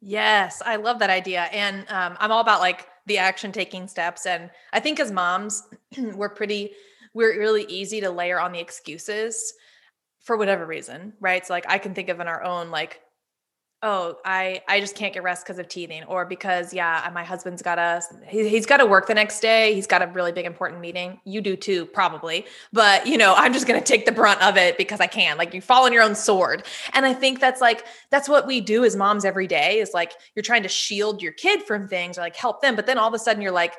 Yes, 0.00 0.62
I 0.64 0.76
love 0.76 1.00
that 1.00 1.10
idea. 1.10 1.42
And 1.52 1.84
um, 1.88 2.16
I'm 2.20 2.30
all 2.30 2.40
about 2.40 2.60
like 2.60 2.86
the 3.06 3.18
action 3.18 3.52
taking 3.52 3.88
steps. 3.88 4.26
And 4.26 4.50
I 4.72 4.80
think 4.80 5.00
as 5.00 5.10
moms, 5.10 5.64
we're 5.98 6.28
pretty, 6.28 6.72
we're 7.14 7.38
really 7.38 7.64
easy 7.64 8.00
to 8.00 8.10
layer 8.10 8.40
on 8.40 8.52
the 8.52 8.60
excuses 8.60 9.52
for 10.20 10.36
whatever 10.36 10.66
reason, 10.66 11.14
right? 11.20 11.46
So 11.46 11.54
like 11.54 11.66
I 11.68 11.78
can 11.78 11.94
think 11.94 12.10
of 12.10 12.20
in 12.20 12.28
our 12.28 12.44
own 12.44 12.70
like 12.70 13.00
oh 13.82 14.16
i 14.24 14.60
i 14.66 14.80
just 14.80 14.96
can't 14.96 15.14
get 15.14 15.22
rest 15.22 15.44
because 15.44 15.58
of 15.58 15.68
teething 15.68 16.02
or 16.04 16.24
because 16.24 16.74
yeah 16.74 17.08
my 17.14 17.22
husband's 17.22 17.62
got 17.62 17.78
a 17.78 18.02
he, 18.26 18.48
he's 18.48 18.66
got 18.66 18.78
to 18.78 18.86
work 18.86 19.06
the 19.06 19.14
next 19.14 19.40
day. 19.40 19.74
He's 19.74 19.86
got 19.86 20.02
a 20.02 20.06
really 20.08 20.32
big 20.32 20.46
important 20.46 20.80
meeting. 20.80 21.20
You 21.24 21.40
do 21.40 21.56
too 21.56 21.86
probably. 21.86 22.44
But 22.72 23.06
you 23.06 23.16
know 23.16 23.34
i'm 23.36 23.52
just 23.52 23.66
going 23.66 23.80
to 23.80 23.84
take 23.84 24.04
the 24.04 24.12
brunt 24.12 24.42
of 24.42 24.56
it 24.56 24.76
because 24.78 25.00
i 25.00 25.06
can. 25.06 25.38
Like 25.38 25.54
you 25.54 25.60
fall 25.60 25.84
on 25.84 25.92
your 25.92 26.02
own 26.02 26.14
sword. 26.14 26.64
And 26.92 27.06
i 27.06 27.14
think 27.14 27.38
that's 27.38 27.60
like 27.60 27.84
that's 28.10 28.28
what 28.28 28.46
we 28.46 28.60
do 28.60 28.84
as 28.84 28.96
moms 28.96 29.24
every 29.24 29.46
day 29.46 29.78
is 29.78 29.94
like 29.94 30.12
you're 30.34 30.42
trying 30.42 30.64
to 30.64 30.68
shield 30.68 31.22
your 31.22 31.32
kid 31.32 31.62
from 31.62 31.86
things 31.86 32.18
or 32.18 32.22
like 32.22 32.36
help 32.36 32.60
them 32.62 32.74
but 32.74 32.86
then 32.86 32.98
all 32.98 33.08
of 33.08 33.14
a 33.14 33.18
sudden 33.18 33.40
you're 33.40 33.52
like 33.52 33.74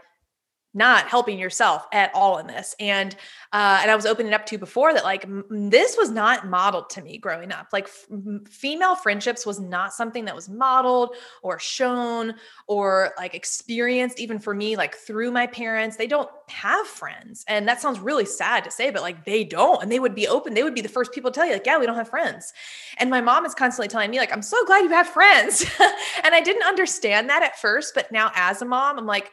not 0.73 1.07
helping 1.07 1.39
yourself 1.39 1.87
at 1.91 2.11
all 2.13 2.37
in 2.37 2.45
this 2.45 2.75
and 2.79 3.15
uh 3.53 3.79
and 3.81 3.89
i 3.89 3.95
was 3.95 4.05
opening 4.05 4.33
up 4.33 4.45
to 4.45 4.57
before 4.57 4.93
that 4.93 5.03
like 5.03 5.23
m- 5.23 5.43
this 5.49 5.97
was 5.97 6.11
not 6.11 6.47
modeled 6.47 6.89
to 6.91 7.01
me 7.01 7.17
growing 7.17 7.51
up 7.51 7.67
like 7.73 7.85
f- 7.85 8.07
female 8.47 8.95
friendships 8.95 9.47
was 9.47 9.59
not 9.59 9.93
something 9.93 10.25
that 10.25 10.35
was 10.35 10.47
modeled 10.47 11.15
or 11.41 11.57
shown 11.57 12.35
or 12.67 13.11
like 13.17 13.33
experienced 13.33 14.19
even 14.19 14.37
for 14.37 14.53
me 14.53 14.75
like 14.75 14.93
through 14.95 15.31
my 15.31 15.47
parents 15.47 15.97
they 15.97 16.07
don't 16.07 16.29
have 16.47 16.85
friends 16.85 17.43
and 17.47 17.67
that 17.67 17.81
sounds 17.81 17.99
really 17.99 18.25
sad 18.25 18.63
to 18.63 18.69
say 18.69 18.91
but 18.91 19.01
like 19.01 19.25
they 19.25 19.43
don't 19.43 19.81
and 19.81 19.91
they 19.91 19.99
would 19.99 20.13
be 20.13 20.27
open 20.27 20.53
they 20.53 20.63
would 20.63 20.75
be 20.75 20.81
the 20.81 20.89
first 20.89 21.11
people 21.11 21.31
to 21.31 21.35
tell 21.35 21.47
you 21.47 21.53
like 21.53 21.65
yeah 21.65 21.79
we 21.79 21.87
don't 21.87 21.95
have 21.95 22.09
friends 22.09 22.53
and 22.97 23.09
my 23.09 23.21
mom 23.21 23.43
is 23.43 23.55
constantly 23.55 23.87
telling 23.87 24.11
me 24.11 24.19
like 24.19 24.31
i'm 24.31 24.43
so 24.43 24.63
glad 24.65 24.83
you 24.83 24.89
have 24.89 25.07
friends 25.07 25.65
and 26.23 26.35
i 26.35 26.41
didn't 26.41 26.63
understand 26.63 27.27
that 27.27 27.41
at 27.41 27.57
first 27.57 27.95
but 27.95 28.11
now 28.11 28.31
as 28.35 28.61
a 28.61 28.65
mom 28.65 28.99
i'm 28.99 29.07
like 29.07 29.31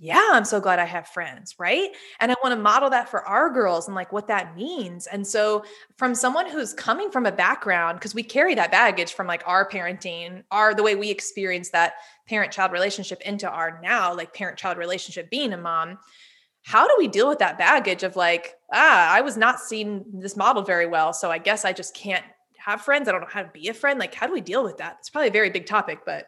yeah, 0.00 0.28
I'm 0.32 0.44
so 0.44 0.60
glad 0.60 0.78
I 0.78 0.84
have 0.84 1.08
friends, 1.08 1.56
right? 1.58 1.90
And 2.20 2.30
I 2.30 2.36
want 2.42 2.54
to 2.54 2.60
model 2.60 2.88
that 2.90 3.08
for 3.08 3.26
our 3.26 3.50
girls 3.50 3.88
and 3.88 3.96
like 3.96 4.12
what 4.12 4.28
that 4.28 4.54
means. 4.54 5.08
And 5.08 5.26
so, 5.26 5.64
from 5.96 6.14
someone 6.14 6.48
who's 6.48 6.72
coming 6.72 7.10
from 7.10 7.26
a 7.26 7.32
background, 7.32 7.98
because 7.98 8.14
we 8.14 8.22
carry 8.22 8.54
that 8.54 8.70
baggage 8.70 9.14
from 9.14 9.26
like 9.26 9.42
our 9.44 9.68
parenting, 9.68 10.44
our 10.52 10.72
the 10.72 10.84
way 10.84 10.94
we 10.94 11.10
experience 11.10 11.70
that 11.70 11.94
parent 12.28 12.52
child 12.52 12.70
relationship 12.70 13.20
into 13.22 13.50
our 13.50 13.80
now 13.82 14.14
like 14.14 14.32
parent 14.34 14.56
child 14.56 14.78
relationship 14.78 15.30
being 15.30 15.52
a 15.52 15.56
mom. 15.56 15.98
How 16.62 16.86
do 16.86 16.94
we 16.96 17.08
deal 17.08 17.28
with 17.28 17.40
that 17.40 17.58
baggage 17.58 18.04
of 18.04 18.14
like, 18.14 18.54
ah, 18.72 19.10
I 19.10 19.20
was 19.20 19.36
not 19.36 19.58
seeing 19.58 20.04
this 20.12 20.36
model 20.36 20.62
very 20.62 20.86
well. 20.86 21.12
So 21.12 21.30
I 21.30 21.38
guess 21.38 21.64
I 21.64 21.72
just 21.72 21.96
can't 21.96 22.24
have 22.58 22.82
friends. 22.82 23.08
I 23.08 23.12
don't 23.12 23.22
know 23.22 23.28
how 23.28 23.42
to 23.42 23.50
be 23.52 23.68
a 23.68 23.74
friend. 23.74 23.98
Like, 23.98 24.14
how 24.14 24.26
do 24.28 24.32
we 24.32 24.42
deal 24.42 24.62
with 24.62 24.76
that? 24.76 24.98
It's 25.00 25.10
probably 25.10 25.28
a 25.28 25.32
very 25.32 25.50
big 25.50 25.66
topic, 25.66 26.00
but 26.04 26.26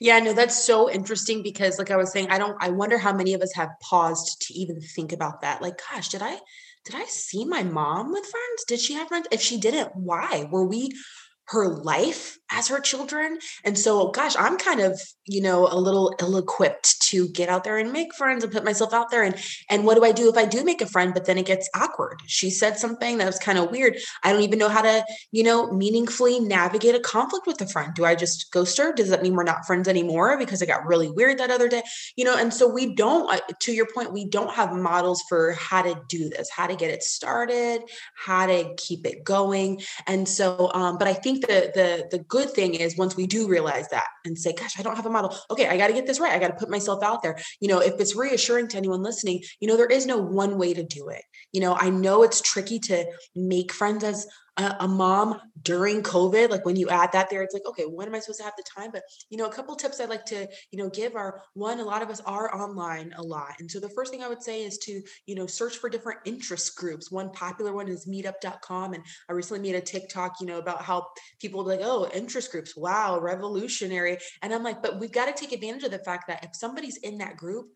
yeah, 0.00 0.18
no, 0.20 0.32
that's 0.32 0.64
so 0.64 0.90
interesting 0.90 1.42
because 1.42 1.78
like 1.78 1.90
I 1.90 1.96
was 1.96 2.12
saying, 2.12 2.28
I 2.30 2.38
don't 2.38 2.56
I 2.60 2.70
wonder 2.70 2.98
how 2.98 3.12
many 3.12 3.34
of 3.34 3.40
us 3.40 3.52
have 3.54 3.70
paused 3.80 4.42
to 4.42 4.54
even 4.54 4.80
think 4.80 5.12
about 5.12 5.40
that. 5.42 5.62
Like, 5.62 5.80
gosh, 5.90 6.08
did 6.08 6.22
I 6.22 6.38
did 6.84 6.94
I 6.94 7.04
see 7.04 7.44
my 7.44 7.62
mom 7.62 8.12
with 8.12 8.26
friends? 8.26 8.64
Did 8.66 8.80
she 8.80 8.94
have 8.94 9.08
friends? 9.08 9.28
If 9.30 9.40
she 9.40 9.58
didn't, 9.58 9.96
why? 9.96 10.48
Were 10.50 10.66
we 10.66 10.92
her 11.46 11.68
life 11.68 12.38
as 12.50 12.68
her 12.68 12.80
children. 12.80 13.38
And 13.64 13.78
so, 13.78 14.10
gosh, 14.10 14.36
I'm 14.38 14.58
kind 14.58 14.80
of, 14.80 15.00
you 15.26 15.40
know, 15.40 15.66
a 15.66 15.78
little 15.78 16.14
ill-equipped 16.20 17.00
to 17.08 17.28
get 17.28 17.48
out 17.48 17.64
there 17.64 17.78
and 17.78 17.92
make 17.92 18.14
friends 18.14 18.44
and 18.44 18.52
put 18.52 18.64
myself 18.64 18.92
out 18.92 19.10
there. 19.10 19.22
And 19.22 19.34
and 19.70 19.84
what 19.84 19.94
do 19.94 20.04
I 20.04 20.12
do 20.12 20.28
if 20.28 20.36
I 20.36 20.44
do 20.44 20.62
make 20.64 20.80
a 20.80 20.86
friend, 20.86 21.14
but 21.14 21.24
then 21.24 21.38
it 21.38 21.46
gets 21.46 21.68
awkward? 21.74 22.20
She 22.26 22.50
said 22.50 22.78
something 22.78 23.18
that 23.18 23.26
was 23.26 23.38
kind 23.38 23.58
of 23.58 23.70
weird. 23.70 23.96
I 24.22 24.32
don't 24.32 24.42
even 24.42 24.58
know 24.58 24.68
how 24.68 24.82
to, 24.82 25.04
you 25.32 25.42
know, 25.42 25.72
meaningfully 25.72 26.40
navigate 26.40 26.94
a 26.94 27.00
conflict 27.00 27.46
with 27.46 27.60
a 27.60 27.66
friend. 27.66 27.92
Do 27.94 28.04
I 28.04 28.14
just 28.14 28.50
ghost 28.52 28.76
her? 28.78 28.92
Does 28.92 29.08
that 29.08 29.22
mean 29.22 29.34
we're 29.34 29.44
not 29.44 29.66
friends 29.66 29.88
anymore 29.88 30.38
because 30.38 30.60
it 30.60 30.66
got 30.66 30.86
really 30.86 31.10
weird 31.10 31.38
that 31.38 31.50
other 31.50 31.68
day? 31.68 31.82
You 32.16 32.24
know, 32.24 32.36
and 32.36 32.52
so 32.52 32.68
we 32.68 32.94
don't, 32.94 33.32
uh, 33.32 33.40
to 33.60 33.72
your 33.72 33.86
point, 33.94 34.12
we 34.12 34.26
don't 34.26 34.54
have 34.54 34.72
models 34.72 35.22
for 35.28 35.52
how 35.52 35.82
to 35.82 36.00
do 36.08 36.28
this, 36.28 36.50
how 36.50 36.66
to 36.66 36.76
get 36.76 36.90
it 36.90 37.02
started, 37.02 37.82
how 38.14 38.46
to 38.46 38.74
keep 38.76 39.06
it 39.06 39.24
going. 39.24 39.80
And 40.06 40.28
so, 40.28 40.70
um, 40.74 40.98
but 40.98 41.08
I 41.08 41.14
think 41.14 41.46
the 41.46 41.70
the 41.74 42.08
the 42.10 42.18
good 42.34 42.50
thing 42.50 42.74
is 42.74 42.98
once 42.98 43.14
we 43.14 43.28
do 43.28 43.46
realize 43.46 43.88
that 43.90 44.08
and 44.24 44.36
say, 44.36 44.52
gosh, 44.52 44.76
I 44.76 44.82
don't 44.82 44.96
have 44.96 45.06
a 45.06 45.10
model. 45.10 45.36
Okay, 45.52 45.68
I 45.68 45.76
got 45.76 45.86
to 45.86 45.92
get 45.92 46.04
this 46.04 46.18
right. 46.18 46.32
I 46.32 46.40
got 46.40 46.48
to 46.48 46.56
put 46.56 46.68
myself 46.68 47.00
out 47.00 47.22
there. 47.22 47.38
You 47.60 47.68
know, 47.68 47.78
if 47.78 48.00
it's 48.00 48.16
reassuring 48.16 48.66
to 48.68 48.76
anyone 48.76 49.04
listening, 49.04 49.40
you 49.60 49.68
know, 49.68 49.76
there 49.76 49.86
is 49.86 50.04
no 50.04 50.18
one 50.18 50.58
way 50.58 50.74
to 50.74 50.82
do 50.82 51.10
it. 51.10 51.22
You 51.52 51.60
know, 51.60 51.76
I 51.76 51.90
know 51.90 52.24
it's 52.24 52.40
tricky 52.40 52.80
to 52.80 53.06
make 53.36 53.72
friends 53.72 54.02
as 54.02 54.26
a, 54.56 54.76
a, 54.80 54.88
mom 54.88 55.40
during 55.62 56.02
COVID, 56.02 56.50
like 56.50 56.64
when 56.64 56.76
you 56.76 56.88
add 56.88 57.12
that 57.12 57.28
there, 57.28 57.42
it's 57.42 57.54
like, 57.54 57.66
okay, 57.66 57.84
when 57.84 58.06
am 58.06 58.14
I 58.14 58.20
supposed 58.20 58.38
to 58.38 58.44
have 58.44 58.54
the 58.56 58.64
time? 58.64 58.90
But 58.92 59.02
you 59.30 59.36
know, 59.36 59.46
a 59.46 59.52
couple 59.52 59.74
tips 59.74 60.00
I'd 60.00 60.08
like 60.08 60.24
to, 60.26 60.46
you 60.70 60.78
know, 60.78 60.88
give 60.88 61.16
are 61.16 61.42
one, 61.54 61.80
a 61.80 61.84
lot 61.84 62.02
of 62.02 62.10
us 62.10 62.20
are 62.20 62.54
online 62.54 63.12
a 63.16 63.22
lot. 63.22 63.54
And 63.58 63.70
so 63.70 63.80
the 63.80 63.88
first 63.88 64.12
thing 64.12 64.22
I 64.22 64.28
would 64.28 64.42
say 64.42 64.64
is 64.64 64.78
to, 64.78 65.02
you 65.26 65.34
know, 65.34 65.46
search 65.46 65.78
for 65.78 65.88
different 65.88 66.20
interest 66.24 66.76
groups. 66.76 67.10
One 67.10 67.30
popular 67.30 67.72
one 67.72 67.88
is 67.88 68.06
meetup.com. 68.06 68.94
And 68.94 69.04
I 69.28 69.32
recently 69.32 69.68
made 69.68 69.76
a 69.76 69.84
TikTok, 69.84 70.36
you 70.40 70.46
know, 70.46 70.58
about 70.58 70.82
how 70.82 71.08
people 71.40 71.64
like, 71.64 71.80
oh, 71.82 72.08
interest 72.14 72.52
groups, 72.52 72.76
wow, 72.76 73.18
revolutionary. 73.18 74.18
And 74.42 74.54
I'm 74.54 74.62
like, 74.62 74.82
but 74.82 75.00
we've 75.00 75.12
got 75.12 75.26
to 75.26 75.32
take 75.32 75.52
advantage 75.52 75.84
of 75.84 75.90
the 75.90 75.98
fact 75.98 76.28
that 76.28 76.44
if 76.44 76.54
somebody's 76.54 76.98
in 76.98 77.18
that 77.18 77.36
group, 77.36 77.66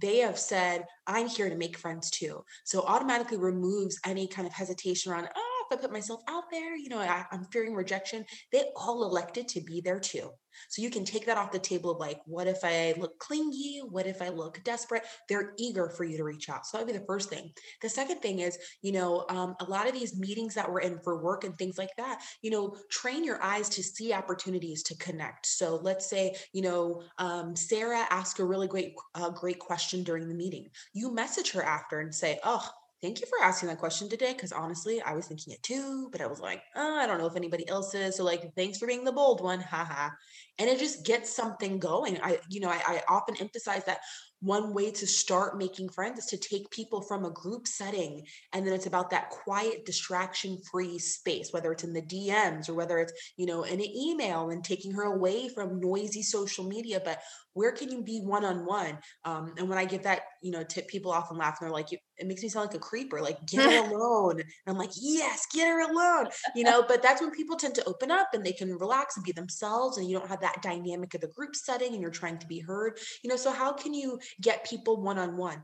they 0.00 0.18
have 0.18 0.38
said, 0.38 0.84
I'm 1.06 1.28
here 1.28 1.48
to 1.48 1.56
make 1.56 1.76
friends 1.76 2.10
too. 2.10 2.44
So 2.64 2.82
automatically 2.82 3.36
removes 3.36 3.98
any 4.04 4.28
kind 4.28 4.46
of 4.46 4.52
hesitation 4.52 5.12
around, 5.12 5.28
oh, 5.34 5.47
I 5.72 5.76
put 5.76 5.92
myself 5.92 6.22
out 6.28 6.44
there, 6.50 6.76
you 6.76 6.88
know, 6.88 6.98
I, 6.98 7.24
I'm 7.30 7.44
fearing 7.46 7.74
rejection. 7.74 8.24
They 8.52 8.64
all 8.76 9.04
elected 9.04 9.48
to 9.48 9.60
be 9.60 9.80
there 9.80 10.00
too. 10.00 10.30
So 10.68 10.82
you 10.82 10.90
can 10.90 11.04
take 11.04 11.26
that 11.26 11.36
off 11.36 11.52
the 11.52 11.58
table 11.58 11.90
of 11.90 12.00
like, 12.00 12.20
what 12.26 12.46
if 12.46 12.64
I 12.64 12.94
look 12.98 13.18
clingy? 13.18 13.80
What 13.88 14.06
if 14.06 14.20
I 14.20 14.28
look 14.28 14.62
desperate? 14.64 15.04
They're 15.28 15.52
eager 15.56 15.88
for 15.88 16.04
you 16.04 16.16
to 16.16 16.24
reach 16.24 16.48
out. 16.48 16.66
So 16.66 16.76
that 16.76 16.86
would 16.86 16.92
be 16.92 16.98
the 16.98 17.04
first 17.04 17.30
thing. 17.30 17.52
The 17.80 17.88
second 17.88 18.20
thing 18.20 18.40
is, 18.40 18.58
you 18.82 18.92
know, 18.92 19.24
um, 19.28 19.54
a 19.60 19.64
lot 19.64 19.86
of 19.86 19.92
these 19.92 20.18
meetings 20.18 20.54
that 20.54 20.70
we're 20.70 20.80
in 20.80 20.98
for 21.00 21.22
work 21.22 21.44
and 21.44 21.56
things 21.56 21.78
like 21.78 21.94
that, 21.96 22.22
you 22.42 22.50
know, 22.50 22.76
train 22.90 23.24
your 23.24 23.42
eyes 23.42 23.68
to 23.70 23.82
see 23.82 24.12
opportunities 24.12 24.82
to 24.84 24.96
connect. 24.96 25.46
So 25.46 25.76
let's 25.82 26.08
say, 26.08 26.34
you 26.52 26.62
know, 26.62 27.02
um, 27.18 27.54
Sarah 27.54 28.06
asked 28.10 28.38
a 28.38 28.44
really 28.44 28.68
great, 28.68 28.94
uh, 29.14 29.30
great 29.30 29.58
question 29.58 30.02
during 30.02 30.28
the 30.28 30.34
meeting. 30.34 30.68
You 30.92 31.12
message 31.12 31.52
her 31.52 31.62
after 31.62 32.00
and 32.00 32.14
say, 32.14 32.40
oh, 32.44 32.68
thank 33.02 33.20
you 33.20 33.26
for 33.26 33.44
asking 33.44 33.68
that 33.68 33.78
question 33.78 34.08
today 34.08 34.32
because 34.32 34.52
honestly 34.52 35.00
i 35.02 35.12
was 35.12 35.26
thinking 35.26 35.52
it 35.52 35.62
too 35.62 36.08
but 36.10 36.20
i 36.20 36.26
was 36.26 36.40
like 36.40 36.62
oh, 36.76 36.96
i 36.96 37.06
don't 37.06 37.18
know 37.18 37.26
if 37.26 37.36
anybody 37.36 37.68
else 37.68 37.94
is. 37.94 38.16
So 38.16 38.24
like 38.24 38.54
thanks 38.56 38.78
for 38.78 38.86
being 38.86 39.04
the 39.04 39.12
bold 39.12 39.40
one 39.42 39.60
haha 39.60 40.10
and 40.58 40.68
it 40.68 40.78
just 40.78 41.04
gets 41.06 41.34
something 41.34 41.78
going. 41.78 42.18
I 42.22 42.38
you 42.48 42.60
know 42.60 42.68
I, 42.68 42.80
I 42.86 43.02
often 43.08 43.36
emphasize 43.40 43.84
that 43.84 44.00
one 44.40 44.72
way 44.72 44.90
to 44.90 45.06
start 45.06 45.58
making 45.58 45.88
friends 45.88 46.18
is 46.18 46.26
to 46.26 46.36
take 46.36 46.70
people 46.70 47.02
from 47.02 47.24
a 47.24 47.30
group 47.30 47.66
setting 47.66 48.24
and 48.52 48.66
then 48.66 48.72
it's 48.72 48.86
about 48.86 49.10
that 49.10 49.30
quiet 49.30 49.84
distraction 49.84 50.58
free 50.70 50.98
space 50.98 51.52
whether 51.52 51.72
it's 51.72 51.84
in 51.84 51.92
the 51.92 52.02
dms 52.02 52.68
or 52.68 52.74
whether 52.74 52.98
it's 52.98 53.12
you 53.36 53.46
know 53.46 53.64
in 53.64 53.80
an 53.80 53.96
email 53.96 54.50
and 54.50 54.62
taking 54.62 54.92
her 54.92 55.04
away 55.04 55.48
from 55.48 55.80
noisy 55.80 56.22
social 56.22 56.64
media 56.64 57.00
but 57.04 57.20
where 57.54 57.72
can 57.72 57.90
you 57.90 58.02
be 58.02 58.20
one 58.20 58.44
on 58.44 58.64
one 58.64 58.96
and 59.24 59.68
when 59.68 59.78
i 59.78 59.84
give 59.84 60.04
that 60.04 60.22
you 60.42 60.52
know 60.52 60.62
tip 60.62 60.86
people 60.86 61.10
often 61.10 61.36
laugh 61.36 61.58
and 61.60 61.66
they're 61.66 61.74
like 61.74 61.92
it 61.92 62.26
makes 62.26 62.42
me 62.42 62.48
sound 62.48 62.68
like 62.68 62.76
a 62.76 62.80
creeper 62.80 63.20
like 63.20 63.44
get 63.46 63.62
her 63.62 63.90
alone. 63.94 64.38
And 64.40 64.44
i'm 64.66 64.78
like 64.78 64.90
yes 65.00 65.46
get 65.52 65.66
her 65.66 65.80
alone 65.90 66.28
you 66.54 66.62
know 66.62 66.84
but 66.86 67.02
that's 67.02 67.20
when 67.20 67.32
people 67.32 67.56
tend 67.56 67.74
to 67.74 67.84
open 67.84 68.10
up 68.10 68.28
and 68.32 68.44
they 68.44 68.52
can 68.52 68.72
relax 68.78 69.16
and 69.16 69.24
be 69.24 69.32
themselves 69.32 69.98
and 69.98 70.08
you 70.08 70.16
don't 70.16 70.28
have 70.28 70.40
that 70.40 70.62
dynamic 70.62 71.14
of 71.14 71.20
the 71.20 71.28
group 71.28 71.56
setting 71.56 71.92
and 71.92 72.00
you're 72.00 72.10
trying 72.10 72.38
to 72.38 72.46
be 72.46 72.60
heard 72.60 72.98
you 73.24 73.30
know 73.30 73.36
so 73.36 73.50
how 73.50 73.72
can 73.72 73.92
you 73.92 74.18
get 74.40 74.68
people 74.68 75.00
one 75.00 75.18
on 75.18 75.36
one 75.36 75.62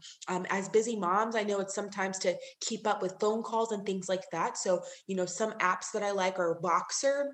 as 0.50 0.68
busy 0.68 0.96
moms 0.96 1.36
i 1.36 1.42
know 1.42 1.60
it's 1.60 1.74
sometimes 1.74 2.18
to 2.18 2.34
keep 2.60 2.86
up 2.86 3.02
with 3.02 3.18
phone 3.20 3.42
calls 3.42 3.72
and 3.72 3.84
things 3.84 4.08
like 4.08 4.30
that. 4.32 4.56
So 4.56 4.82
you 5.06 5.16
know 5.16 5.26
some 5.26 5.52
apps 5.52 5.92
that 5.92 6.02
i 6.02 6.10
like 6.10 6.38
are 6.38 6.60
voxer 6.62 7.26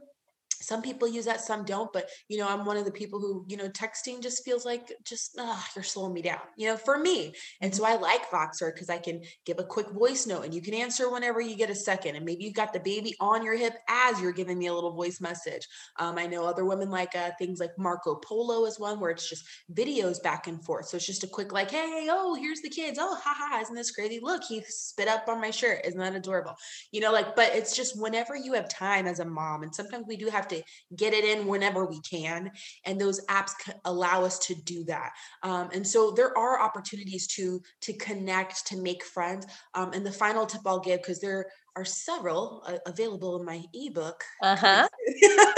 some 0.60 0.82
people 0.82 1.08
use 1.08 1.24
that 1.24 1.40
some 1.40 1.64
don't 1.64 1.92
but 1.92 2.08
you 2.28 2.38
know 2.38 2.46
i'm 2.48 2.64
one 2.64 2.76
of 2.76 2.84
the 2.84 2.90
people 2.90 3.18
who 3.18 3.44
you 3.48 3.56
know 3.56 3.68
texting 3.70 4.22
just 4.22 4.44
feels 4.44 4.64
like 4.64 4.92
just 5.04 5.38
uh, 5.38 5.58
you're 5.74 5.82
slowing 5.82 6.12
me 6.12 6.22
down 6.22 6.40
you 6.56 6.66
know 6.66 6.76
for 6.76 6.98
me. 6.98 7.32
And 7.60 7.74
so 7.74 7.82
mm-hmm. 7.82 7.92
i 7.92 7.96
like 7.96 8.30
voxer 8.30 8.72
because 8.72 8.90
i 8.90 8.98
can 8.98 9.22
give 9.46 9.58
a 9.58 9.64
quick 9.64 9.88
voice 9.90 10.26
note 10.26 10.44
and 10.44 10.54
you 10.54 10.60
can 10.62 10.74
answer 10.74 11.10
whenever 11.10 11.40
you 11.40 11.56
get 11.56 11.70
a 11.70 11.74
second 11.74 12.16
and 12.16 12.24
maybe 12.24 12.44
you've 12.44 12.54
got 12.54 12.72
the 12.72 12.80
baby 12.80 13.14
on 13.20 13.44
your 13.44 13.56
hip 13.56 13.74
as 13.88 14.20
you're 14.20 14.32
giving 14.32 14.58
me 14.58 14.66
a 14.66 14.74
little 14.74 14.92
voice 14.92 15.20
message. 15.20 15.66
Um, 15.98 16.18
i 16.18 16.26
know 16.26 16.44
other 16.44 16.64
women 16.64 16.90
like 16.90 17.14
uh, 17.16 17.30
things 17.38 17.60
like 17.60 17.76
marco 17.78 18.16
polo 18.16 18.66
is 18.66 18.78
one 18.78 19.00
where 19.00 19.10
it's 19.10 19.28
just 19.28 19.46
videos 19.72 20.22
back 20.22 20.46
and 20.46 20.62
forth. 20.64 20.86
So 20.86 20.96
it's 20.96 21.06
just 21.06 21.24
a 21.24 21.28
quick 21.28 21.52
like 21.52 21.70
hey 21.70 22.08
oh 22.10 22.34
here's 22.34 22.60
the 22.60 22.68
kids. 22.68 22.98
Oh 23.00 23.18
haha 23.22 23.60
isn't 23.60 23.74
this 23.74 23.90
crazy? 23.90 24.20
Look 24.22 24.44
he 24.44 24.62
spit 24.68 25.08
up 25.08 25.28
on 25.28 25.40
my 25.40 25.50
shirt. 25.50 25.84
Isn't 25.84 26.00
that 26.00 26.14
adorable? 26.14 26.56
You 26.92 27.00
know 27.00 27.12
like 27.12 27.34
but 27.34 27.54
it's 27.54 27.74
just 27.74 28.00
whenever 28.00 28.36
you 28.36 28.52
have 28.54 28.68
time 28.68 29.06
as 29.06 29.20
a 29.20 29.24
mom 29.24 29.62
and 29.62 29.74
sometimes 29.74 30.06
we 30.06 30.16
do 30.16 30.28
have 30.28 30.48
to 30.50 30.62
get 30.96 31.14
it 31.14 31.24
in 31.24 31.46
whenever 31.46 31.86
we 31.86 32.00
can. 32.00 32.50
And 32.84 33.00
those 33.00 33.24
apps 33.26 33.52
allow 33.84 34.24
us 34.24 34.38
to 34.40 34.54
do 34.54 34.84
that. 34.84 35.12
Um, 35.42 35.70
and 35.72 35.86
so 35.86 36.10
there 36.10 36.36
are 36.36 36.60
opportunities 36.60 37.26
to 37.28 37.62
to 37.82 37.92
connect, 37.94 38.66
to 38.68 38.76
make 38.76 39.04
friends. 39.04 39.46
Um, 39.74 39.92
and 39.92 40.04
the 40.04 40.12
final 40.12 40.46
tip 40.46 40.62
I'll 40.66 40.80
give, 40.80 41.00
because 41.00 41.20
there 41.20 41.46
are 41.76 41.84
several 41.84 42.62
uh, 42.66 42.78
available 42.86 43.38
in 43.38 43.46
my 43.46 43.62
ebook. 43.72 44.22
Uh-huh. 44.42 44.88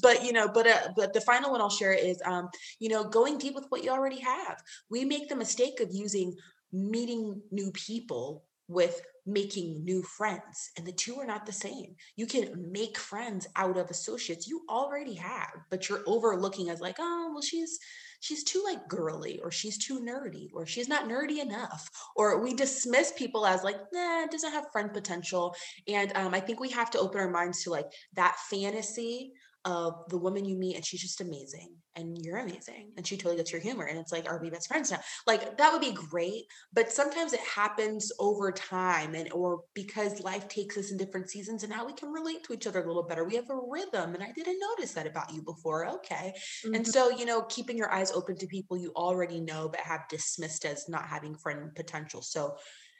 but 0.00 0.24
you 0.24 0.32
know 0.32 0.48
but 0.48 0.66
uh, 0.66 0.88
but 0.96 1.12
the 1.12 1.20
final 1.20 1.50
one 1.50 1.60
i'll 1.60 1.70
share 1.70 1.92
is 1.92 2.20
um 2.24 2.48
you 2.78 2.88
know 2.88 3.04
going 3.04 3.38
deep 3.38 3.54
with 3.54 3.66
what 3.68 3.84
you 3.84 3.90
already 3.90 4.20
have 4.20 4.60
we 4.90 5.04
make 5.04 5.28
the 5.28 5.36
mistake 5.36 5.80
of 5.80 5.88
using 5.92 6.34
meeting 6.72 7.40
new 7.50 7.70
people 7.72 8.44
with 8.68 9.00
making 9.28 9.84
new 9.84 10.02
friends 10.02 10.70
and 10.76 10.86
the 10.86 10.92
two 10.92 11.16
are 11.16 11.26
not 11.26 11.46
the 11.46 11.52
same. 11.52 11.94
You 12.16 12.26
can 12.26 12.72
make 12.72 12.98
friends 12.98 13.46
out 13.56 13.76
of 13.76 13.90
associates 13.90 14.48
you 14.48 14.62
already 14.68 15.14
have 15.14 15.50
but 15.70 15.88
you're 15.88 16.02
overlooking 16.06 16.70
as 16.70 16.80
like 16.80 16.96
oh 16.98 17.30
well 17.32 17.42
she's 17.42 17.78
she's 18.20 18.44
too 18.44 18.62
like 18.64 18.88
girly 18.88 19.38
or 19.42 19.50
she's 19.50 19.78
too 19.78 20.00
nerdy 20.00 20.48
or 20.52 20.66
she's 20.66 20.88
not 20.88 21.08
nerdy 21.08 21.40
enough 21.40 21.88
or 22.16 22.40
we 22.42 22.54
dismiss 22.54 23.12
people 23.16 23.46
as 23.46 23.62
like 23.62 23.76
nah 23.92 24.26
doesn't 24.26 24.52
have 24.52 24.70
friend 24.72 24.92
potential 24.92 25.54
and 25.86 26.12
um, 26.16 26.34
i 26.34 26.40
think 26.40 26.60
we 26.60 26.70
have 26.70 26.90
to 26.90 26.98
open 26.98 27.20
our 27.20 27.30
minds 27.30 27.62
to 27.62 27.70
like 27.70 27.86
that 28.14 28.36
fantasy 28.50 29.32
of 29.64 30.08
the 30.08 30.18
woman 30.18 30.44
you 30.44 30.56
meet 30.56 30.76
and 30.76 30.84
she's 30.84 31.00
just 31.00 31.20
amazing 31.20 31.74
and 31.96 32.16
you're 32.24 32.38
amazing 32.38 32.92
and 32.96 33.06
she 33.06 33.16
totally 33.16 33.36
gets 33.36 33.50
your 33.50 33.60
humor 33.60 33.84
and 33.84 33.98
it's 33.98 34.12
like 34.12 34.26
are 34.26 34.40
we 34.40 34.50
best 34.50 34.68
friends 34.68 34.90
now. 34.90 35.00
Like 35.26 35.58
that 35.58 35.72
would 35.72 35.80
be 35.80 35.92
great 35.92 36.44
but 36.72 36.92
sometimes 36.92 37.32
it 37.32 37.40
happens 37.40 38.12
over 38.18 38.52
time 38.52 39.14
and 39.14 39.32
or 39.32 39.62
because 39.74 40.20
life 40.20 40.48
takes 40.48 40.78
us 40.78 40.90
in 40.90 40.96
different 40.96 41.30
seasons 41.30 41.62
and 41.64 41.72
now 41.72 41.84
we 41.84 41.92
can 41.92 42.10
relate 42.10 42.44
to 42.44 42.52
each 42.52 42.66
other 42.66 42.82
a 42.82 42.86
little 42.86 43.02
better. 43.02 43.24
We 43.24 43.36
have 43.36 43.50
a 43.50 43.60
rhythm 43.68 44.14
and 44.14 44.22
i 44.22 44.32
didn't 44.32 44.60
notice 44.60 44.94
that 44.94 45.06
about 45.06 45.32
you 45.32 45.42
before 45.42 45.86
okay. 45.88 46.32
Mm-hmm. 46.64 46.74
and 46.74 46.86
so 46.86 47.10
you 47.10 47.24
know 47.24 47.42
keeping 47.42 47.76
your 47.76 47.92
eyes 47.92 48.12
open 48.12 48.36
to 48.36 48.46
people 48.46 48.76
you 48.76 48.92
already 48.94 49.40
know 49.40 49.68
but 49.68 49.80
have 49.80 50.08
dismissed 50.08 50.64
as 50.64 50.88
not 50.88 51.06
having 51.06 51.34
friend 51.34 51.74
potential. 51.74 52.22
So 52.22 52.56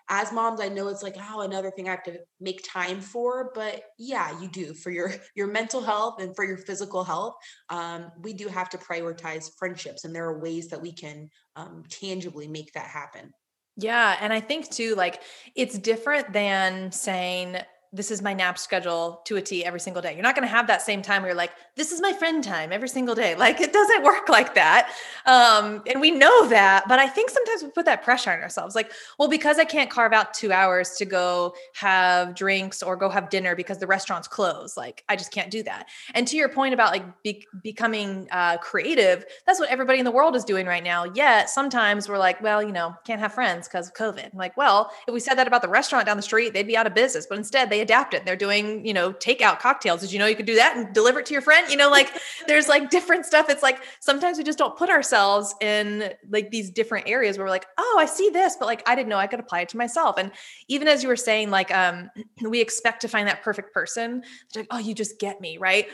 as 0.09 0.33
moms 0.33 0.61
i 0.61 0.69
know 0.69 0.89
it's 0.89 1.03
like 1.03 1.17
oh 1.31 1.41
another 1.41 1.71
thing 1.71 1.89
i 1.89 1.91
have 1.91 2.03
to 2.03 2.19
make 2.41 2.61
time 2.65 3.01
for 3.01 3.51
but 3.55 3.83
yeah 3.99 4.39
you 4.41 4.49
do 4.49 4.75
for 4.75 4.91
your 4.91 5.13
your 5.35 5.47
mental 5.47 5.81
health 5.81 6.21
and 6.21 6.35
for 6.35 6.45
your 6.45 6.57
physical 6.57 7.05
health 7.05 7.35
um, 7.71 8.11
we 8.23 8.33
do 8.33 8.49
have 8.49 8.69
to 8.69 8.79
prioritize 8.79 9.51
friendships 9.59 10.05
and 10.05 10.15
there 10.15 10.27
are 10.27 10.41
ways 10.41 10.69
that 10.69 10.81
we 10.81 10.93
can 10.93 11.29
um, 11.57 11.83
tangibly 11.89 12.47
make 12.47 12.73
that 12.73 12.87
happen. 12.87 13.33
Yeah 13.77 14.17
and 14.21 14.33
i 14.33 14.41
think 14.41 14.71
too 14.71 14.95
like 14.97 15.23
it's 15.55 15.79
different 15.79 16.33
than 16.33 16.91
saying 16.91 17.59
this 17.93 18.11
is 18.11 18.21
my 18.21 18.35
nap 18.35 18.59
schedule 18.59 19.23
to 19.25 19.37
a 19.37 19.43
T 19.43 19.65
every 19.65 19.81
single 19.81 20.03
day. 20.03 20.13
You're 20.13 20.23
not 20.23 20.35
going 20.35 20.47
to 20.47 20.55
have 20.55 20.67
that 20.67 20.83
same 20.83 21.01
time 21.01 21.23
where 21.23 21.31
you're 21.31 21.37
like, 21.37 21.53
this 21.75 21.91
is 21.91 22.01
my 22.03 22.13
friend 22.13 22.45
time 22.45 22.73
every 22.73 22.89
single 22.89 23.15
day. 23.15 23.35
Like 23.49 23.61
it 23.61 23.73
doesn't 23.73 24.03
work 24.03 24.29
like 24.29 24.55
that. 24.57 24.91
Um, 25.25 25.83
and 25.87 26.01
we 26.01 26.11
know 26.11 26.49
that, 26.49 26.85
but 26.89 26.99
I 26.99 27.07
think 27.07 27.31
sometimes 27.31 27.63
we 27.63 27.71
put 27.71 27.85
that 27.85 28.03
pressure 28.03 28.33
on 28.33 28.41
ourselves. 28.41 28.75
Like, 28.75 28.91
well, 29.17 29.29
because 29.29 29.59
I 29.59 29.65
can't 29.65 29.89
carve 29.89 30.13
out 30.13 30.35
two 30.35 30.51
hours 30.51 30.91
to 30.97 31.05
go 31.05 31.55
have 31.75 32.35
drinks 32.35 32.83
or 32.83 32.97
go 32.97 33.09
have 33.09 33.31
dinner 33.31 33.55
because 33.55 33.79
the 33.79 33.87
restaurant's 33.87 34.27
closed, 34.27 34.77
like 34.77 35.05
I 35.09 35.15
just 35.15 35.31
can't 35.31 35.53
do 35.53 35.63
that. 35.63 35.87
And 36.15 36.27
to 36.27 36.37
your 36.37 36.49
point 36.49 36.75
about 36.75 36.91
like 36.91 37.05
be- 37.23 37.47
becoming 37.63 38.27
uh, 38.33 38.57
creative, 38.59 39.25
that's 39.47 39.61
what 39.61 39.71
everybody 39.71 40.01
in 40.01 40.05
the 40.05 40.11
world 40.11 40.35
is 40.35 40.45
doing 40.45 40.67
right 40.67 40.85
now. 40.85 41.05
Yet 41.05 41.49
sometimes 41.49 42.09
we're 42.09 42.19
like, 42.19 42.43
well, 42.43 42.61
you 42.63 42.73
know, 42.73 42.95
can't 43.05 43.21
have 43.21 43.33
friends 43.33 43.69
because 43.69 43.87
of 43.87 43.95
COVID. 43.95 44.33
I'm 44.33 44.39
like, 44.39 44.57
well, 44.57 44.91
if 45.07 45.15
we 45.15 45.21
said 45.21 45.35
that 45.35 45.47
about 45.47 45.63
the 45.63 45.69
restaurant 45.69 46.07
down 46.07 46.17
the 46.17 46.23
street, 46.23 46.55
they'd 46.55 46.67
be 46.67 46.77
out 46.77 46.89
of 46.89 46.95
business. 46.95 47.27
But 47.29 47.39
instead, 47.39 47.71
they 47.71 47.78
they 47.79 47.83
adapt 47.83 48.13
it. 48.13 48.25
They're 48.25 48.37
doing, 48.37 48.85
you 48.85 48.93
know, 48.93 49.13
takeout 49.13 49.61
cocktails. 49.61 50.01
Did 50.01 50.13
you 50.13 50.19
know 50.19 50.27
you 50.27 50.35
could 50.35 50.47
do 50.47 50.57
that 50.57 50.77
and 50.77 50.93
deliver 50.93 51.21
it 51.21 51.27
to 51.27 51.33
your 51.33 51.43
friend? 51.43 51.71
You 51.71 51.77
know, 51.77 51.91
like 51.91 52.11
there's 52.49 52.69
like 52.69 52.91
different 52.91 53.25
stuff. 53.25 53.49
It's 53.49 53.63
like 53.63 53.83
sometimes 54.01 54.37
we 54.39 54.45
just 54.45 54.59
don't 54.59 54.77
put 54.77 54.91
ourselves 54.91 55.55
in 55.61 56.13
like 56.29 56.51
these 56.51 56.71
different 56.71 57.09
areas 57.09 57.39
where 57.39 57.47
we're 57.47 57.51
like, 57.51 57.67
oh, 57.79 57.97
I 58.01 58.07
see 58.07 58.31
this, 58.31 58.57
but 58.59 58.67
like 58.67 58.83
I 58.89 58.95
didn't 58.95 59.09
know 59.09 59.17
I 59.17 59.29
could 59.29 59.41
apply 59.41 59.61
it 59.61 59.69
to 59.71 59.77
myself. 59.77 60.17
And 60.19 60.33
even 60.67 60.89
as 60.89 61.03
you 61.03 61.09
were 61.09 61.17
saying, 61.17 61.51
like 61.51 61.73
um, 61.73 62.11
we 62.43 62.61
expect 62.61 63.03
to 63.03 63.09
find 63.09 63.29
that 63.29 63.43
perfect 63.43 63.73
person. 63.73 64.23
It's 64.47 64.57
like, 64.57 64.67
oh, 64.71 64.79
you 64.79 64.95
just 64.95 65.21
get 65.21 65.41
me, 65.41 65.59
right? 65.59 65.87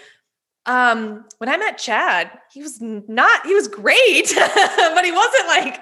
Um, 0.66 1.26
when 1.38 1.50
I 1.50 1.58
met 1.58 1.76
Chad, 1.76 2.30
he 2.50 2.62
was 2.62 2.80
not, 2.80 3.44
he 3.44 3.54
was 3.54 3.68
great, 3.68 4.32
but 4.34 5.04
he 5.04 5.12
wasn't 5.12 5.46
like 5.48 5.78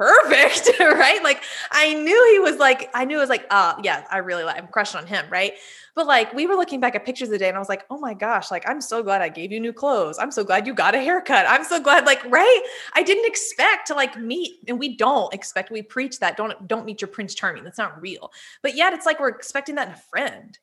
perfect, 0.00 0.70
right? 0.80 1.22
Like 1.22 1.42
I 1.70 1.92
knew 1.92 2.32
he 2.32 2.38
was 2.38 2.56
like, 2.56 2.88
I 2.94 3.04
knew 3.04 3.18
it 3.18 3.20
was 3.20 3.28
like, 3.28 3.46
uh, 3.50 3.74
yeah, 3.82 4.06
I 4.10 4.18
really 4.18 4.44
like, 4.44 4.56
I'm 4.56 4.68
crushing 4.68 4.98
on 4.98 5.06
him, 5.06 5.26
right? 5.28 5.52
But 5.94 6.06
like 6.06 6.32
we 6.32 6.46
were 6.46 6.54
looking 6.54 6.80
back 6.80 6.94
at 6.94 7.04
pictures 7.04 7.28
of 7.28 7.32
the 7.32 7.38
day 7.38 7.48
and 7.48 7.56
I 7.56 7.58
was 7.58 7.68
like, 7.68 7.84
oh 7.90 7.98
my 7.98 8.14
gosh, 8.14 8.50
like 8.50 8.66
I'm 8.66 8.80
so 8.80 9.02
glad 9.02 9.20
I 9.20 9.28
gave 9.28 9.52
you 9.52 9.60
new 9.60 9.74
clothes. 9.74 10.18
I'm 10.18 10.30
so 10.30 10.42
glad 10.42 10.66
you 10.66 10.72
got 10.72 10.94
a 10.94 10.98
haircut. 11.00 11.44
I'm 11.46 11.64
so 11.64 11.78
glad, 11.80 12.06
like, 12.06 12.24
right? 12.24 12.62
I 12.94 13.02
didn't 13.02 13.26
expect 13.26 13.88
to 13.88 13.94
like 13.94 14.18
meet, 14.18 14.60
and 14.68 14.78
we 14.78 14.96
don't 14.96 15.34
expect, 15.34 15.70
we 15.70 15.82
preach 15.82 16.18
that. 16.20 16.38
Don't 16.38 16.66
don't 16.66 16.86
meet 16.86 17.02
your 17.02 17.08
Prince 17.08 17.34
Charming. 17.34 17.64
That's 17.64 17.76
not 17.76 18.00
real. 18.00 18.32
But 18.62 18.76
yet 18.76 18.94
it's 18.94 19.04
like 19.04 19.20
we're 19.20 19.28
expecting 19.28 19.74
that 19.74 19.88
in 19.88 19.94
a 19.94 19.98
friend. 19.98 20.58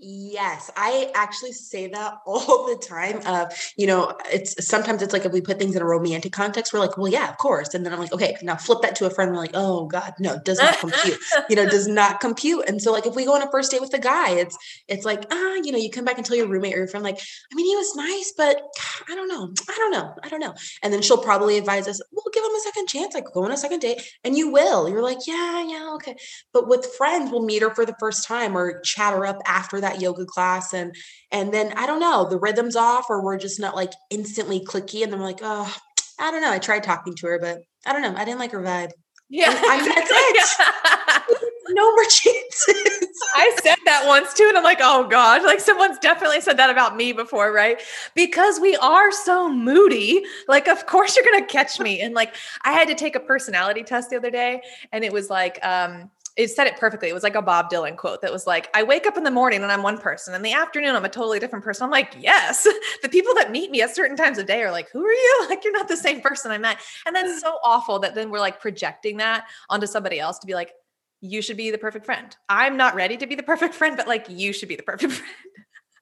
Yes, 0.00 0.70
I 0.76 1.10
actually 1.16 1.50
say 1.50 1.88
that 1.88 2.18
all 2.26 2.68
the 2.68 2.76
time. 2.76 3.20
Uh, 3.26 3.46
you 3.76 3.88
know, 3.88 4.14
it's 4.32 4.64
sometimes 4.64 5.02
it's 5.02 5.12
like 5.12 5.24
if 5.24 5.32
we 5.32 5.40
put 5.40 5.58
things 5.58 5.74
in 5.74 5.82
a 5.82 5.84
romantic 5.84 6.32
context, 6.32 6.72
we're 6.72 6.78
like, 6.78 6.96
well, 6.96 7.08
yeah, 7.08 7.28
of 7.28 7.36
course. 7.38 7.74
And 7.74 7.84
then 7.84 7.92
I'm 7.92 7.98
like, 7.98 8.12
okay, 8.12 8.36
now 8.42 8.54
flip 8.54 8.82
that 8.82 8.94
to 8.96 9.06
a 9.06 9.10
friend. 9.10 9.32
We're 9.32 9.38
like, 9.38 9.50
oh 9.54 9.86
God, 9.86 10.14
no, 10.20 10.38
does 10.38 10.58
not 10.60 10.78
compute. 10.78 11.18
you 11.50 11.56
know, 11.56 11.68
does 11.68 11.88
not 11.88 12.20
compute. 12.20 12.68
And 12.68 12.80
so 12.80 12.92
like 12.92 13.06
if 13.06 13.16
we 13.16 13.24
go 13.24 13.34
on 13.34 13.42
a 13.42 13.50
first 13.50 13.72
date 13.72 13.80
with 13.80 13.92
a 13.92 13.98
guy, 13.98 14.30
it's 14.30 14.56
it's 14.86 15.04
like, 15.04 15.24
ah, 15.32 15.54
you 15.64 15.72
know, 15.72 15.78
you 15.78 15.90
come 15.90 16.04
back 16.04 16.16
and 16.16 16.24
tell 16.24 16.36
your 16.36 16.46
roommate 16.46 16.74
or 16.74 16.78
your 16.78 16.88
friend, 16.88 17.02
like, 17.02 17.18
I 17.18 17.54
mean, 17.56 17.66
he 17.66 17.74
was 17.74 17.96
nice, 17.96 18.32
but 18.36 18.62
I 19.10 19.16
don't 19.16 19.28
know. 19.28 19.52
I 19.68 19.76
don't 19.78 19.90
know. 19.90 20.14
I 20.22 20.28
don't 20.28 20.40
know. 20.40 20.54
And 20.82 20.92
then 20.92 21.02
she'll 21.02 21.18
probably 21.18 21.58
advise 21.58 21.88
us, 21.88 22.00
we'll 22.12 22.32
give 22.32 22.44
him 22.44 22.54
a 22.54 22.60
second 22.60 22.86
chance, 22.86 23.14
like 23.14 23.32
go 23.32 23.44
on 23.44 23.50
a 23.50 23.56
second 23.56 23.80
date. 23.80 24.00
And 24.22 24.36
you 24.36 24.52
will. 24.52 24.88
You're 24.88 25.02
like, 25.02 25.26
yeah, 25.26 25.66
yeah, 25.66 25.90
okay. 25.94 26.14
But 26.52 26.68
with 26.68 26.86
friends, 26.96 27.32
we'll 27.32 27.44
meet 27.44 27.62
her 27.62 27.74
for 27.74 27.84
the 27.84 27.96
first 27.98 28.28
time 28.28 28.56
or 28.56 28.80
chat 28.80 29.12
her 29.12 29.26
up 29.26 29.38
after 29.44 29.80
that 29.80 29.87
that 29.88 30.00
yoga 30.00 30.24
class 30.24 30.72
and 30.72 30.94
and 31.30 31.52
then 31.52 31.72
I 31.76 31.86
don't 31.86 32.00
know, 32.00 32.28
the 32.28 32.38
rhythm's 32.38 32.76
off 32.76 33.06
or 33.08 33.22
we're 33.22 33.38
just 33.38 33.60
not 33.60 33.76
like 33.76 33.92
instantly 34.10 34.60
clicky 34.60 35.02
and 35.02 35.12
then 35.12 35.20
I'm 35.20 35.24
like, 35.24 35.40
oh, 35.42 35.74
I 36.18 36.30
don't 36.30 36.42
know. 36.42 36.52
I 36.52 36.58
tried 36.58 36.82
talking 36.82 37.14
to 37.14 37.26
her, 37.26 37.38
but 37.40 37.58
I 37.86 37.92
don't 37.92 38.02
know. 38.02 38.14
I 38.16 38.24
didn't 38.24 38.40
like 38.40 38.52
her 38.52 38.62
vibe. 38.62 38.90
Yeah. 39.30 39.48
I 39.50 39.80
mean, 39.80 39.94
that's 39.94 40.10
it. 40.10 41.48
no 41.70 41.90
more 41.94 42.04
chances. 42.04 43.08
I 43.34 43.56
said 43.62 43.76
that 43.84 44.04
once 44.06 44.32
too. 44.34 44.46
And 44.48 44.56
I'm 44.56 44.64
like, 44.64 44.78
oh 44.80 45.06
God, 45.06 45.44
like 45.44 45.60
someone's 45.60 45.98
definitely 45.98 46.40
said 46.40 46.56
that 46.56 46.70
about 46.70 46.96
me 46.96 47.12
before, 47.12 47.52
right? 47.52 47.80
Because 48.14 48.58
we 48.58 48.76
are 48.76 49.12
so 49.12 49.48
moody. 49.48 50.24
Like, 50.48 50.68
of 50.68 50.86
course 50.86 51.16
you're 51.16 51.24
gonna 51.24 51.46
catch 51.46 51.78
me. 51.78 52.00
And 52.00 52.14
like 52.14 52.34
I 52.62 52.72
had 52.72 52.88
to 52.88 52.94
take 52.94 53.16
a 53.16 53.20
personality 53.20 53.82
test 53.82 54.10
the 54.10 54.16
other 54.16 54.30
day, 54.30 54.62
and 54.92 55.04
it 55.04 55.12
was 55.12 55.30
like, 55.30 55.58
um, 55.64 56.10
it 56.38 56.50
said 56.50 56.68
it 56.68 56.76
perfectly. 56.76 57.08
It 57.08 57.14
was 57.14 57.24
like 57.24 57.34
a 57.34 57.42
Bob 57.42 57.68
Dylan 57.68 57.96
quote 57.96 58.22
that 58.22 58.32
was 58.32 58.46
like, 58.46 58.70
I 58.72 58.84
wake 58.84 59.08
up 59.08 59.16
in 59.16 59.24
the 59.24 59.30
morning 59.30 59.64
and 59.64 59.72
I'm 59.72 59.82
one 59.82 59.98
person. 59.98 60.34
In 60.34 60.42
the 60.42 60.52
afternoon, 60.52 60.94
I'm 60.94 61.04
a 61.04 61.08
totally 61.08 61.40
different 61.40 61.64
person. 61.64 61.84
I'm 61.84 61.90
like, 61.90 62.14
yes. 62.16 62.62
the 63.02 63.08
people 63.08 63.34
that 63.34 63.50
meet 63.50 63.72
me 63.72 63.82
at 63.82 63.94
certain 63.94 64.16
times 64.16 64.38
of 64.38 64.46
day 64.46 64.62
are 64.62 64.70
like, 64.70 64.88
who 64.90 65.04
are 65.04 65.12
you? 65.12 65.34
Like, 65.48 65.64
you're 65.64 65.72
not 65.72 65.88
the 65.88 65.96
same 65.96 66.20
person 66.20 66.50
I 66.50 66.58
met. 66.58 66.78
And 67.06 67.16
that's 67.16 67.40
so 67.40 67.56
awful 67.64 67.98
that 68.00 68.14
then 68.14 68.30
we're 68.30 68.38
like 68.38 68.60
projecting 68.60 69.16
that 69.16 69.46
onto 69.70 69.86
somebody 69.86 70.20
else 70.20 70.38
to 70.40 70.46
be 70.46 70.54
like, 70.54 70.72
you 71.20 71.42
should 71.42 71.56
be 71.56 71.70
the 71.70 71.78
perfect 71.78 72.04
friend. 72.04 72.36
I'm 72.48 72.76
not 72.76 72.94
ready 72.94 73.16
to 73.16 73.26
be 73.26 73.34
the 73.34 73.42
perfect 73.42 73.74
friend, 73.80 73.96
but 73.96 74.06
like, 74.06 74.26
you 74.28 74.52
should 74.52 74.68
be 74.68 74.76
the 74.76 74.82
perfect 74.82 75.14
friend. 75.14 75.34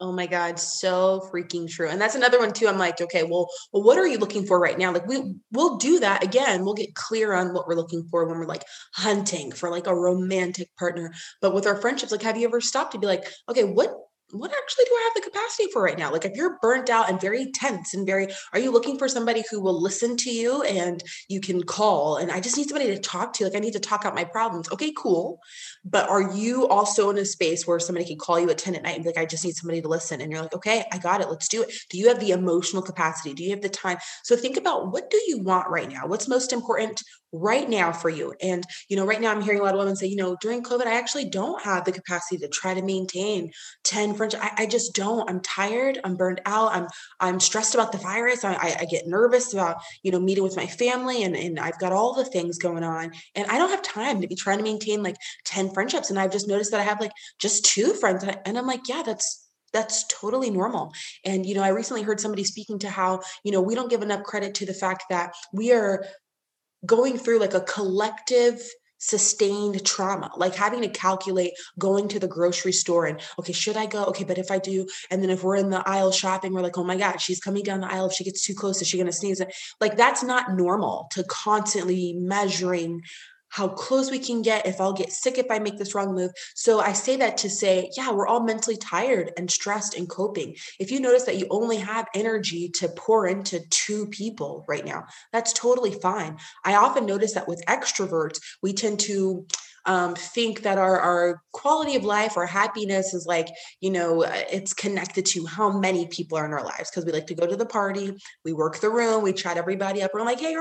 Oh 0.00 0.12
my 0.12 0.26
God, 0.26 0.58
so 0.58 1.28
freaking 1.32 1.68
true. 1.68 1.88
And 1.88 2.00
that's 2.00 2.14
another 2.14 2.38
one 2.38 2.52
too. 2.52 2.68
I'm 2.68 2.78
like, 2.78 3.00
okay, 3.00 3.22
well, 3.22 3.48
well, 3.72 3.82
what 3.82 3.98
are 3.98 4.06
you 4.06 4.18
looking 4.18 4.46
for 4.46 4.60
right 4.60 4.78
now? 4.78 4.92
Like 4.92 5.06
we 5.06 5.34
we'll 5.52 5.76
do 5.78 6.00
that 6.00 6.22
again. 6.22 6.64
We'll 6.64 6.74
get 6.74 6.94
clear 6.94 7.32
on 7.32 7.54
what 7.54 7.66
we're 7.66 7.74
looking 7.76 8.04
for 8.10 8.26
when 8.26 8.38
we're 8.38 8.46
like 8.46 8.64
hunting 8.94 9.52
for 9.52 9.70
like 9.70 9.86
a 9.86 9.94
romantic 9.94 10.68
partner. 10.78 11.12
But 11.40 11.54
with 11.54 11.66
our 11.66 11.76
friendships, 11.76 12.12
like, 12.12 12.22
have 12.22 12.36
you 12.36 12.46
ever 12.46 12.60
stopped 12.60 12.92
to 12.92 12.98
be 12.98 13.06
like, 13.06 13.24
okay, 13.48 13.64
what 13.64 13.94
what 14.32 14.50
actually 14.50 14.84
do 14.84 14.90
I 14.90 15.04
have 15.04 15.22
the 15.22 15.30
capacity 15.30 15.70
for 15.72 15.82
right 15.82 15.98
now? 15.98 16.10
Like, 16.10 16.24
if 16.24 16.34
you're 16.34 16.58
burnt 16.60 16.90
out 16.90 17.08
and 17.08 17.20
very 17.20 17.52
tense 17.52 17.94
and 17.94 18.04
very, 18.04 18.28
are 18.52 18.58
you 18.58 18.72
looking 18.72 18.98
for 18.98 19.08
somebody 19.08 19.44
who 19.50 19.60
will 19.60 19.80
listen 19.80 20.16
to 20.18 20.30
you 20.30 20.62
and 20.62 21.02
you 21.28 21.40
can 21.40 21.62
call? 21.62 22.16
And 22.16 22.32
I 22.32 22.40
just 22.40 22.56
need 22.56 22.68
somebody 22.68 22.88
to 22.94 22.98
talk 22.98 23.32
to. 23.34 23.44
Like, 23.44 23.54
I 23.54 23.60
need 23.60 23.74
to 23.74 23.80
talk 23.80 24.04
out 24.04 24.14
my 24.14 24.24
problems. 24.24 24.70
Okay, 24.72 24.92
cool. 24.96 25.38
But 25.84 26.08
are 26.08 26.34
you 26.34 26.66
also 26.66 27.10
in 27.10 27.18
a 27.18 27.24
space 27.24 27.66
where 27.66 27.78
somebody 27.78 28.04
can 28.04 28.18
call 28.18 28.40
you 28.40 28.50
at 28.50 28.58
10 28.58 28.74
at 28.74 28.82
night 28.82 28.96
and 28.96 29.04
be 29.04 29.10
like, 29.10 29.18
I 29.18 29.26
just 29.26 29.44
need 29.44 29.54
somebody 29.54 29.80
to 29.80 29.88
listen? 29.88 30.20
And 30.20 30.32
you're 30.32 30.42
like, 30.42 30.54
okay, 30.54 30.84
I 30.92 30.98
got 30.98 31.20
it. 31.20 31.28
Let's 31.28 31.48
do 31.48 31.62
it. 31.62 31.72
Do 31.90 31.98
you 31.98 32.08
have 32.08 32.18
the 32.18 32.32
emotional 32.32 32.82
capacity? 32.82 33.32
Do 33.32 33.44
you 33.44 33.50
have 33.50 33.62
the 33.62 33.68
time? 33.68 33.98
So 34.24 34.36
think 34.36 34.56
about 34.56 34.92
what 34.92 35.08
do 35.08 35.20
you 35.28 35.38
want 35.38 35.68
right 35.68 35.90
now? 35.90 36.06
What's 36.06 36.28
most 36.28 36.52
important 36.52 37.02
right 37.32 37.68
now 37.68 37.92
for 37.92 38.08
you? 38.08 38.34
And, 38.40 38.64
you 38.88 38.96
know, 38.96 39.06
right 39.06 39.20
now 39.20 39.30
I'm 39.30 39.42
hearing 39.42 39.60
a 39.60 39.62
lot 39.62 39.74
of 39.74 39.78
women 39.78 39.96
say, 39.96 40.06
you 40.06 40.16
know, 40.16 40.36
during 40.40 40.62
COVID, 40.62 40.86
I 40.86 40.98
actually 40.98 41.28
don't 41.28 41.62
have 41.62 41.84
the 41.84 41.92
capacity 41.92 42.38
to 42.38 42.48
try 42.48 42.74
to 42.74 42.82
maintain 42.82 43.52
10 43.84 44.14
friendships. 44.16 44.42
I, 44.42 44.62
I 44.62 44.66
just 44.66 44.94
don't. 44.94 45.28
I'm 45.28 45.40
tired. 45.40 46.00
I'm 46.04 46.16
burned 46.16 46.40
out. 46.46 46.74
I'm, 46.74 46.86
I'm 47.20 47.40
stressed 47.40 47.74
about 47.74 47.92
the 47.92 47.98
virus. 47.98 48.44
I, 48.44 48.54
I, 48.54 48.76
I 48.80 48.84
get 48.86 49.06
nervous 49.06 49.52
about, 49.52 49.78
you 50.02 50.10
know, 50.10 50.20
meeting 50.20 50.44
with 50.44 50.56
my 50.56 50.66
family 50.66 51.22
and, 51.24 51.36
and 51.36 51.58
I've 51.58 51.78
got 51.78 51.92
all 51.92 52.14
the 52.14 52.24
things 52.24 52.58
going 52.58 52.84
on 52.84 53.12
and 53.34 53.46
I 53.48 53.58
don't 53.58 53.70
have 53.70 53.82
time 53.82 54.20
to 54.20 54.28
be 54.28 54.34
trying 54.34 54.58
to 54.58 54.64
maintain 54.64 55.02
like 55.02 55.16
10 55.44 55.72
friendships. 55.72 56.10
And 56.10 56.18
I've 56.18 56.32
just 56.32 56.48
noticed 56.48 56.70
that 56.72 56.80
I 56.80 56.84
have 56.84 57.00
like 57.00 57.12
just 57.38 57.64
two 57.64 57.92
friends. 57.94 58.24
And 58.44 58.58
I'm 58.58 58.66
like, 58.66 58.88
yeah, 58.88 59.02
that's 59.04 59.44
that's 59.72 60.06
totally 60.06 60.50
normal. 60.50 60.92
And, 61.24 61.44
you 61.44 61.54
know, 61.54 61.62
I 61.62 61.68
recently 61.68 62.02
heard 62.02 62.20
somebody 62.20 62.44
speaking 62.44 62.78
to 62.78 62.88
how, 62.88 63.20
you 63.44 63.52
know, 63.52 63.60
we 63.60 63.74
don't 63.74 63.90
give 63.90 64.02
enough 64.02 64.22
credit 64.22 64.54
to 64.54 64.66
the 64.66 64.72
fact 64.72 65.04
that 65.10 65.34
we 65.52 65.72
are 65.72 66.04
going 66.86 67.18
through 67.18 67.40
like 67.40 67.52
a 67.52 67.60
collective 67.60 68.62
sustained 68.98 69.84
trauma, 69.84 70.30
like 70.36 70.54
having 70.54 70.82
to 70.82 70.88
calculate 70.88 71.52
going 71.78 72.08
to 72.08 72.18
the 72.18 72.28
grocery 72.28 72.72
store 72.72 73.06
and, 73.06 73.20
okay, 73.38 73.52
should 73.52 73.76
I 73.76 73.86
go? 73.86 74.04
Okay, 74.06 74.24
but 74.24 74.38
if 74.38 74.50
I 74.50 74.58
do, 74.58 74.86
and 75.10 75.22
then 75.22 75.30
if 75.30 75.42
we're 75.42 75.56
in 75.56 75.70
the 75.70 75.86
aisle 75.88 76.12
shopping, 76.12 76.52
we're 76.52 76.62
like, 76.62 76.78
oh 76.78 76.84
my 76.84 76.96
God, 76.96 77.20
she's 77.20 77.40
coming 77.40 77.62
down 77.62 77.80
the 77.80 77.92
aisle. 77.92 78.06
If 78.06 78.12
she 78.12 78.24
gets 78.24 78.42
too 78.42 78.54
close, 78.54 78.80
is 78.80 78.88
she 78.88 78.96
going 78.96 79.06
to 79.06 79.12
sneeze? 79.12 79.42
Like, 79.80 79.96
that's 79.96 80.22
not 80.22 80.54
normal 80.54 81.08
to 81.12 81.24
constantly 81.24 82.14
measuring 82.14 83.02
how 83.56 83.68
close 83.68 84.10
we 84.10 84.18
can 84.18 84.42
get 84.42 84.66
if 84.66 84.82
I'll 84.82 84.92
get 84.92 85.10
sick 85.10 85.38
if 85.38 85.46
I 85.50 85.58
make 85.58 85.78
this 85.78 85.94
wrong 85.94 86.14
move. 86.14 86.30
So 86.54 86.78
I 86.78 86.92
say 86.92 87.16
that 87.16 87.38
to 87.38 87.48
say, 87.48 87.90
yeah, 87.96 88.12
we're 88.12 88.26
all 88.26 88.42
mentally 88.42 88.76
tired 88.76 89.32
and 89.38 89.50
stressed 89.50 89.96
and 89.96 90.06
coping. 90.06 90.56
If 90.78 90.90
you 90.90 91.00
notice 91.00 91.24
that 91.24 91.38
you 91.38 91.46
only 91.48 91.78
have 91.78 92.06
energy 92.14 92.68
to 92.74 92.90
pour 92.90 93.26
into 93.26 93.60
two 93.70 94.08
people 94.08 94.66
right 94.68 94.84
now, 94.84 95.06
that's 95.32 95.54
totally 95.54 95.92
fine. 95.92 96.36
I 96.66 96.74
often 96.74 97.06
notice 97.06 97.32
that 97.32 97.48
with 97.48 97.64
extroverts, 97.66 98.40
we 98.62 98.74
tend 98.74 99.00
to 99.00 99.46
um, 99.86 100.14
think 100.14 100.62
that 100.62 100.78
our, 100.78 101.00
our 101.00 101.42
quality 101.52 101.96
of 101.96 102.04
life, 102.04 102.36
our 102.36 102.46
happiness 102.46 103.14
is 103.14 103.26
like, 103.26 103.48
you 103.80 103.90
know, 103.90 104.24
uh, 104.24 104.42
it's 104.50 104.72
connected 104.72 105.24
to 105.26 105.46
how 105.46 105.78
many 105.78 106.06
people 106.08 106.36
are 106.36 106.44
in 106.44 106.52
our 106.52 106.64
lives 106.64 106.90
because 106.90 107.04
we 107.04 107.12
like 107.12 107.26
to 107.28 107.34
go 107.34 107.46
to 107.46 107.56
the 107.56 107.66
party, 107.66 108.12
we 108.44 108.52
work 108.52 108.78
the 108.78 108.90
room, 108.90 109.22
we 109.22 109.32
chat 109.32 109.56
everybody 109.56 110.02
up, 110.02 110.10
we're 110.12 110.22
like, 110.22 110.40
hey, 110.40 110.56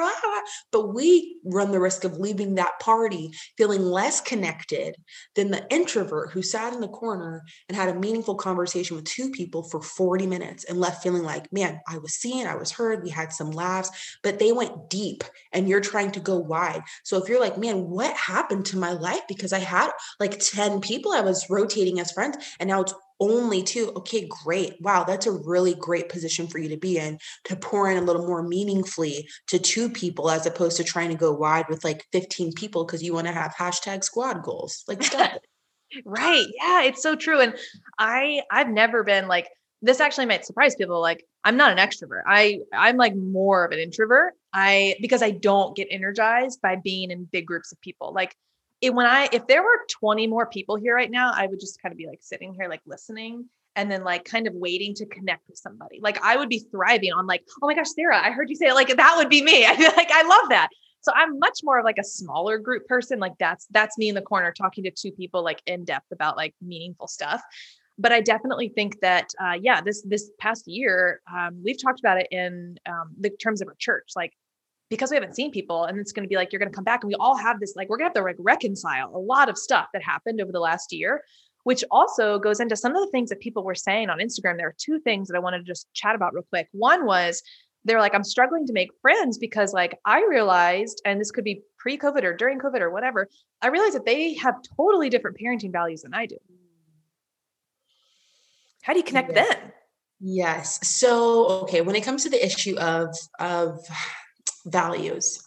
but 0.71 0.93
we 0.93 1.37
run 1.43 1.71
the 1.71 1.79
risk 1.79 2.03
of 2.03 2.17
leaving 2.17 2.55
that 2.55 2.79
party 2.79 3.31
feeling 3.57 3.81
less 3.81 4.21
connected 4.21 4.95
than 5.35 5.51
the 5.51 5.65
introvert 5.69 6.31
who 6.31 6.41
sat 6.41 6.73
in 6.73 6.81
the 6.81 6.87
corner 6.87 7.43
and 7.67 7.75
had 7.75 7.89
a 7.89 7.99
meaningful 7.99 8.35
conversation 8.35 8.95
with 8.95 9.05
two 9.05 9.31
people 9.31 9.63
for 9.63 9.81
40 9.81 10.27
minutes 10.27 10.63
and 10.65 10.79
left 10.79 11.03
feeling 11.03 11.23
like, 11.23 11.51
man, 11.51 11.79
I 11.87 11.97
was 11.97 12.13
seen, 12.13 12.47
I 12.47 12.55
was 12.55 12.71
heard, 12.71 13.03
we 13.03 13.09
had 13.09 13.33
some 13.33 13.51
laughs, 13.51 13.89
but 14.23 14.39
they 14.39 14.51
went 14.51 14.89
deep 14.89 15.23
and 15.51 15.67
you're 15.67 15.81
trying 15.81 16.11
to 16.11 16.19
go 16.19 16.37
wide. 16.37 16.83
So 17.03 17.21
if 17.21 17.29
you're 17.29 17.39
like, 17.39 17.57
man, 17.57 17.89
what 17.89 18.15
happened 18.15 18.65
to 18.67 18.77
my 18.77 18.91
life? 18.91 19.14
Life 19.15 19.27
because 19.27 19.53
I 19.53 19.59
had 19.59 19.91
like 20.19 20.39
10 20.39 20.81
people 20.81 21.11
I 21.11 21.21
was 21.21 21.49
rotating 21.49 21.99
as 21.99 22.11
friends 22.11 22.37
and 22.59 22.69
now 22.69 22.81
it's 22.81 22.93
only 23.19 23.63
two. 23.63 23.91
Okay, 23.95 24.27
great. 24.43 24.75
Wow, 24.81 25.05
that's 25.05 25.25
a 25.25 25.31
really 25.31 25.73
great 25.73 26.09
position 26.09 26.47
for 26.47 26.57
you 26.57 26.69
to 26.69 26.77
be 26.77 26.97
in 26.97 27.17
to 27.45 27.55
pour 27.55 27.89
in 27.89 27.97
a 27.97 28.01
little 28.01 28.27
more 28.27 28.43
meaningfully 28.43 29.27
to 29.47 29.57
two 29.57 29.89
people 29.89 30.29
as 30.29 30.45
opposed 30.45 30.77
to 30.77 30.83
trying 30.83 31.09
to 31.09 31.15
go 31.15 31.31
wide 31.31 31.65
with 31.69 31.83
like 31.83 32.05
15 32.11 32.53
people 32.53 32.85
because 32.85 33.01
you 33.01 33.13
want 33.13 33.27
to 33.27 33.33
have 33.33 33.55
hashtag 33.55 34.03
squad 34.03 34.43
goals. 34.43 34.83
Like 34.87 35.01
right. 36.05 36.45
Yeah, 36.61 36.83
it's 36.83 37.01
so 37.01 37.15
true. 37.15 37.39
And 37.39 37.55
I 37.97 38.41
I've 38.51 38.69
never 38.69 39.03
been 39.03 39.27
like 39.27 39.47
this 39.81 39.99
actually 39.99 40.25
might 40.25 40.45
surprise 40.45 40.75
people 40.75 40.99
like 40.99 41.25
i'm 41.43 41.57
not 41.57 41.71
an 41.71 41.77
extrovert 41.77 42.21
i 42.25 42.59
i'm 42.73 42.97
like 42.97 43.15
more 43.15 43.65
of 43.65 43.71
an 43.71 43.79
introvert 43.79 44.33
i 44.53 44.95
because 45.01 45.21
i 45.21 45.29
don't 45.29 45.75
get 45.75 45.87
energized 45.91 46.61
by 46.61 46.75
being 46.75 47.11
in 47.11 47.25
big 47.25 47.45
groups 47.45 47.71
of 47.71 47.79
people 47.81 48.13
like 48.13 48.35
it, 48.81 48.93
when 48.93 49.05
I 49.05 49.29
if 49.31 49.47
there 49.47 49.63
were 49.63 49.85
20 49.99 50.27
more 50.27 50.47
people 50.47 50.75
here 50.75 50.95
right 50.95 51.11
now, 51.11 51.31
I 51.33 51.47
would 51.47 51.59
just 51.59 51.81
kind 51.81 51.91
of 51.91 51.97
be 51.97 52.07
like 52.07 52.19
sitting 52.21 52.53
here 52.53 52.69
like 52.69 52.81
listening 52.85 53.49
and 53.75 53.91
then 53.91 54.03
like 54.03 54.25
kind 54.25 54.47
of 54.47 54.53
waiting 54.53 54.93
to 54.95 55.05
connect 55.05 55.47
with 55.47 55.57
somebody. 55.57 55.99
Like 56.01 56.21
I 56.23 56.37
would 56.37 56.49
be 56.49 56.59
thriving 56.71 57.11
on 57.11 57.27
like, 57.27 57.43
oh 57.61 57.67
my 57.67 57.75
gosh, 57.75 57.89
Sarah, 57.93 58.17
I 58.17 58.31
heard 58.31 58.49
you 58.49 58.55
say 58.55 58.67
it. 58.67 58.73
Like 58.73 58.95
that 58.95 59.13
would 59.17 59.29
be 59.29 59.41
me. 59.41 59.65
I 59.67 59.75
feel 59.75 59.91
like 59.95 60.11
I 60.11 60.23
love 60.23 60.49
that. 60.49 60.69
So 61.01 61.11
I'm 61.15 61.37
much 61.37 61.59
more 61.63 61.77
of 61.77 61.85
like 61.85 61.99
a 61.99 62.03
smaller 62.03 62.57
group 62.57 62.87
person. 62.87 63.19
Like 63.19 63.33
that's 63.39 63.67
that's 63.71 63.97
me 63.97 64.09
in 64.09 64.15
the 64.15 64.21
corner 64.21 64.51
talking 64.51 64.83
to 64.85 64.91
two 64.91 65.11
people 65.11 65.43
like 65.43 65.61
in 65.67 65.85
depth 65.85 66.11
about 66.11 66.35
like 66.35 66.55
meaningful 66.61 67.07
stuff. 67.07 67.41
But 67.97 68.11
I 68.11 68.21
definitely 68.21 68.69
think 68.69 68.99
that 69.01 69.29
uh, 69.41 69.53
yeah, 69.61 69.81
this 69.81 70.01
this 70.01 70.31
past 70.39 70.67
year 70.67 71.21
um, 71.31 71.61
we've 71.63 71.81
talked 71.81 71.99
about 71.99 72.19
it 72.19 72.27
in 72.31 72.77
um, 72.89 73.11
the 73.19 73.29
terms 73.29 73.61
of 73.61 73.67
our 73.67 73.75
church. 73.77 74.09
Like 74.15 74.33
because 74.89 75.09
we 75.09 75.15
haven't 75.15 75.35
seen 75.35 75.51
people 75.51 75.85
and 75.85 75.99
it's 75.99 76.11
going 76.11 76.23
to 76.23 76.29
be 76.29 76.35
like 76.35 76.51
you're 76.51 76.59
going 76.59 76.71
to 76.71 76.75
come 76.75 76.83
back 76.83 77.03
and 77.03 77.07
we 77.07 77.15
all 77.15 77.35
have 77.35 77.59
this 77.59 77.73
like 77.75 77.89
we're 77.89 77.97
going 77.97 78.05
to 78.05 78.19
have 78.19 78.23
to 78.23 78.23
like 78.23 78.35
reconcile 78.39 79.11
a 79.15 79.19
lot 79.19 79.49
of 79.49 79.57
stuff 79.57 79.87
that 79.93 80.03
happened 80.03 80.39
over 80.39 80.51
the 80.51 80.59
last 80.59 80.93
year 80.93 81.21
which 81.65 81.83
also 81.89 82.37
goes 82.37 82.59
into 82.59 82.75
some 82.75 82.95
of 82.95 83.03
the 83.03 83.09
things 83.09 83.29
that 83.29 83.39
people 83.39 83.63
were 83.63 83.73
saying 83.73 84.07
on 84.11 84.19
Instagram. 84.19 84.55
There 84.55 84.67
are 84.67 84.75
two 84.77 84.99
things 84.99 85.27
that 85.27 85.35
I 85.35 85.39
wanted 85.39 85.57
to 85.59 85.63
just 85.63 85.91
chat 85.93 86.13
about 86.13 86.35
real 86.35 86.45
quick. 86.47 86.67
One 86.71 87.07
was 87.07 87.41
they're 87.85 87.99
like 87.99 88.13
I'm 88.13 88.23
struggling 88.23 88.67
to 88.67 88.73
make 88.73 88.89
friends 89.01 89.39
because 89.39 89.73
like 89.73 89.97
I 90.05 90.23
realized 90.29 91.01
and 91.05 91.19
this 91.19 91.31
could 91.31 91.43
be 91.43 91.63
pre-covid 91.79 92.23
or 92.23 92.35
during 92.35 92.59
covid 92.59 92.81
or 92.81 92.89
whatever 92.91 93.27
I 93.61 93.67
realized 93.67 93.95
that 93.95 94.05
they 94.05 94.35
have 94.35 94.55
totally 94.77 95.09
different 95.09 95.37
parenting 95.39 95.71
values 95.71 96.03
than 96.03 96.13
I 96.13 96.27
do. 96.27 96.37
How 98.83 98.93
do 98.93 98.99
you 98.99 99.05
connect 99.05 99.31
yes. 99.33 99.47
then 99.47 99.71
yes. 100.19 100.87
So 100.87 101.47
okay 101.63 101.81
when 101.81 101.95
it 101.95 102.03
comes 102.03 102.23
to 102.23 102.29
the 102.29 102.43
issue 102.43 102.77
of 102.77 103.15
of 103.39 103.79
values. 104.65 105.44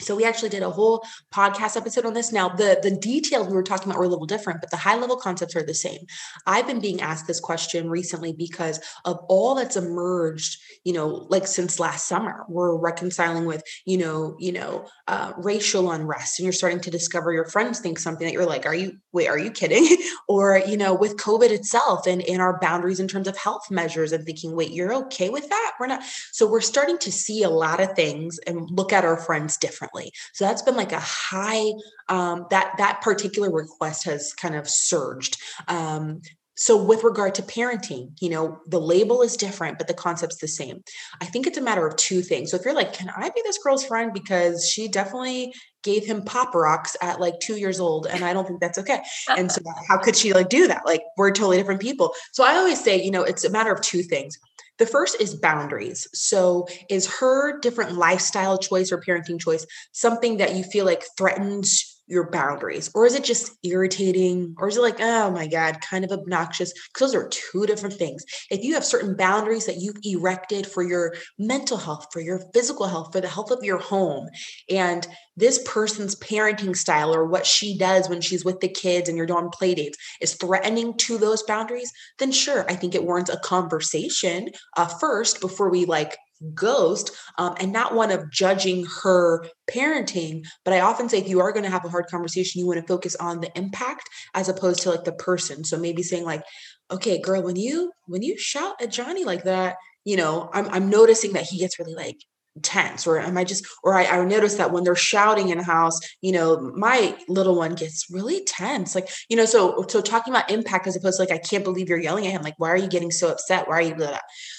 So 0.00 0.14
we 0.14 0.24
actually 0.24 0.50
did 0.50 0.62
a 0.62 0.70
whole 0.70 1.04
podcast 1.32 1.76
episode 1.76 2.06
on 2.06 2.14
this. 2.14 2.32
Now, 2.32 2.48
the 2.48 2.78
the 2.82 2.90
details 2.90 3.48
we 3.48 3.54
were 3.54 3.62
talking 3.62 3.88
about 3.88 3.98
were 3.98 4.04
a 4.04 4.08
little 4.08 4.26
different, 4.26 4.60
but 4.60 4.70
the 4.70 4.76
high 4.76 4.96
level 4.96 5.16
concepts 5.16 5.56
are 5.56 5.62
the 5.62 5.74
same. 5.74 6.00
I've 6.46 6.66
been 6.66 6.80
being 6.80 7.00
asked 7.00 7.26
this 7.26 7.40
question 7.40 7.88
recently 7.88 8.32
because 8.32 8.80
of 9.04 9.18
all 9.28 9.54
that's 9.54 9.76
emerged, 9.76 10.58
you 10.84 10.92
know, 10.92 11.26
like 11.30 11.46
since 11.46 11.80
last 11.80 12.06
summer. 12.06 12.44
We're 12.48 12.76
reconciling 12.76 13.46
with, 13.46 13.62
you 13.84 13.98
know, 13.98 14.36
you 14.38 14.52
know, 14.52 14.86
uh, 15.08 15.32
racial 15.36 15.90
unrest, 15.90 16.38
and 16.38 16.44
you're 16.44 16.52
starting 16.52 16.80
to 16.80 16.90
discover 16.90 17.32
your 17.32 17.46
friends 17.46 17.80
think 17.80 17.98
something 17.98 18.26
that 18.26 18.32
you're 18.32 18.46
like, 18.46 18.66
are 18.66 18.74
you 18.74 18.98
wait, 19.12 19.28
are 19.28 19.38
you 19.38 19.50
kidding? 19.50 19.96
or 20.28 20.60
you 20.66 20.76
know, 20.76 20.94
with 20.94 21.16
COVID 21.16 21.50
itself 21.50 22.06
and 22.06 22.20
in 22.20 22.40
our 22.40 22.58
boundaries 22.60 23.00
in 23.00 23.08
terms 23.08 23.28
of 23.28 23.36
health 23.36 23.70
measures, 23.70 24.12
and 24.12 24.24
thinking, 24.24 24.54
wait, 24.54 24.72
you're 24.72 24.94
okay 24.94 25.30
with 25.30 25.48
that? 25.48 25.72
We're 25.80 25.86
not. 25.86 26.02
So 26.32 26.46
we're 26.46 26.60
starting 26.60 26.98
to 26.98 27.12
see 27.12 27.42
a 27.42 27.50
lot 27.50 27.80
of 27.80 27.92
things 27.92 28.38
and 28.46 28.68
look 28.70 28.92
at 28.92 29.04
our 29.04 29.16
friends 29.16 29.56
differently 29.56 29.85
differently. 29.86 30.12
So 30.32 30.44
that's 30.44 30.62
been 30.62 30.76
like 30.76 30.92
a 30.92 31.00
high 31.00 31.72
um, 32.08 32.46
that 32.50 32.74
that 32.78 33.00
particular 33.02 33.50
request 33.50 34.04
has 34.04 34.32
kind 34.34 34.54
of 34.54 34.68
surged. 34.68 35.38
Um, 35.68 36.20
so 36.58 36.82
with 36.82 37.04
regard 37.04 37.34
to 37.34 37.42
parenting 37.42 38.12
you 38.18 38.30
know 38.30 38.58
the 38.66 38.80
label 38.80 39.20
is 39.20 39.36
different 39.36 39.76
but 39.76 39.88
the 39.88 39.94
concept's 39.94 40.38
the 40.38 40.48
same. 40.48 40.82
I 41.20 41.26
think 41.26 41.46
it's 41.46 41.58
a 41.58 41.62
matter 41.62 41.86
of 41.86 41.96
two 41.96 42.22
things. 42.22 42.50
So 42.50 42.56
if 42.56 42.64
you're 42.64 42.74
like 42.74 42.94
can 42.94 43.10
i 43.14 43.28
be 43.28 43.42
this 43.44 43.58
girl's 43.58 43.84
friend 43.84 44.10
because 44.14 44.66
she 44.68 44.88
definitely 44.88 45.52
gave 45.82 46.06
him 46.06 46.22
pop 46.22 46.54
rocks 46.54 46.96
at 47.02 47.20
like 47.20 47.34
two 47.40 47.56
years 47.56 47.78
old 47.78 48.06
and 48.06 48.24
i 48.24 48.32
don't 48.32 48.46
think 48.46 48.60
that's 48.60 48.78
okay? 48.78 49.02
And 49.36 49.52
so 49.52 49.60
how 49.88 49.98
could 49.98 50.16
she 50.16 50.32
like 50.32 50.48
do 50.48 50.66
that? 50.68 50.86
Like 50.86 51.02
we're 51.18 51.30
totally 51.30 51.58
different 51.58 51.82
people. 51.82 52.14
So 52.32 52.42
i 52.42 52.54
always 52.54 52.82
say 52.82 53.02
you 53.02 53.10
know 53.10 53.22
it's 53.22 53.44
a 53.44 53.50
matter 53.50 53.72
of 53.72 53.82
two 53.82 54.02
things 54.02 54.38
the 54.78 54.86
first 54.86 55.20
is 55.20 55.34
boundaries. 55.34 56.06
So, 56.12 56.66
is 56.88 57.06
her 57.18 57.58
different 57.60 57.96
lifestyle 57.96 58.58
choice 58.58 58.92
or 58.92 59.00
parenting 59.00 59.40
choice 59.40 59.66
something 59.92 60.38
that 60.38 60.54
you 60.54 60.64
feel 60.64 60.84
like 60.84 61.04
threatens 61.16 61.95
your 62.06 62.30
boundaries 62.30 62.90
or 62.94 63.06
is 63.06 63.14
it 63.14 63.24
just 63.24 63.52
irritating 63.62 64.54
or 64.58 64.68
is 64.68 64.76
it 64.76 64.82
like 64.82 65.00
oh 65.00 65.30
my 65.30 65.46
god 65.46 65.80
kind 65.80 66.04
of 66.04 66.12
obnoxious 66.12 66.72
because 66.72 67.12
those 67.12 67.22
are 67.22 67.28
two 67.28 67.66
different 67.66 67.94
things. 67.94 68.24
If 68.50 68.64
you 68.64 68.74
have 68.74 68.84
certain 68.84 69.16
boundaries 69.16 69.66
that 69.66 69.80
you've 69.80 69.98
erected 70.02 70.66
for 70.66 70.82
your 70.82 71.14
mental 71.38 71.76
health 71.76 72.06
for 72.12 72.20
your 72.20 72.40
physical 72.52 72.86
health 72.86 73.12
for 73.12 73.20
the 73.20 73.28
health 73.28 73.50
of 73.50 73.62
your 73.62 73.78
home 73.78 74.28
and 74.70 75.06
this 75.36 75.62
person's 75.66 76.16
parenting 76.16 76.74
style 76.74 77.14
or 77.14 77.26
what 77.26 77.46
she 77.46 77.76
does 77.76 78.08
when 78.08 78.20
she's 78.20 78.44
with 78.44 78.60
the 78.60 78.68
kids 78.68 79.08
and 79.08 79.18
you're 79.18 79.26
doing 79.26 79.50
play 79.50 79.74
dates 79.74 79.98
is 80.20 80.34
threatening 80.34 80.96
to 80.96 81.18
those 81.18 81.42
boundaries 81.42 81.92
then 82.18 82.32
sure 82.32 82.64
i 82.70 82.74
think 82.74 82.94
it 82.94 83.04
warrants 83.04 83.30
a 83.30 83.38
conversation 83.40 84.48
uh, 84.76 84.86
first 84.86 85.40
before 85.40 85.70
we 85.70 85.84
like 85.84 86.16
ghost 86.54 87.10
um, 87.38 87.54
and 87.58 87.72
not 87.72 87.94
one 87.94 88.10
of 88.10 88.30
judging 88.30 88.86
her 89.02 89.44
parenting 89.70 90.44
but 90.64 90.74
i 90.74 90.80
often 90.80 91.08
say 91.08 91.18
if 91.18 91.28
you 91.28 91.40
are 91.40 91.52
going 91.52 91.64
to 91.64 91.70
have 91.70 91.84
a 91.84 91.88
hard 91.88 92.06
conversation 92.06 92.60
you 92.60 92.66
want 92.66 92.78
to 92.78 92.86
focus 92.86 93.16
on 93.16 93.40
the 93.40 93.50
impact 93.56 94.08
as 94.34 94.48
opposed 94.48 94.82
to 94.82 94.90
like 94.90 95.04
the 95.04 95.12
person. 95.12 95.64
So 95.64 95.78
maybe 95.78 96.02
saying 96.02 96.24
like 96.24 96.44
okay 96.90 97.20
girl 97.20 97.42
when 97.42 97.56
you 97.56 97.92
when 98.06 98.22
you 98.22 98.38
shout 98.38 98.80
at 98.80 98.90
johnny 98.90 99.24
like 99.24 99.44
that 99.44 99.76
you 100.04 100.16
know 100.16 100.48
i'm, 100.52 100.68
I'm 100.68 100.88
noticing 100.88 101.32
that 101.32 101.44
he 101.44 101.58
gets 101.58 101.78
really 101.78 101.94
like 101.94 102.18
tense 102.62 103.06
or 103.06 103.18
am 103.18 103.36
i 103.36 103.44
just 103.44 103.66
or 103.82 103.94
I, 103.94 104.06
I 104.06 104.24
notice 104.24 104.54
that 104.54 104.72
when 104.72 104.82
they're 104.82 104.96
shouting 104.96 105.50
in 105.50 105.58
a 105.58 105.62
house 105.62 106.00
you 106.22 106.32
know 106.32 106.72
my 106.74 107.16
little 107.28 107.54
one 107.54 107.74
gets 107.74 108.06
really 108.10 108.44
tense 108.44 108.94
like 108.94 109.08
you 109.28 109.36
know 109.36 109.44
so 109.44 109.84
so 109.88 110.00
talking 110.00 110.32
about 110.32 110.50
impact 110.50 110.86
as 110.86 110.96
opposed 110.96 111.18
to 111.18 111.22
like 111.22 111.32
i 111.32 111.38
can't 111.38 111.64
believe 111.64 111.88
you're 111.88 111.98
yelling 111.98 112.26
at 112.26 112.32
him 112.32 112.42
like 112.42 112.54
why 112.58 112.70
are 112.70 112.76
you 112.76 112.88
getting 112.88 113.10
so 113.10 113.28
upset? 113.30 113.68
Why 113.68 113.78
are 113.78 113.82
you 113.82 113.94
blah, 113.94 114.08
blah. 114.08 114.18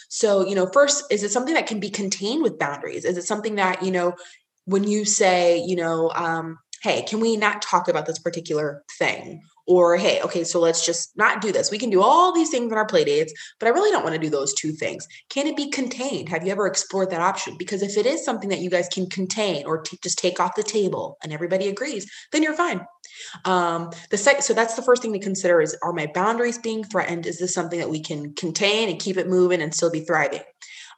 so 0.09 0.45
you 0.45 0.55
know 0.55 0.67
first 0.67 1.05
is 1.11 1.23
it 1.23 1.31
something 1.31 1.53
that 1.53 1.67
can 1.67 1.79
be 1.79 1.89
contained 1.89 2.43
with 2.43 2.59
boundaries? 2.59 3.05
Is 3.05 3.17
it 3.17 3.23
something 3.23 3.55
that 3.55 3.83
you 3.83 3.91
know 3.91 4.13
when 4.65 4.83
you 4.83 5.05
say 5.05 5.63
you 5.65 5.75
know 5.75 6.11
um 6.15 6.59
hey 6.83 7.03
can 7.03 7.19
we 7.19 7.37
not 7.37 7.61
talk 7.61 7.87
about 7.87 8.05
this 8.05 8.19
particular 8.19 8.83
thing 8.97 9.41
or, 9.67 9.97
hey, 9.97 10.21
okay, 10.21 10.45
so 10.45 10.59
let's 10.59 10.85
just 10.85 11.15
not 11.17 11.41
do 11.41 11.51
this. 11.51 11.69
We 11.69 11.77
can 11.77 11.89
do 11.89 12.01
all 12.01 12.33
these 12.33 12.49
things 12.49 12.71
in 12.71 12.77
our 12.77 12.85
play 12.85 13.03
dates, 13.03 13.33
but 13.59 13.67
I 13.67 13.71
really 13.71 13.91
don't 13.91 14.03
want 14.03 14.15
to 14.15 14.21
do 14.21 14.29
those 14.29 14.53
two 14.53 14.71
things. 14.71 15.07
Can 15.29 15.45
it 15.45 15.57
be 15.57 15.69
contained? 15.69 16.29
Have 16.29 16.45
you 16.45 16.51
ever 16.51 16.67
explored 16.67 17.11
that 17.11 17.21
option? 17.21 17.57
Because 17.57 17.81
if 17.81 17.97
it 17.97 18.05
is 18.05 18.23
something 18.23 18.49
that 18.49 18.59
you 18.59 18.69
guys 18.69 18.87
can 18.87 19.09
contain 19.09 19.65
or 19.65 19.81
t- 19.81 19.99
just 20.01 20.17
take 20.17 20.39
off 20.39 20.55
the 20.55 20.63
table 20.63 21.17
and 21.21 21.33
everybody 21.33 21.67
agrees, 21.67 22.09
then 22.31 22.43
you're 22.43 22.53
fine. 22.53 22.85
Um, 23.43 23.91
the 24.09 24.17
second, 24.17 24.43
so 24.43 24.53
that's 24.53 24.75
the 24.75 24.81
first 24.81 25.01
thing 25.01 25.13
to 25.13 25.19
consider 25.19 25.61
is 25.61 25.77
are 25.83 25.93
my 25.93 26.09
boundaries 26.13 26.57
being 26.57 26.83
threatened? 26.83 27.25
Is 27.25 27.39
this 27.39 27.53
something 27.53 27.79
that 27.79 27.89
we 27.89 27.99
can 27.99 28.33
contain 28.35 28.89
and 28.89 28.99
keep 28.99 29.17
it 29.17 29.27
moving 29.27 29.61
and 29.61 29.73
still 29.73 29.91
be 29.91 30.01
thriving? 30.01 30.43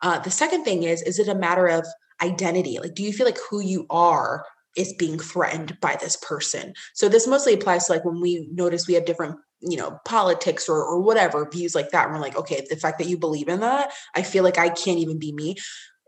Uh, 0.02 0.20
the 0.20 0.32
second 0.32 0.64
thing 0.64 0.84
is, 0.84 1.02
is 1.02 1.18
it 1.18 1.28
a 1.28 1.36
matter 1.36 1.68
of 1.68 1.86
identity? 2.22 2.78
Like, 2.80 2.94
do 2.94 3.04
you 3.04 3.14
feel 3.14 3.26
like 3.26 3.40
who 3.50 3.62
you 3.62 3.86
are 3.90 4.46
is 4.80 4.94
being 4.94 5.20
threatened 5.20 5.78
by 5.82 5.98
this 6.00 6.16
person. 6.16 6.74
So 6.94 7.10
this 7.10 7.28
mostly 7.28 7.54
applies 7.54 7.86
to 7.86 7.92
like 7.92 8.06
when 8.06 8.22
we 8.22 8.48
notice 8.52 8.88
we 8.88 8.94
have 8.94 9.06
different 9.06 9.36
you 9.62 9.76
know 9.76 10.00
politics 10.06 10.70
or 10.70 10.82
or 10.82 11.02
whatever 11.02 11.50
views 11.52 11.76
like 11.76 11.92
that 11.92 12.06
and 12.06 12.14
we're 12.16 12.22
like 12.22 12.38
okay 12.38 12.66
the 12.70 12.78
fact 12.78 12.98
that 12.98 13.10
you 13.10 13.18
believe 13.18 13.50
in 13.50 13.60
that 13.60 13.92
i 14.16 14.22
feel 14.22 14.42
like 14.42 14.58
i 14.58 14.70
can't 14.70 15.00
even 15.00 15.20
be 15.20 15.34
me 15.34 15.54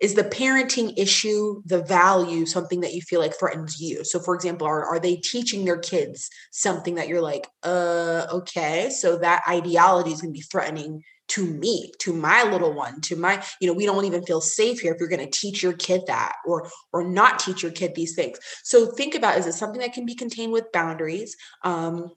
is 0.02 0.14
the 0.14 0.24
parenting 0.24 0.94
issue 0.98 1.62
the 1.66 1.84
value 1.84 2.46
something 2.46 2.80
that 2.80 2.94
you 2.94 3.02
feel 3.02 3.20
like 3.20 3.38
threatens 3.38 3.78
you 3.82 4.06
so 4.06 4.22
for 4.22 4.36
example 4.36 4.66
are, 4.66 4.86
are 4.86 5.02
they 5.02 5.18
teaching 5.18 5.66
their 5.66 5.78
kids 5.78 6.30
something 6.52 6.96
that 6.96 7.10
you're 7.10 7.22
like 7.22 7.46
uh 7.64 8.26
okay 8.32 8.90
so 8.90 9.18
that 9.18 9.44
ideology 9.50 10.12
is 10.12 10.22
going 10.22 10.34
to 10.34 10.38
be 10.38 10.46
threatening 10.50 11.04
to 11.30 11.46
me 11.46 11.92
to 12.00 12.14
my 12.14 12.44
little 12.44 12.74
one 12.74 13.00
to 13.02 13.16
my 13.16 13.44
you 13.60 13.68
know 13.68 13.74
we 13.74 13.86
don't 13.86 14.06
even 14.06 14.24
feel 14.24 14.42
safe 14.42 14.80
here 14.80 14.94
if 14.94 15.00
you're 15.00 15.10
going 15.10 15.24
to 15.26 15.40
teach 15.40 15.64
your 15.64 15.74
kid 15.74 16.02
that 16.08 16.34
or 16.46 16.70
or 16.92 17.04
not 17.04 17.40
teach 17.40 17.64
your 17.64 17.72
kid 17.72 17.96
these 17.96 18.16
things. 18.16 18.38
So 18.64 18.88
think 18.88 19.16
about 19.16 19.38
is 19.38 19.48
it 19.48 19.54
something 19.54 19.82
that 19.82 19.94
can 19.94 20.06
be 20.06 20.16
contained 20.16 20.52
with 20.52 20.72
boundaries? 20.72 21.36
Um 21.64 22.12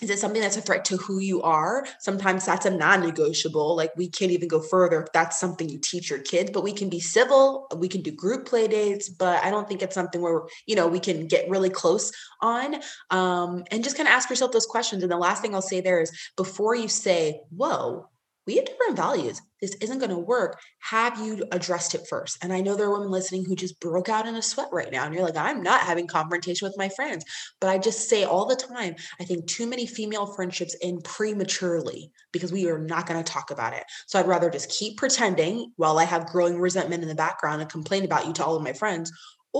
is 0.00 0.10
it 0.10 0.18
something 0.18 0.40
that's 0.40 0.56
a 0.56 0.60
threat 0.60 0.84
to 0.86 0.96
who 0.96 1.18
you 1.18 1.42
are? 1.42 1.84
Sometimes 1.98 2.46
that's 2.46 2.66
a 2.66 2.70
non-negotiable 2.70 3.74
like 3.76 3.96
we 3.96 4.08
can't 4.08 4.30
even 4.30 4.48
go 4.48 4.60
further 4.60 5.02
if 5.02 5.12
that's 5.12 5.40
something 5.40 5.68
you 5.68 5.78
teach 5.78 6.10
your 6.10 6.20
kids 6.20 6.50
but 6.52 6.62
we 6.62 6.72
can 6.72 6.88
be 6.88 7.00
civil 7.00 7.66
we 7.76 7.88
can 7.88 8.02
do 8.02 8.10
group 8.10 8.46
play 8.46 8.68
dates 8.68 9.08
but 9.08 9.42
i 9.44 9.50
don't 9.50 9.68
think 9.68 9.82
it's 9.82 9.94
something 9.94 10.20
where 10.20 10.42
you 10.66 10.76
know 10.76 10.86
we 10.86 11.00
can 11.00 11.26
get 11.26 11.48
really 11.48 11.70
close 11.70 12.12
on. 12.40 12.76
Um, 13.10 13.64
and 13.70 13.82
just 13.82 13.96
kind 13.96 14.08
of 14.08 14.12
ask 14.12 14.30
yourself 14.30 14.52
those 14.52 14.66
questions 14.66 15.02
and 15.02 15.10
the 15.10 15.16
last 15.16 15.42
thing 15.42 15.54
i'll 15.54 15.62
say 15.62 15.80
there 15.80 16.00
is 16.00 16.12
before 16.36 16.74
you 16.74 16.88
say 16.88 17.40
whoa 17.50 18.08
we 18.48 18.56
have 18.56 18.64
different 18.64 18.96
values. 18.96 19.42
This 19.60 19.74
isn't 19.74 19.98
going 19.98 20.10
to 20.10 20.18
work. 20.18 20.58
Have 20.80 21.20
you 21.20 21.44
addressed 21.52 21.94
it 21.94 22.06
first? 22.08 22.42
And 22.42 22.50
I 22.50 22.62
know 22.62 22.74
there 22.74 22.86
are 22.86 22.92
women 22.92 23.10
listening 23.10 23.44
who 23.44 23.54
just 23.54 23.78
broke 23.78 24.08
out 24.08 24.26
in 24.26 24.36
a 24.36 24.40
sweat 24.40 24.68
right 24.72 24.90
now. 24.90 25.04
And 25.04 25.14
you're 25.14 25.22
like, 25.22 25.36
I'm 25.36 25.62
not 25.62 25.82
having 25.82 26.06
confrontation 26.06 26.66
with 26.66 26.78
my 26.78 26.88
friends. 26.88 27.26
But 27.60 27.68
I 27.68 27.76
just 27.76 28.08
say 28.08 28.24
all 28.24 28.46
the 28.46 28.56
time, 28.56 28.94
I 29.20 29.24
think 29.24 29.46
too 29.46 29.66
many 29.66 29.84
female 29.84 30.24
friendships 30.24 30.74
end 30.80 31.04
prematurely 31.04 32.10
because 32.32 32.50
we 32.50 32.70
are 32.70 32.78
not 32.78 33.06
going 33.06 33.22
to 33.22 33.32
talk 33.32 33.50
about 33.50 33.74
it. 33.74 33.84
So 34.06 34.18
I'd 34.18 34.26
rather 34.26 34.48
just 34.48 34.70
keep 34.70 34.96
pretending 34.96 35.72
while 35.76 35.98
I 35.98 36.04
have 36.04 36.28
growing 36.28 36.58
resentment 36.58 37.02
in 37.02 37.08
the 37.10 37.14
background 37.14 37.60
and 37.60 37.70
complain 37.70 38.06
about 38.06 38.26
you 38.26 38.32
to 38.32 38.44
all 38.44 38.56
of 38.56 38.62
my 38.62 38.72
friends, 38.72 39.12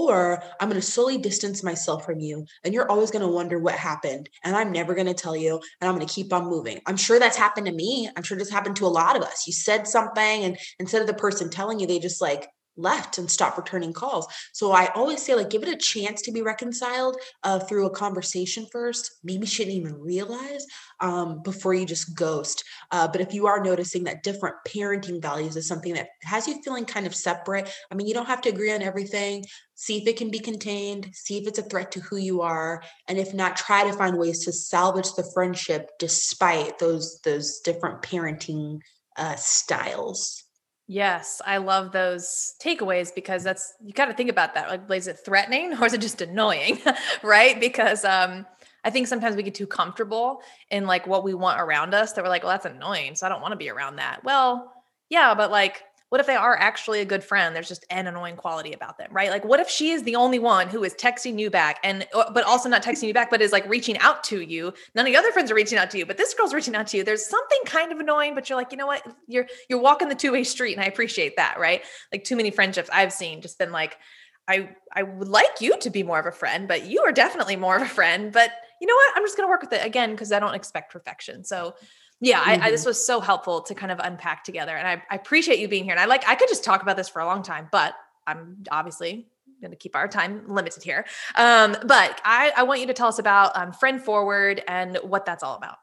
or 0.07 0.43
I'm 0.61 0.69
going 0.69 0.81
to 0.81 0.87
slowly 0.87 1.19
distance 1.19 1.63
myself 1.63 2.05
from 2.05 2.21
you 2.21 2.47
and 2.65 2.73
you're 2.73 2.91
always 2.91 3.11
going 3.11 3.23
to 3.23 3.29
wonder 3.29 3.59
what 3.59 3.75
happened 3.75 4.29
and 4.45 4.55
I'm 4.55 4.73
never 4.73 4.95
going 4.95 5.07
to 5.07 5.15
tell 5.15 5.37
you 5.37 5.61
and 5.81 5.89
I'm 5.89 5.97
going 5.97 6.07
to 6.07 6.13
keep 6.13 6.33
on 6.33 6.49
moving. 6.49 6.81
I'm 6.87 6.97
sure 6.97 7.19
that's 7.19 7.37
happened 7.37 7.67
to 7.67 7.73
me. 7.73 8.09
I'm 8.17 8.23
sure 8.23 8.39
this 8.39 8.51
happened 8.51 8.77
to 8.77 8.87
a 8.87 8.89
lot 8.89 9.17
of 9.17 9.23
us. 9.23 9.47
You 9.47 9.53
said 9.53 9.87
something 9.87 10.45
and 10.45 10.59
instead 10.79 11.01
of 11.01 11.07
the 11.07 11.15
person 11.15 11.51
telling 11.51 11.81
you 11.81 11.87
they 11.87 11.99
just 11.99 12.21
like 12.21 12.49
left 12.79 13.19
and 13.19 13.31
stopped 13.31 13.59
returning 13.59 13.93
calls. 13.93 14.27
So 14.53 14.73
I 14.73 14.87
always 14.95 15.23
say, 15.23 15.35
like, 15.35 15.51
give 15.51 15.63
it 15.63 15.69
a 15.69 15.77
chance 15.77 16.23
to 16.23 16.33
be 16.33 16.43
reconciled 16.43 17.17
uh, 17.43 17.59
through 17.59 17.87
a 17.87 17.91
conversation 17.91 18.67
first. 18.71 19.19
Maybe 19.25 19.47
she 19.47 19.65
didn't 19.65 19.81
even 19.81 20.01
realize 20.01 20.65
um, 21.01 21.43
before 21.43 21.75
you 21.75 21.85
just 21.85 22.17
ghost. 22.17 22.65
Uh, 22.91 23.09
but 23.09 23.21
if 23.21 23.35
you 23.35 23.47
are 23.47 23.63
noticing 23.63 24.05
that 24.05 24.23
different 24.23 24.57
parenting 24.67 25.21
values 25.21 25.57
is 25.57 25.67
something 25.67 25.95
that 25.95 26.09
has 26.23 26.47
you 26.47 26.61
feeling 26.63 26.85
kind 26.85 27.07
of 27.07 27.15
separate, 27.15 27.69
I 27.91 27.95
mean, 27.95 28.07
you 28.07 28.15
don't 28.15 28.27
have 28.27 28.41
to 28.43 28.49
agree 28.49 28.73
on 28.73 28.83
everything. 28.83 29.45
See 29.75 29.99
if 29.99 30.09
it 30.09 30.17
can 30.17 30.31
be 30.31 30.41
contained, 30.41 31.11
see 31.13 31.39
if 31.39 31.47
it's 31.47 31.59
a 31.59 31.63
threat 31.63 31.93
to 31.93 32.01
who 32.01 32.17
you 32.17 32.43
are. 32.43 32.83
And 33.07 33.19
if 33.19 33.33
not, 33.35 33.57
try 33.57 33.85
to 33.85 33.93
find 33.93 34.19
ways 34.19 34.45
to 34.45 34.53
salvage 34.53 35.13
the 35.15 35.31
friendship 35.35 35.91
despite 35.99 36.79
those 36.79 37.21
those 37.25 37.61
different 37.61 38.03
parenting 38.03 38.81
uh, 39.17 39.37
styles. 39.37 40.45
Yes, 40.91 41.43
I 41.45 41.59
love 41.59 41.93
those 41.93 42.55
takeaways 42.65 43.15
because 43.15 43.45
that's 43.45 43.75
you 43.85 43.93
got 43.93 44.07
to 44.07 44.15
think 44.15 44.31
about 44.31 44.55
that. 44.55 44.71
Like, 44.89 44.99
is 44.99 45.07
it 45.07 45.19
threatening 45.23 45.75
or 45.81 45.87
is 45.87 45.93
it 45.93 46.01
just 46.01 46.23
annoying, 46.23 46.79
right? 47.23 47.61
Because 47.61 48.07
um, 48.07 48.47
I 48.85 48.91
think 48.91 49.07
sometimes 49.07 49.37
we 49.37 49.43
get 49.43 49.55
too 49.55 49.67
comfortable 49.67 50.41
in 50.71 50.87
like 50.87 51.07
what 51.07 51.25
we 51.25 51.35
want 51.35 51.61
around 51.61 51.95
us 51.95 52.15
that 52.15 52.25
we're 52.25 52.31
like, 52.31 52.43
well, 52.43 52.53
that's 52.53 52.65
annoying, 52.65 53.15
so 53.17 53.27
I 53.27 53.29
don't 53.29 53.43
want 53.43 53.53
to 53.53 53.57
be 53.57 53.69
around 53.69 53.97
that. 53.97 54.25
Well, 54.25 54.73
yeah, 55.11 55.35
but 55.35 55.51
like 55.51 55.83
what 56.11 56.21
if 56.21 56.27
they 56.27 56.37
are 56.37 56.57
actually 56.57 57.01
a 57.01 57.05
good 57.05 57.23
friend? 57.23 57.55
There's 57.55 57.69
just 57.69 57.85
an 57.91 58.07
annoying 58.07 58.37
quality 58.37 58.73
about 58.73 58.99
them 58.99 59.09
right? 59.11 59.31
Like 59.31 59.45
what 59.45 59.61
if 59.61 59.69
she 59.69 59.91
is 59.91 60.03
the 60.03 60.17
only 60.17 60.39
one 60.39 60.69
who 60.69 60.85
is 60.85 60.95
texting 60.95 61.39
you 61.39 61.51
back 61.51 61.79
and 61.83 62.07
uh, 62.15 62.31
but 62.33 62.45
also 62.45 62.69
not 62.69 62.83
texting 62.83 63.09
you 63.09 63.15
back 63.15 63.31
but 63.31 63.41
is 63.41 63.53
like 63.53 63.69
reaching 63.69 63.99
out 63.99 64.25
to 64.25 64.41
you? 64.41 64.73
None 64.95 65.07
of 65.07 65.13
the 65.13 65.17
other 65.17 65.33
friends 65.33 65.51
are 65.51 65.55
reaching 65.55 65.79
out 65.79 65.91
to 65.91 65.99
you 65.99 66.07
but 66.07 66.17
this 66.17 66.35
girl's 66.35 66.55
reaching 66.55 66.75
out 66.75 66.87
to 66.89 66.97
you. 66.97 67.05
There's 67.05 67.27
something 67.27 67.59
kind 67.65 67.93
of 67.93 67.99
annoying 67.99 68.35
but 68.35 68.49
you're 68.49 68.59
like 68.59 68.73
you 68.73 68.79
know 68.79 68.87
what? 68.87 69.03
You're 69.27 69.47
you're 69.69 69.81
walking 69.81 70.09
the 70.09 70.15
two-way 70.15 70.45
street 70.45 70.75
and 70.75 70.83
i 70.83 70.87
appreciate 70.87 71.37
that 71.37 71.59
right? 71.59 71.83
Like 72.13 72.25
too 72.25 72.37
many 72.37 72.51
friendships 72.51 72.89
i've 72.93 73.13
seen 73.13 73.41
just 73.41 73.59
been 73.59 73.73
like 73.73 73.99
i 74.47 74.71
i 74.95 75.03
would 75.03 75.29
like 75.29 75.61
you 75.61 75.79
to 75.79 75.91
be 75.91 76.03
more 76.03 76.19
of 76.19 76.27
a 76.27 76.33
friend 76.33 76.69
but 76.69 76.87
you 76.87 77.03
are 77.03 77.13
definitely 77.13 77.57
more 77.57 77.77
of 77.77 77.83
a 77.83 77.87
friend 77.87 78.33
but 78.33 78.51
you 78.81 78.87
know 78.87 78.95
what? 78.95 79.17
I'm 79.17 79.25
just 79.25 79.37
going 79.37 79.47
to 79.47 79.51
work 79.51 79.63
with 79.63 79.73
it 79.73 79.85
again 79.85 80.13
because 80.13 80.33
i 80.33 80.39
don't 80.39 80.55
expect 80.55 80.93
perfection. 80.93 81.45
So 81.45 81.75
yeah 82.21 82.41
mm-hmm. 82.41 82.63
I, 82.63 82.67
I, 82.67 82.71
this 82.71 82.83
mm-hmm. 82.83 82.91
was 82.91 83.05
so 83.05 83.21
helpful 83.21 83.63
to 83.63 83.75
kind 83.75 83.93
of 83.93 83.99
unpack 84.03 84.45
together 84.45 84.77
and 84.77 84.87
I, 84.87 85.03
I 85.11 85.17
appreciate 85.17 85.59
you 85.59 85.69
being 85.69 85.85
here 85.85 85.93
and 85.93 86.01
i 86.01 86.07
like 86.07 86.27
i 86.29 86.35
could 86.35 86.49
just 86.49 86.65
talk 86.65 86.83
about 86.83 86.97
this 86.97 87.09
for 87.09 87.21
a 87.21 87.27
long 87.27 87.43
time 87.43 87.69
but 87.71 87.95
i'm 88.27 88.65
obviously 88.71 89.29
going 89.61 89.71
to 89.73 89.77
keep 89.77 89.97
our 89.97 90.07
time 90.07 90.45
limited 90.47 90.83
here 90.83 91.05
um, 91.35 91.77
but 91.85 92.21
I, 92.25 92.53
I 92.57 92.63
want 92.63 92.81
you 92.81 92.87
to 92.87 92.95
tell 92.95 93.09
us 93.09 93.19
about 93.19 93.57
um, 93.57 93.73
friend 93.73 94.01
forward 94.01 94.63
and 94.69 94.99
what 95.03 95.27
that's 95.27 95.43
all 95.43 95.57
about 95.57 95.77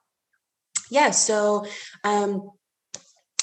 yeah 0.90 1.12
so 1.12 1.66
um, 2.04 2.50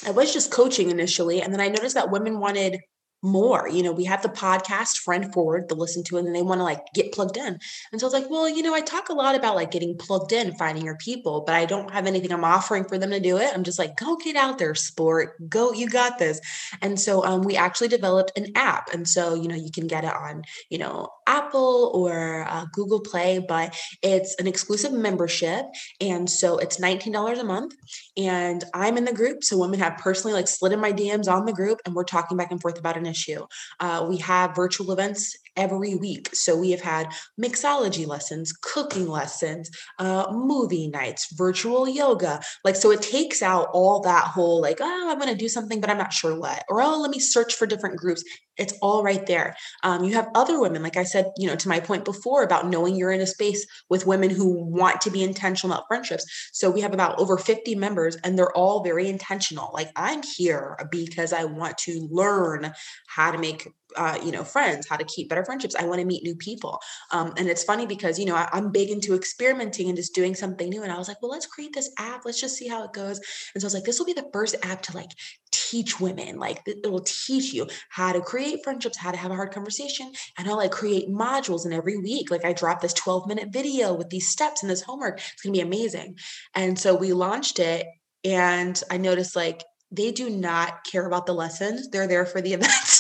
i 0.07 0.11
was 0.11 0.33
just 0.33 0.51
coaching 0.51 0.91
initially 0.91 1.43
and 1.43 1.53
then 1.53 1.61
i 1.61 1.69
noticed 1.69 1.95
that 1.95 2.11
women 2.11 2.39
wanted 2.39 2.81
more. 3.23 3.69
You 3.69 3.83
know, 3.83 3.93
we 3.93 4.05
have 4.05 4.23
the 4.23 4.29
podcast 4.29 4.99
Friend 4.99 5.33
Forward 5.33 5.69
to 5.69 5.75
listen 5.75 6.03
to, 6.05 6.19
and 6.19 6.27
then 6.27 6.35
they 6.35 6.43
want 6.43 6.59
to 6.59 6.65
like 6.65 6.85
get 6.95 7.13
plugged 7.13 7.37
in. 7.37 7.59
And 7.93 8.01
so 8.01 8.07
I 8.07 8.09
was 8.09 8.13
like, 8.13 8.31
well, 8.31 8.49
you 8.49 8.63
know, 8.63 8.75
I 8.75 8.81
talk 8.81 9.09
a 9.09 9.15
lot 9.15 9.35
about 9.35 9.55
like 9.55 9.71
getting 9.71 9.97
plugged 9.97 10.33
in, 10.33 10.55
finding 10.55 10.85
your 10.85 10.97
people, 10.97 11.43
but 11.43 11.55
I 11.55 11.65
don't 11.65 11.91
have 11.93 12.07
anything 12.07 12.33
I'm 12.33 12.45
offering 12.45 12.85
for 12.85 12.99
them 12.99 13.11
to 13.11 13.21
do 13.21 13.39
it. 13.39 13.53
I'm 13.55 13.63
just 13.63 13.79
like, 13.79 13.97
go 13.97 14.17
get 14.17 14.37
out 14.37 14.59
there, 14.59 14.75
sport. 14.75 15.49
Go, 15.49 15.73
you 15.73 15.89
got 15.89 16.19
this. 16.19 16.41
And 16.81 16.99
so 16.99 17.25
um, 17.25 17.43
we 17.43 17.57
actually 17.57 17.89
developed 17.89 18.37
an 18.37 18.53
app. 18.57 18.93
And 18.93 19.09
so, 19.09 19.35
you 19.35 19.49
know, 19.49 19.55
you 19.55 19.71
can 19.71 19.87
get 19.87 20.05
it 20.05 20.13
on, 20.13 20.43
you 20.69 20.79
know, 20.79 21.09
Apple 21.27 21.93
or 21.95 22.45
uh, 22.49 22.67
Google 22.73 23.01
Play, 23.01 23.39
but 23.39 23.77
it's 24.03 24.35
an 24.37 24.47
exclusive 24.47 24.93
membership. 24.93 25.67
And 26.01 26.29
so 26.29 26.59
it's 26.59 26.81
$19 26.81 27.39
a 27.39 27.45
month. 27.45 27.75
And 28.17 28.65
I'm 28.75 28.97
in 28.97 29.05
the 29.05 29.13
group. 29.13 29.45
So 29.45 29.59
women 29.59 29.79
have 29.79 29.99
personally 29.99 30.35
like 30.35 30.49
slid 30.49 30.73
in 30.73 30.81
my 30.81 30.93
DMs 30.93 31.33
on 31.33 31.47
the 31.47 31.53
group, 31.53 31.81
and 31.87 31.95
we're 31.95 32.05
talking 32.05 32.37
back 32.37 32.51
and 32.51 32.61
forth 32.61 32.79
about 32.79 32.97
an 32.97 33.07
issue. 33.13 33.43
Uh, 33.79 34.01
we 34.11 34.17
have 34.19 34.57
virtual 34.57 34.91
events 34.97 35.37
every 35.57 35.95
week. 35.95 36.35
So 36.35 36.57
we 36.57 36.71
have 36.71 36.81
had 36.81 37.13
mixology 37.41 38.07
lessons, 38.07 38.53
cooking 38.53 39.09
lessons, 39.09 39.71
uh, 39.99 40.27
movie 40.31 40.89
nights, 40.89 41.33
virtual 41.35 41.89
yoga. 41.89 42.41
Like, 42.65 42.77
so 42.77 42.91
it 42.91 43.03
takes 43.03 43.43
out 43.43 43.69
all 43.73 44.01
that 44.01 44.25
whole, 44.25 44.61
like, 44.61 44.79
oh, 44.81 45.09
I'm 45.11 45.19
going 45.19 45.31
to 45.31 45.37
do 45.37 45.49
something, 45.49 45.81
but 45.81 45.91
I'm 45.91 45.99
not 45.99 46.13
sure 46.13 46.39
what, 46.39 46.65
or 46.69 46.81
oh, 46.81 46.99
let 47.01 47.11
me 47.11 47.19
search 47.19 47.55
for 47.55 47.67
different 47.67 47.97
groups. 47.97 48.25
It's 48.59 48.75
all 48.83 49.03
right 49.03 49.25
there. 49.27 49.57
Um, 49.83 50.05
you 50.05 50.15
have 50.15 50.29
other 50.35 50.61
women, 50.61 50.83
like 50.83 50.97
I 50.97 51.05
said, 51.05 51.31
you 51.39 51.49
know, 51.49 51.57
to 51.57 51.69
my 51.69 51.81
point 51.81 52.05
before 52.05 52.43
about 52.43 52.69
knowing 52.69 52.97
you're 52.97 53.11
in 53.11 53.21
a 53.21 53.27
space 53.27 53.67
with 53.89 54.07
women 54.07 54.31
who 54.31 54.63
want 54.65 55.01
to 55.03 55.11
be 55.11 55.23
intentional 55.23 55.75
about 55.75 55.87
friendships. 55.89 56.27
So 56.53 56.71
we 56.71 56.83
have 56.83 56.93
about 56.93 57.19
over 57.19 57.39
50 57.39 57.75
members, 57.77 58.17
and 58.17 58.39
they're 58.39 58.55
all 58.57 58.85
very 58.85 59.09
intentional. 59.09 59.71
Like 59.73 59.91
I'm 59.97 60.23
here 60.37 60.77
because 60.91 61.33
I 61.33 61.45
want 61.45 61.79
to 61.79 62.09
learn 62.11 62.73
how 63.09 63.31
to 63.31 63.39
make 63.39 63.69
uh, 63.97 64.19
you 64.25 64.33
know 64.33 64.45
friends 64.45 64.87
how 64.89 64.97
to 64.97 65.05
keep 65.05 65.29
better 65.29 65.45
friendships 65.45 65.75
i 65.77 65.85
want 65.85 66.01
to 66.01 66.07
meet 66.07 66.23
new 66.23 66.35
people 66.37 66.81
um, 67.11 67.33
and 67.37 67.49
it's 67.49 67.65
funny 67.65 67.87
because 67.87 68.19
you 68.19 68.25
know 68.25 68.35
I, 68.35 68.49
am 68.53 68.71
big 68.71 68.91
into 68.91 69.15
experimenting 69.15 69.89
and 69.89 69.97
just 69.97 70.15
doing 70.15 70.35
something 70.35 70.69
new 70.69 70.83
and 70.83 70.93
i 70.93 70.99
was 70.99 71.09
like 71.09 71.21
well 71.23 71.31
let's 71.31 71.47
create 71.47 71.73
this 71.73 71.91
app 71.99 72.25
let's 72.25 72.41
just 72.41 72.57
see 72.57 72.69
how 72.69 72.85
it 72.85 72.93
goes 72.93 73.19
and 73.55 73.61
so 73.61 73.65
i 73.65 73.69
was 73.69 73.75
like 73.75 73.85
this 73.85 73.99
will 73.99 74.07
be 74.07 74.13
the 74.13 74.29
first 74.33 74.57
app 74.63 74.83
to 74.83 74.97
like 74.97 75.11
teach 75.51 76.01
women 76.01 76.39
like 76.39 76.61
it 76.67 76.91
will 76.91 77.05
teach 77.05 77.53
you 77.53 77.67
how 77.91 78.13
to 78.13 78.21
create 78.21 78.65
friendships 78.65 78.97
how 78.97 79.11
to 79.11 79.19
have 79.19 79.31
a 79.31 79.35
hard 79.35 79.53
conversation 79.53 80.11
and 80.39 80.49
i'll 80.49 80.57
like 80.57 80.71
create 80.71 81.09
modules 81.09 81.65
and 81.65 81.75
every 81.75 81.99
week 81.99 82.31
like 82.31 82.45
i 82.45 82.53
drop 82.53 82.81
this 82.81 82.95
12 82.95 83.29
minute 83.29 83.49
video 83.53 83.95
with 83.95 84.09
these 84.11 84.29
steps 84.29 84.63
and 84.63 84.71
this 84.71 84.83
homework 84.83 85.19
it's 85.19 85.43
going 85.43 85.53
to 85.53 85.59
be 85.59 85.67
amazing 85.67 86.17
and 86.55 86.79
so 86.79 86.95
we 86.95 87.13
launched 87.13 87.59
it 87.59 87.87
and 88.25 88.83
i 88.91 88.97
noticed 88.97 89.37
like 89.37 89.63
they 89.93 90.11
do 90.11 90.31
not 90.31 90.85
care 90.85 91.07
about 91.07 91.27
the 91.27 91.35
lessons. 91.35 91.89
They're 91.91 92.09
there 92.09 92.25
for 92.25 92.41
the 92.41 92.53
event. 92.55 92.92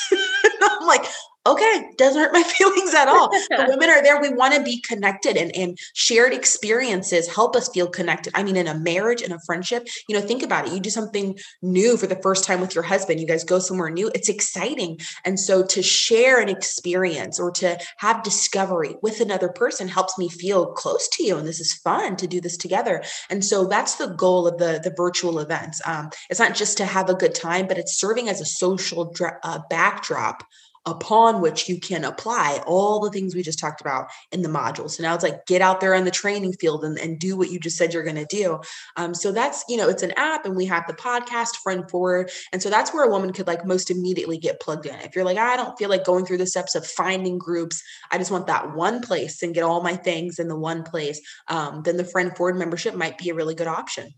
I'm 0.82 0.88
like, 0.88 1.06
okay, 1.44 1.90
doesn't 1.98 2.20
hurt 2.20 2.32
my 2.32 2.42
feelings 2.46 2.94
at 2.94 3.08
all. 3.08 3.28
the 3.28 3.66
women 3.68 3.90
are 3.90 4.02
there. 4.02 4.20
We 4.20 4.30
want 4.30 4.54
to 4.54 4.62
be 4.62 4.80
connected 4.80 5.36
and, 5.36 5.54
and 5.56 5.78
shared 5.94 6.32
experiences 6.32 7.32
help 7.32 7.56
us 7.56 7.68
feel 7.68 7.88
connected. 7.88 8.32
I 8.36 8.42
mean, 8.42 8.56
in 8.56 8.68
a 8.68 8.78
marriage 8.78 9.22
and 9.22 9.32
a 9.32 9.40
friendship, 9.40 9.86
you 10.08 10.18
know, 10.18 10.24
think 10.24 10.42
about 10.42 10.66
it. 10.66 10.72
You 10.72 10.80
do 10.80 10.90
something 10.90 11.38
new 11.60 11.96
for 11.96 12.06
the 12.06 12.16
first 12.16 12.44
time 12.44 12.60
with 12.60 12.74
your 12.74 12.84
husband, 12.84 13.20
you 13.20 13.26
guys 13.26 13.44
go 13.44 13.58
somewhere 13.58 13.90
new. 13.90 14.10
It's 14.14 14.28
exciting. 14.28 15.00
And 15.24 15.38
so 15.38 15.64
to 15.66 15.82
share 15.82 16.40
an 16.40 16.48
experience 16.48 17.40
or 17.40 17.50
to 17.52 17.78
have 17.98 18.22
discovery 18.22 18.96
with 19.02 19.20
another 19.20 19.48
person 19.48 19.88
helps 19.88 20.18
me 20.18 20.28
feel 20.28 20.66
close 20.66 21.08
to 21.08 21.24
you. 21.24 21.36
And 21.36 21.46
this 21.46 21.60
is 21.60 21.74
fun 21.74 22.16
to 22.16 22.26
do 22.26 22.40
this 22.40 22.56
together. 22.56 23.02
And 23.30 23.44
so 23.44 23.66
that's 23.66 23.96
the 23.96 24.08
goal 24.08 24.46
of 24.46 24.58
the, 24.58 24.80
the 24.82 24.94
virtual 24.96 25.40
events. 25.40 25.80
Um, 25.84 26.10
it's 26.30 26.40
not 26.40 26.54
just 26.54 26.76
to 26.78 26.84
have 26.84 27.08
a 27.08 27.14
good 27.14 27.34
time, 27.34 27.66
but 27.66 27.78
it's 27.78 27.98
serving 27.98 28.28
as 28.28 28.40
a 28.40 28.44
social 28.44 29.10
dra- 29.12 29.38
uh, 29.42 29.60
backdrop 29.68 30.44
upon 30.84 31.40
which 31.40 31.68
you 31.68 31.78
can 31.78 32.04
apply 32.04 32.60
all 32.66 33.00
the 33.00 33.10
things 33.10 33.34
we 33.34 33.42
just 33.42 33.58
talked 33.58 33.80
about 33.80 34.08
in 34.32 34.42
the 34.42 34.48
module. 34.48 34.90
So 34.90 35.02
now 35.02 35.14
it's 35.14 35.22
like 35.22 35.46
get 35.46 35.62
out 35.62 35.80
there 35.80 35.94
on 35.94 36.04
the 36.04 36.10
training 36.10 36.54
field 36.54 36.84
and, 36.84 36.98
and 36.98 37.18
do 37.20 37.36
what 37.36 37.50
you 37.50 37.60
just 37.60 37.76
said 37.76 37.94
you're 37.94 38.02
going 38.02 38.16
to 38.16 38.26
do. 38.26 38.60
Um, 38.96 39.14
so 39.14 39.30
that's, 39.30 39.64
you 39.68 39.76
know, 39.76 39.88
it's 39.88 40.02
an 40.02 40.12
app 40.16 40.44
and 40.44 40.56
we 40.56 40.66
have 40.66 40.84
the 40.88 40.94
podcast 40.94 41.56
friend 41.62 41.88
forward. 41.88 42.30
And 42.52 42.60
so 42.60 42.68
that's 42.68 42.92
where 42.92 43.04
a 43.04 43.10
woman 43.10 43.32
could 43.32 43.46
like 43.46 43.64
most 43.64 43.90
immediately 43.90 44.38
get 44.38 44.60
plugged 44.60 44.86
in. 44.86 44.94
If 44.96 45.14
you're 45.14 45.24
like, 45.24 45.38
I 45.38 45.56
don't 45.56 45.78
feel 45.78 45.88
like 45.88 46.04
going 46.04 46.26
through 46.26 46.38
the 46.38 46.46
steps 46.46 46.74
of 46.74 46.84
finding 46.84 47.38
groups, 47.38 47.80
I 48.10 48.18
just 48.18 48.32
want 48.32 48.48
that 48.48 48.74
one 48.74 49.02
place 49.02 49.42
and 49.42 49.54
get 49.54 49.62
all 49.62 49.82
my 49.82 49.94
things 49.94 50.40
in 50.40 50.48
the 50.48 50.58
one 50.58 50.82
place, 50.82 51.20
um, 51.46 51.82
then 51.84 51.96
the 51.96 52.04
friend 52.04 52.36
forward 52.36 52.56
membership 52.56 52.94
might 52.94 53.18
be 53.18 53.30
a 53.30 53.34
really 53.34 53.54
good 53.54 53.68
option. 53.68 54.10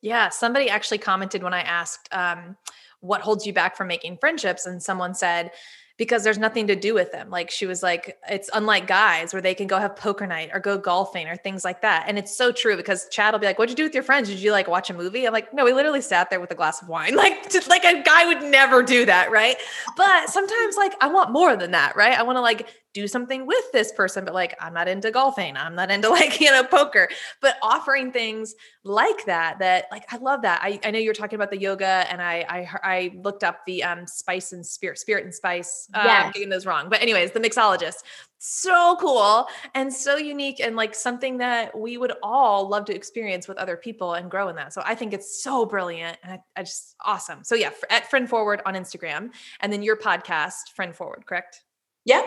Yeah. 0.00 0.28
Somebody 0.28 0.68
actually 0.68 0.98
commented 0.98 1.42
when 1.42 1.54
I 1.54 1.62
asked, 1.62 2.08
um, 2.12 2.56
what 3.00 3.20
holds 3.20 3.46
you 3.46 3.52
back 3.52 3.76
from 3.76 3.88
making 3.88 4.18
friendships? 4.18 4.64
And 4.64 4.82
someone 4.82 5.14
said, 5.14 5.50
because 5.96 6.24
there's 6.24 6.38
nothing 6.38 6.66
to 6.66 6.74
do 6.74 6.92
with 6.92 7.12
them. 7.12 7.30
Like 7.30 7.50
she 7.50 7.66
was 7.66 7.82
like, 7.82 8.18
it's 8.28 8.50
unlike 8.52 8.86
guys 8.86 9.32
where 9.32 9.42
they 9.42 9.54
can 9.54 9.68
go 9.68 9.78
have 9.78 9.94
poker 9.94 10.26
night 10.26 10.50
or 10.52 10.58
go 10.58 10.76
golfing 10.76 11.28
or 11.28 11.36
things 11.36 11.64
like 11.64 11.82
that. 11.82 12.06
And 12.08 12.18
it's 12.18 12.36
so 12.36 12.50
true 12.50 12.76
because 12.76 13.08
Chad 13.10 13.32
will 13.32 13.38
be 13.38 13.46
like, 13.46 13.58
what'd 13.58 13.70
you 13.70 13.76
do 13.76 13.84
with 13.84 13.94
your 13.94 14.02
friends? 14.02 14.28
Did 14.28 14.40
you 14.40 14.50
like 14.50 14.66
watch 14.66 14.90
a 14.90 14.94
movie? 14.94 15.24
I'm 15.26 15.32
like, 15.32 15.54
no, 15.54 15.64
we 15.64 15.72
literally 15.72 16.00
sat 16.00 16.30
there 16.30 16.40
with 16.40 16.50
a 16.50 16.56
glass 16.56 16.82
of 16.82 16.88
wine. 16.88 17.14
Like, 17.24 17.48
just 17.50 17.70
like 17.70 17.84
a 17.84 18.02
guy 18.02 18.26
would 18.26 18.42
never 18.42 18.82
do 18.82 19.06
that. 19.06 19.30
Right. 19.30 19.56
But 19.96 20.28
sometimes 20.28 20.76
like 20.76 20.92
I 21.00 21.06
want 21.06 21.30
more 21.30 21.56
than 21.56 21.70
that. 21.70 21.96
Right. 21.96 22.18
I 22.18 22.22
want 22.22 22.36
to 22.36 22.42
like 22.42 22.68
do 22.94 23.08
something 23.08 23.44
with 23.44 23.72
this 23.72 23.92
person, 23.92 24.24
but 24.24 24.32
like 24.32 24.56
I'm 24.60 24.72
not 24.72 24.88
into 24.88 25.10
golfing. 25.10 25.56
I'm 25.56 25.74
not 25.74 25.90
into 25.90 26.08
like, 26.10 26.40
you 26.40 26.50
know, 26.50 26.64
poker, 26.64 27.08
but 27.42 27.56
offering 27.60 28.12
things 28.12 28.54
like 28.84 29.26
that, 29.26 29.58
that 29.58 29.86
like 29.90 30.04
I 30.10 30.16
love 30.16 30.42
that. 30.42 30.60
I, 30.62 30.80
I 30.84 30.92
know 30.92 30.98
you're 30.98 31.12
talking 31.12 31.34
about 31.34 31.50
the 31.50 31.58
yoga 31.58 32.06
and 32.10 32.22
I 32.22 32.46
I, 32.48 32.68
I 32.82 33.20
looked 33.22 33.44
up 33.44 33.58
the 33.66 33.82
um 33.82 34.06
spice 34.06 34.52
and 34.52 34.64
spirit, 34.64 34.98
spirit 34.98 35.24
and 35.24 35.34
spice. 35.34 35.88
Uh, 35.92 36.02
yes. 36.04 36.26
I'm 36.26 36.32
getting 36.32 36.48
those 36.48 36.64
wrong. 36.64 36.88
But 36.88 37.02
anyways, 37.02 37.32
the 37.32 37.40
mixologist. 37.40 37.96
So 38.38 38.96
cool 39.00 39.46
and 39.74 39.92
so 39.92 40.16
unique 40.16 40.60
and 40.60 40.76
like 40.76 40.94
something 40.94 41.38
that 41.38 41.76
we 41.76 41.96
would 41.96 42.12
all 42.22 42.68
love 42.68 42.84
to 42.86 42.94
experience 42.94 43.48
with 43.48 43.56
other 43.56 43.76
people 43.76 44.14
and 44.14 44.30
grow 44.30 44.48
in 44.48 44.56
that. 44.56 44.72
So 44.74 44.82
I 44.84 44.94
think 44.94 45.14
it's 45.14 45.42
so 45.42 45.64
brilliant 45.64 46.18
and 46.22 46.34
I, 46.34 46.38
I 46.54 46.62
just 46.62 46.94
awesome. 47.04 47.42
So 47.42 47.54
yeah, 47.54 47.70
at 47.88 48.08
Friend 48.10 48.28
Forward 48.28 48.60
on 48.66 48.74
Instagram 48.74 49.30
and 49.60 49.72
then 49.72 49.82
your 49.82 49.96
podcast, 49.96 50.74
Friend 50.76 50.94
Forward, 50.94 51.24
correct? 51.26 51.62
Yeah, 52.04 52.22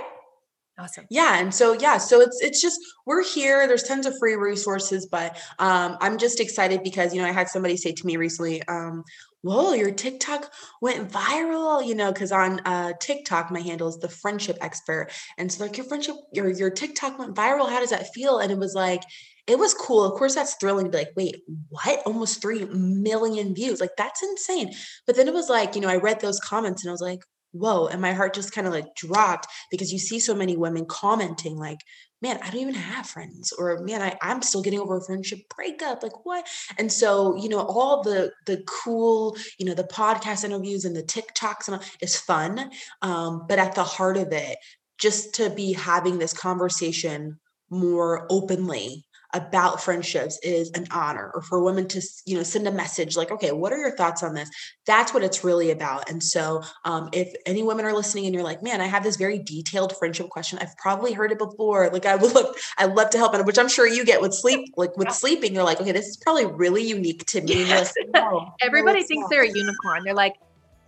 Awesome. 0.80 1.06
Yeah. 1.10 1.40
And 1.40 1.54
so, 1.54 1.74
yeah, 1.74 1.98
so 1.98 2.22
it's, 2.22 2.40
it's 2.42 2.62
just, 2.62 2.80
we're 3.08 3.24
here. 3.24 3.68
There's 3.68 3.82
tons 3.82 4.06
of 4.06 4.18
free 4.20 4.36
resources, 4.36 5.08
but 5.08 5.36
um, 5.58 5.98
I'm 6.02 6.20
just 6.20 6.40
excited 6.40 6.84
because, 6.84 7.16
you 7.16 7.22
know, 7.22 7.28
I 7.28 7.32
had 7.32 7.50
somebody 7.50 7.78
say 7.78 7.94
to 7.94 8.06
me 8.06 8.16
recently, 8.16 8.62
um, 8.68 9.04
whoa, 9.42 9.74
your 9.74 9.90
TikTok 9.90 10.54
went 10.80 11.10
viral, 11.10 11.84
you 11.84 11.96
know, 11.96 12.12
because 12.12 12.32
on 12.32 12.60
uh, 12.66 12.94
TikTok, 13.00 13.50
my 13.50 13.60
handle 13.60 13.88
is 13.88 13.98
the 13.98 14.10
friendship 14.10 14.58
expert. 14.62 15.10
And 15.40 15.52
so 15.52 15.64
like 15.64 15.78
your 15.78 15.86
friendship, 15.88 16.16
your, 16.32 16.52
your 16.52 16.70
TikTok 16.70 17.18
went 17.18 17.36
viral. 17.36 17.70
How 17.70 17.80
does 17.80 17.90
that 17.90 18.14
feel? 18.14 18.38
And 18.38 18.52
it 18.52 18.60
was 18.60 18.76
like, 18.76 19.02
it 19.48 19.58
was 19.58 19.74
cool. 19.74 20.04
Of 20.04 20.14
course, 20.14 20.36
that's 20.36 20.56
thrilling 20.56 20.86
to 20.86 20.92
be 20.92 20.98
like, 21.00 21.14
wait, 21.16 21.38
what? 21.70 22.02
Almost 22.06 22.40
3 22.40 22.66
million 22.66 23.56
views. 23.56 23.82
Like, 23.82 23.96
that's 23.98 24.22
insane. 24.22 24.74
But 25.08 25.16
then 25.16 25.28
it 25.28 25.34
was 25.34 25.50
like, 25.50 25.74
you 25.74 25.82
know, 25.82 25.90
I 25.90 25.96
read 25.96 26.20
those 26.20 26.40
comments 26.40 26.84
and 26.84 26.90
I 26.90 26.92
was 26.92 27.02
like, 27.02 27.24
whoa 27.52 27.88
and 27.88 28.02
my 28.02 28.14
heart 28.14 28.34
just 28.34 28.54
kind 28.54 28.68
of 28.68 28.74
like 28.74 28.94
dropped 28.96 29.48
because 29.72 29.92
you 29.92 30.00
see 30.00 30.20
so 30.20 30.36
many 30.36 30.58
women 30.58 30.86
commenting 30.86 31.58
like 31.58 31.80
man 32.22 32.40
i 32.44 32.50
don't 32.50 32.62
even 32.62 32.74
have 32.74 33.08
friends 33.08 33.54
or 33.58 33.80
man 33.84 34.02
I, 34.02 34.18
i'm 34.22 34.42
still 34.42 34.62
getting 34.62 34.80
over 34.80 34.98
a 34.98 35.06
friendship 35.06 35.40
breakup 35.56 36.04
like 36.04 36.26
what? 36.26 36.48
And 36.78 36.92
so 36.92 37.36
you 37.36 37.50
know 37.50 37.62
all 37.62 38.04
the 38.04 38.32
the 38.46 38.64
cool 38.68 39.38
you 39.58 39.66
know 39.66 39.74
the 39.74 39.84
podcast 39.84 40.44
interviews 40.44 40.86
and 40.86 40.96
the 40.96 41.04
tiktoks 41.04 41.68
and 41.68 41.78
all, 41.78 41.84
is 42.02 42.20
fun 42.20 42.72
um, 43.02 43.46
but 43.48 43.60
at 43.60 43.76
the 43.76 43.84
heart 43.84 44.18
of 44.18 44.32
it 44.32 44.58
just 44.98 45.36
to 45.36 45.50
be 45.50 45.74
having 45.74 46.18
this 46.18 46.34
conversation 46.34 47.40
more 47.70 48.26
openly 48.30 49.06
about 49.34 49.82
friendships 49.82 50.40
is 50.42 50.72
an 50.72 50.88
honor 50.92 51.32
or 51.34 51.42
for 51.42 51.64
women 51.64 51.88
to 51.88 52.02
you 52.26 52.38
know 52.38 52.44
send 52.44 52.68
a 52.68 52.72
message 52.72 53.18
like 53.18 53.32
okay 53.32 53.52
what 53.52 53.74
are 53.74 53.78
your 53.78 53.96
thoughts 53.96 54.24
on 54.24 54.34
this? 54.34 54.50
That's 54.86 55.14
what 55.14 55.24
it's 55.24 55.44
really 55.44 55.72
about. 55.72 56.10
And 56.10 56.24
so 56.24 56.64
um, 56.86 57.10
if 57.12 57.34
any 57.46 57.64
women 57.64 57.86
are 57.86 57.94
listening 57.94 58.26
and 58.26 58.34
you're 58.34 58.44
like 58.44 58.64
man 58.64 58.82
i 58.82 58.86
have 58.86 59.04
this 59.04 59.18
very 59.18 59.40
detailed 59.40 59.96
friendship 59.98 60.30
question. 60.30 60.60
I've 60.60 60.76
probably 60.78 61.14
heard 61.14 61.32
it 61.32 61.38
before. 61.38 61.90
Like 61.90 62.06
i 62.06 62.16
would 62.16 62.34
look 62.34 62.58
i 62.78 62.86
love 62.86 63.10
to 63.12 63.18
help 63.18 63.34
and 63.34 63.46
which 63.46 63.60
i'm 63.60 63.70
sure 63.70 63.88
you 63.88 64.06
get 64.06 64.22
with 64.22 64.34
sleep 64.34 64.74
like 64.78 64.96
with 64.98 65.12
sleeping 65.12 65.54
you're 65.54 65.64
like 65.64 65.82
okay 65.82 65.92
this 65.92 66.08
is 66.08 66.18
probably 66.18 66.46
really 66.46 66.88
unique 66.88 67.26
to 67.26 67.42
me. 67.42 67.66
Yes. 67.66 67.94
no, 68.14 68.54
everybody 68.62 69.02
no, 69.02 69.08
thinks 69.08 69.24
not. 69.24 69.30
they're 69.30 69.44
a 69.44 69.52
unicorn. 69.52 70.04
They're 70.04 70.14
like 70.14 70.36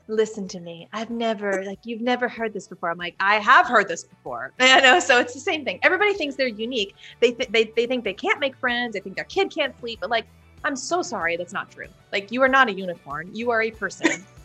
listen 0.10 0.48
to 0.50 0.60
me. 0.60 0.88
I've 0.92 1.10
never, 1.10 1.64
like, 1.64 1.80
you've 1.84 2.02
never 2.02 2.28
heard 2.28 2.54
this 2.54 2.68
before. 2.68 2.90
I'm 2.90 2.98
like, 2.98 3.16
I 3.20 3.36
have 3.36 3.68
heard 3.68 3.88
this 3.88 4.04
before. 4.04 4.52
I 4.60 4.82
know. 4.82 5.00
So 5.00 5.20
it's 5.20 5.34
the 5.34 5.40
same 5.40 5.64
thing. 5.64 5.80
Everybody 5.84 6.14
thinks 6.14 6.36
they're 6.36 6.48
unique. 6.48 6.96
They, 7.20 7.32
th- 7.32 7.50
they, 7.50 7.72
they 7.76 7.86
think 7.86 8.04
they 8.04 8.14
can't 8.14 8.40
make 8.40 8.56
friends. 8.58 8.94
They 8.94 9.00
think 9.00 9.16
their 9.16 9.26
kid 9.26 9.52
can't 9.52 9.78
sleep. 9.80 10.00
But 10.02 10.10
like, 10.10 10.26
I'm 10.64 10.76
so 10.76 11.02
sorry. 11.02 11.38
That's 11.38 11.54
not 11.54 11.72
true. 11.72 11.88
Like, 12.12 12.32
you 12.32 12.42
are 12.42 12.50
not 12.50 12.68
a 12.68 12.74
unicorn. 12.74 13.30
You 13.34 13.52
are 13.52 13.62
a 13.62 13.72
person. 13.72 14.26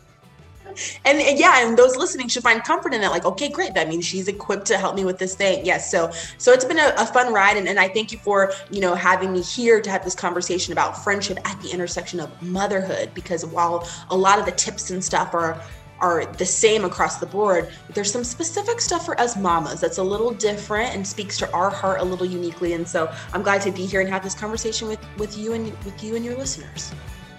and, 1.04 1.38
yeah 1.38 1.66
and 1.66 1.76
those 1.76 1.96
listening 1.96 2.28
should 2.28 2.42
find 2.42 2.64
comfort 2.64 2.94
in 2.94 3.02
it 3.02 3.08
like 3.08 3.24
okay 3.24 3.48
great 3.48 3.74
that 3.74 3.88
means 3.88 4.04
she's 4.04 4.28
equipped 4.28 4.66
to 4.66 4.78
help 4.78 4.94
me 4.94 5.04
with 5.04 5.18
this 5.18 5.34
thing 5.34 5.64
yes 5.64 5.90
so 5.90 6.10
so 6.38 6.52
it's 6.52 6.64
been 6.64 6.78
a, 6.78 6.92
a 6.98 7.06
fun 7.06 7.32
ride 7.32 7.56
and, 7.56 7.68
and 7.68 7.78
i 7.78 7.88
thank 7.88 8.12
you 8.12 8.18
for 8.18 8.52
you 8.70 8.80
know 8.80 8.94
having 8.94 9.32
me 9.32 9.40
here 9.42 9.80
to 9.80 9.90
have 9.90 10.04
this 10.04 10.14
conversation 10.14 10.72
about 10.72 11.02
friendship 11.02 11.38
at 11.44 11.60
the 11.62 11.70
intersection 11.70 12.20
of 12.20 12.42
motherhood 12.42 13.10
because 13.14 13.44
while 13.46 13.88
a 14.10 14.16
lot 14.16 14.38
of 14.38 14.44
the 14.44 14.52
tips 14.52 14.90
and 14.90 15.04
stuff 15.04 15.34
are 15.34 15.62
are 16.00 16.26
the 16.26 16.44
same 16.44 16.84
across 16.84 17.18
the 17.18 17.26
board. 17.26 17.72
There's 17.94 18.12
some 18.12 18.24
specific 18.24 18.80
stuff 18.80 19.06
for 19.06 19.18
us 19.20 19.36
mamas 19.36 19.80
that's 19.80 19.98
a 19.98 20.02
little 20.02 20.32
different 20.32 20.94
and 20.94 21.06
speaks 21.06 21.38
to 21.38 21.50
our 21.52 21.70
heart 21.70 22.00
a 22.00 22.04
little 22.04 22.26
uniquely. 22.26 22.74
And 22.74 22.86
so 22.86 23.10
I'm 23.32 23.42
glad 23.42 23.62
to 23.62 23.70
be 23.70 23.86
here 23.86 24.00
and 24.00 24.10
have 24.10 24.22
this 24.22 24.34
conversation 24.34 24.88
with, 24.88 25.00
with 25.16 25.38
you 25.38 25.52
and 25.54 25.66
with 25.84 26.02
you 26.02 26.16
and 26.16 26.24
your 26.24 26.36
listeners. 26.36 26.92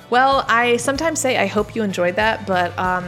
Well, 0.10 0.45
I 0.47 0.78
sometimes 0.78 1.20
say 1.20 1.38
I 1.38 1.47
hope 1.47 1.76
you 1.76 1.84
enjoyed 1.84 2.16
that, 2.16 2.45
but 2.45 2.78
um, 2.78 3.06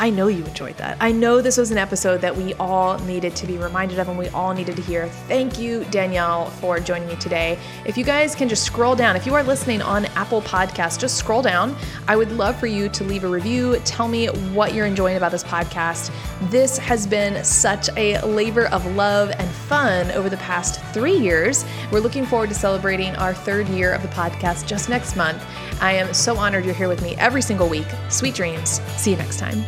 I 0.00 0.08
know 0.08 0.28
you 0.28 0.42
enjoyed 0.46 0.78
that. 0.78 0.96
I 0.98 1.12
know 1.12 1.42
this 1.42 1.58
was 1.58 1.70
an 1.70 1.76
episode 1.76 2.22
that 2.22 2.34
we 2.34 2.54
all 2.54 2.98
needed 3.00 3.36
to 3.36 3.46
be 3.46 3.58
reminded 3.58 3.98
of 3.98 4.08
and 4.08 4.16
we 4.16 4.30
all 4.30 4.54
needed 4.54 4.76
to 4.76 4.82
hear. 4.82 5.08
Thank 5.28 5.58
you, 5.58 5.84
Danielle, 5.90 6.46
for 6.52 6.80
joining 6.80 7.06
me 7.06 7.16
today. 7.16 7.58
If 7.84 7.98
you 7.98 8.04
guys 8.04 8.34
can 8.34 8.48
just 8.48 8.64
scroll 8.64 8.96
down, 8.96 9.14
if 9.14 9.26
you 9.26 9.34
are 9.34 9.42
listening 9.42 9.82
on 9.82 10.06
Apple 10.16 10.40
Podcasts, 10.40 10.98
just 10.98 11.18
scroll 11.18 11.42
down. 11.42 11.76
I 12.08 12.16
would 12.16 12.32
love 12.32 12.58
for 12.58 12.66
you 12.66 12.88
to 12.88 13.04
leave 13.04 13.24
a 13.24 13.28
review. 13.28 13.78
Tell 13.84 14.08
me 14.08 14.28
what 14.54 14.72
you're 14.72 14.86
enjoying 14.86 15.18
about 15.18 15.32
this 15.32 15.44
podcast. 15.44 16.10
This 16.50 16.78
has 16.78 17.06
been 17.06 17.44
such 17.44 17.90
a 17.98 18.22
labor 18.22 18.68
of 18.68 18.86
love 18.96 19.30
and 19.32 19.50
fun 19.50 20.10
over 20.12 20.30
the 20.30 20.38
past 20.38 20.82
three 20.94 21.18
years. 21.18 21.66
We're 21.92 22.00
looking 22.00 22.24
forward 22.24 22.48
to 22.48 22.54
celebrating 22.54 23.14
our 23.16 23.34
third 23.34 23.68
year 23.68 23.92
of 23.92 24.00
the 24.00 24.08
podcast 24.08 24.66
just 24.66 24.88
next 24.88 25.14
month. 25.14 25.44
I 25.82 25.92
am 25.92 26.14
so 26.14 26.38
honored 26.38 26.64
you're 26.64 26.72
here 26.72 26.88
with 26.88 27.02
me 27.02 27.16
every 27.16 27.42
single 27.42 27.68
week. 27.68 27.88
Sweet 28.08 28.34
dreams. 28.34 28.80
See 28.96 29.10
you 29.10 29.18
next 29.18 29.38
time. 29.38 29.62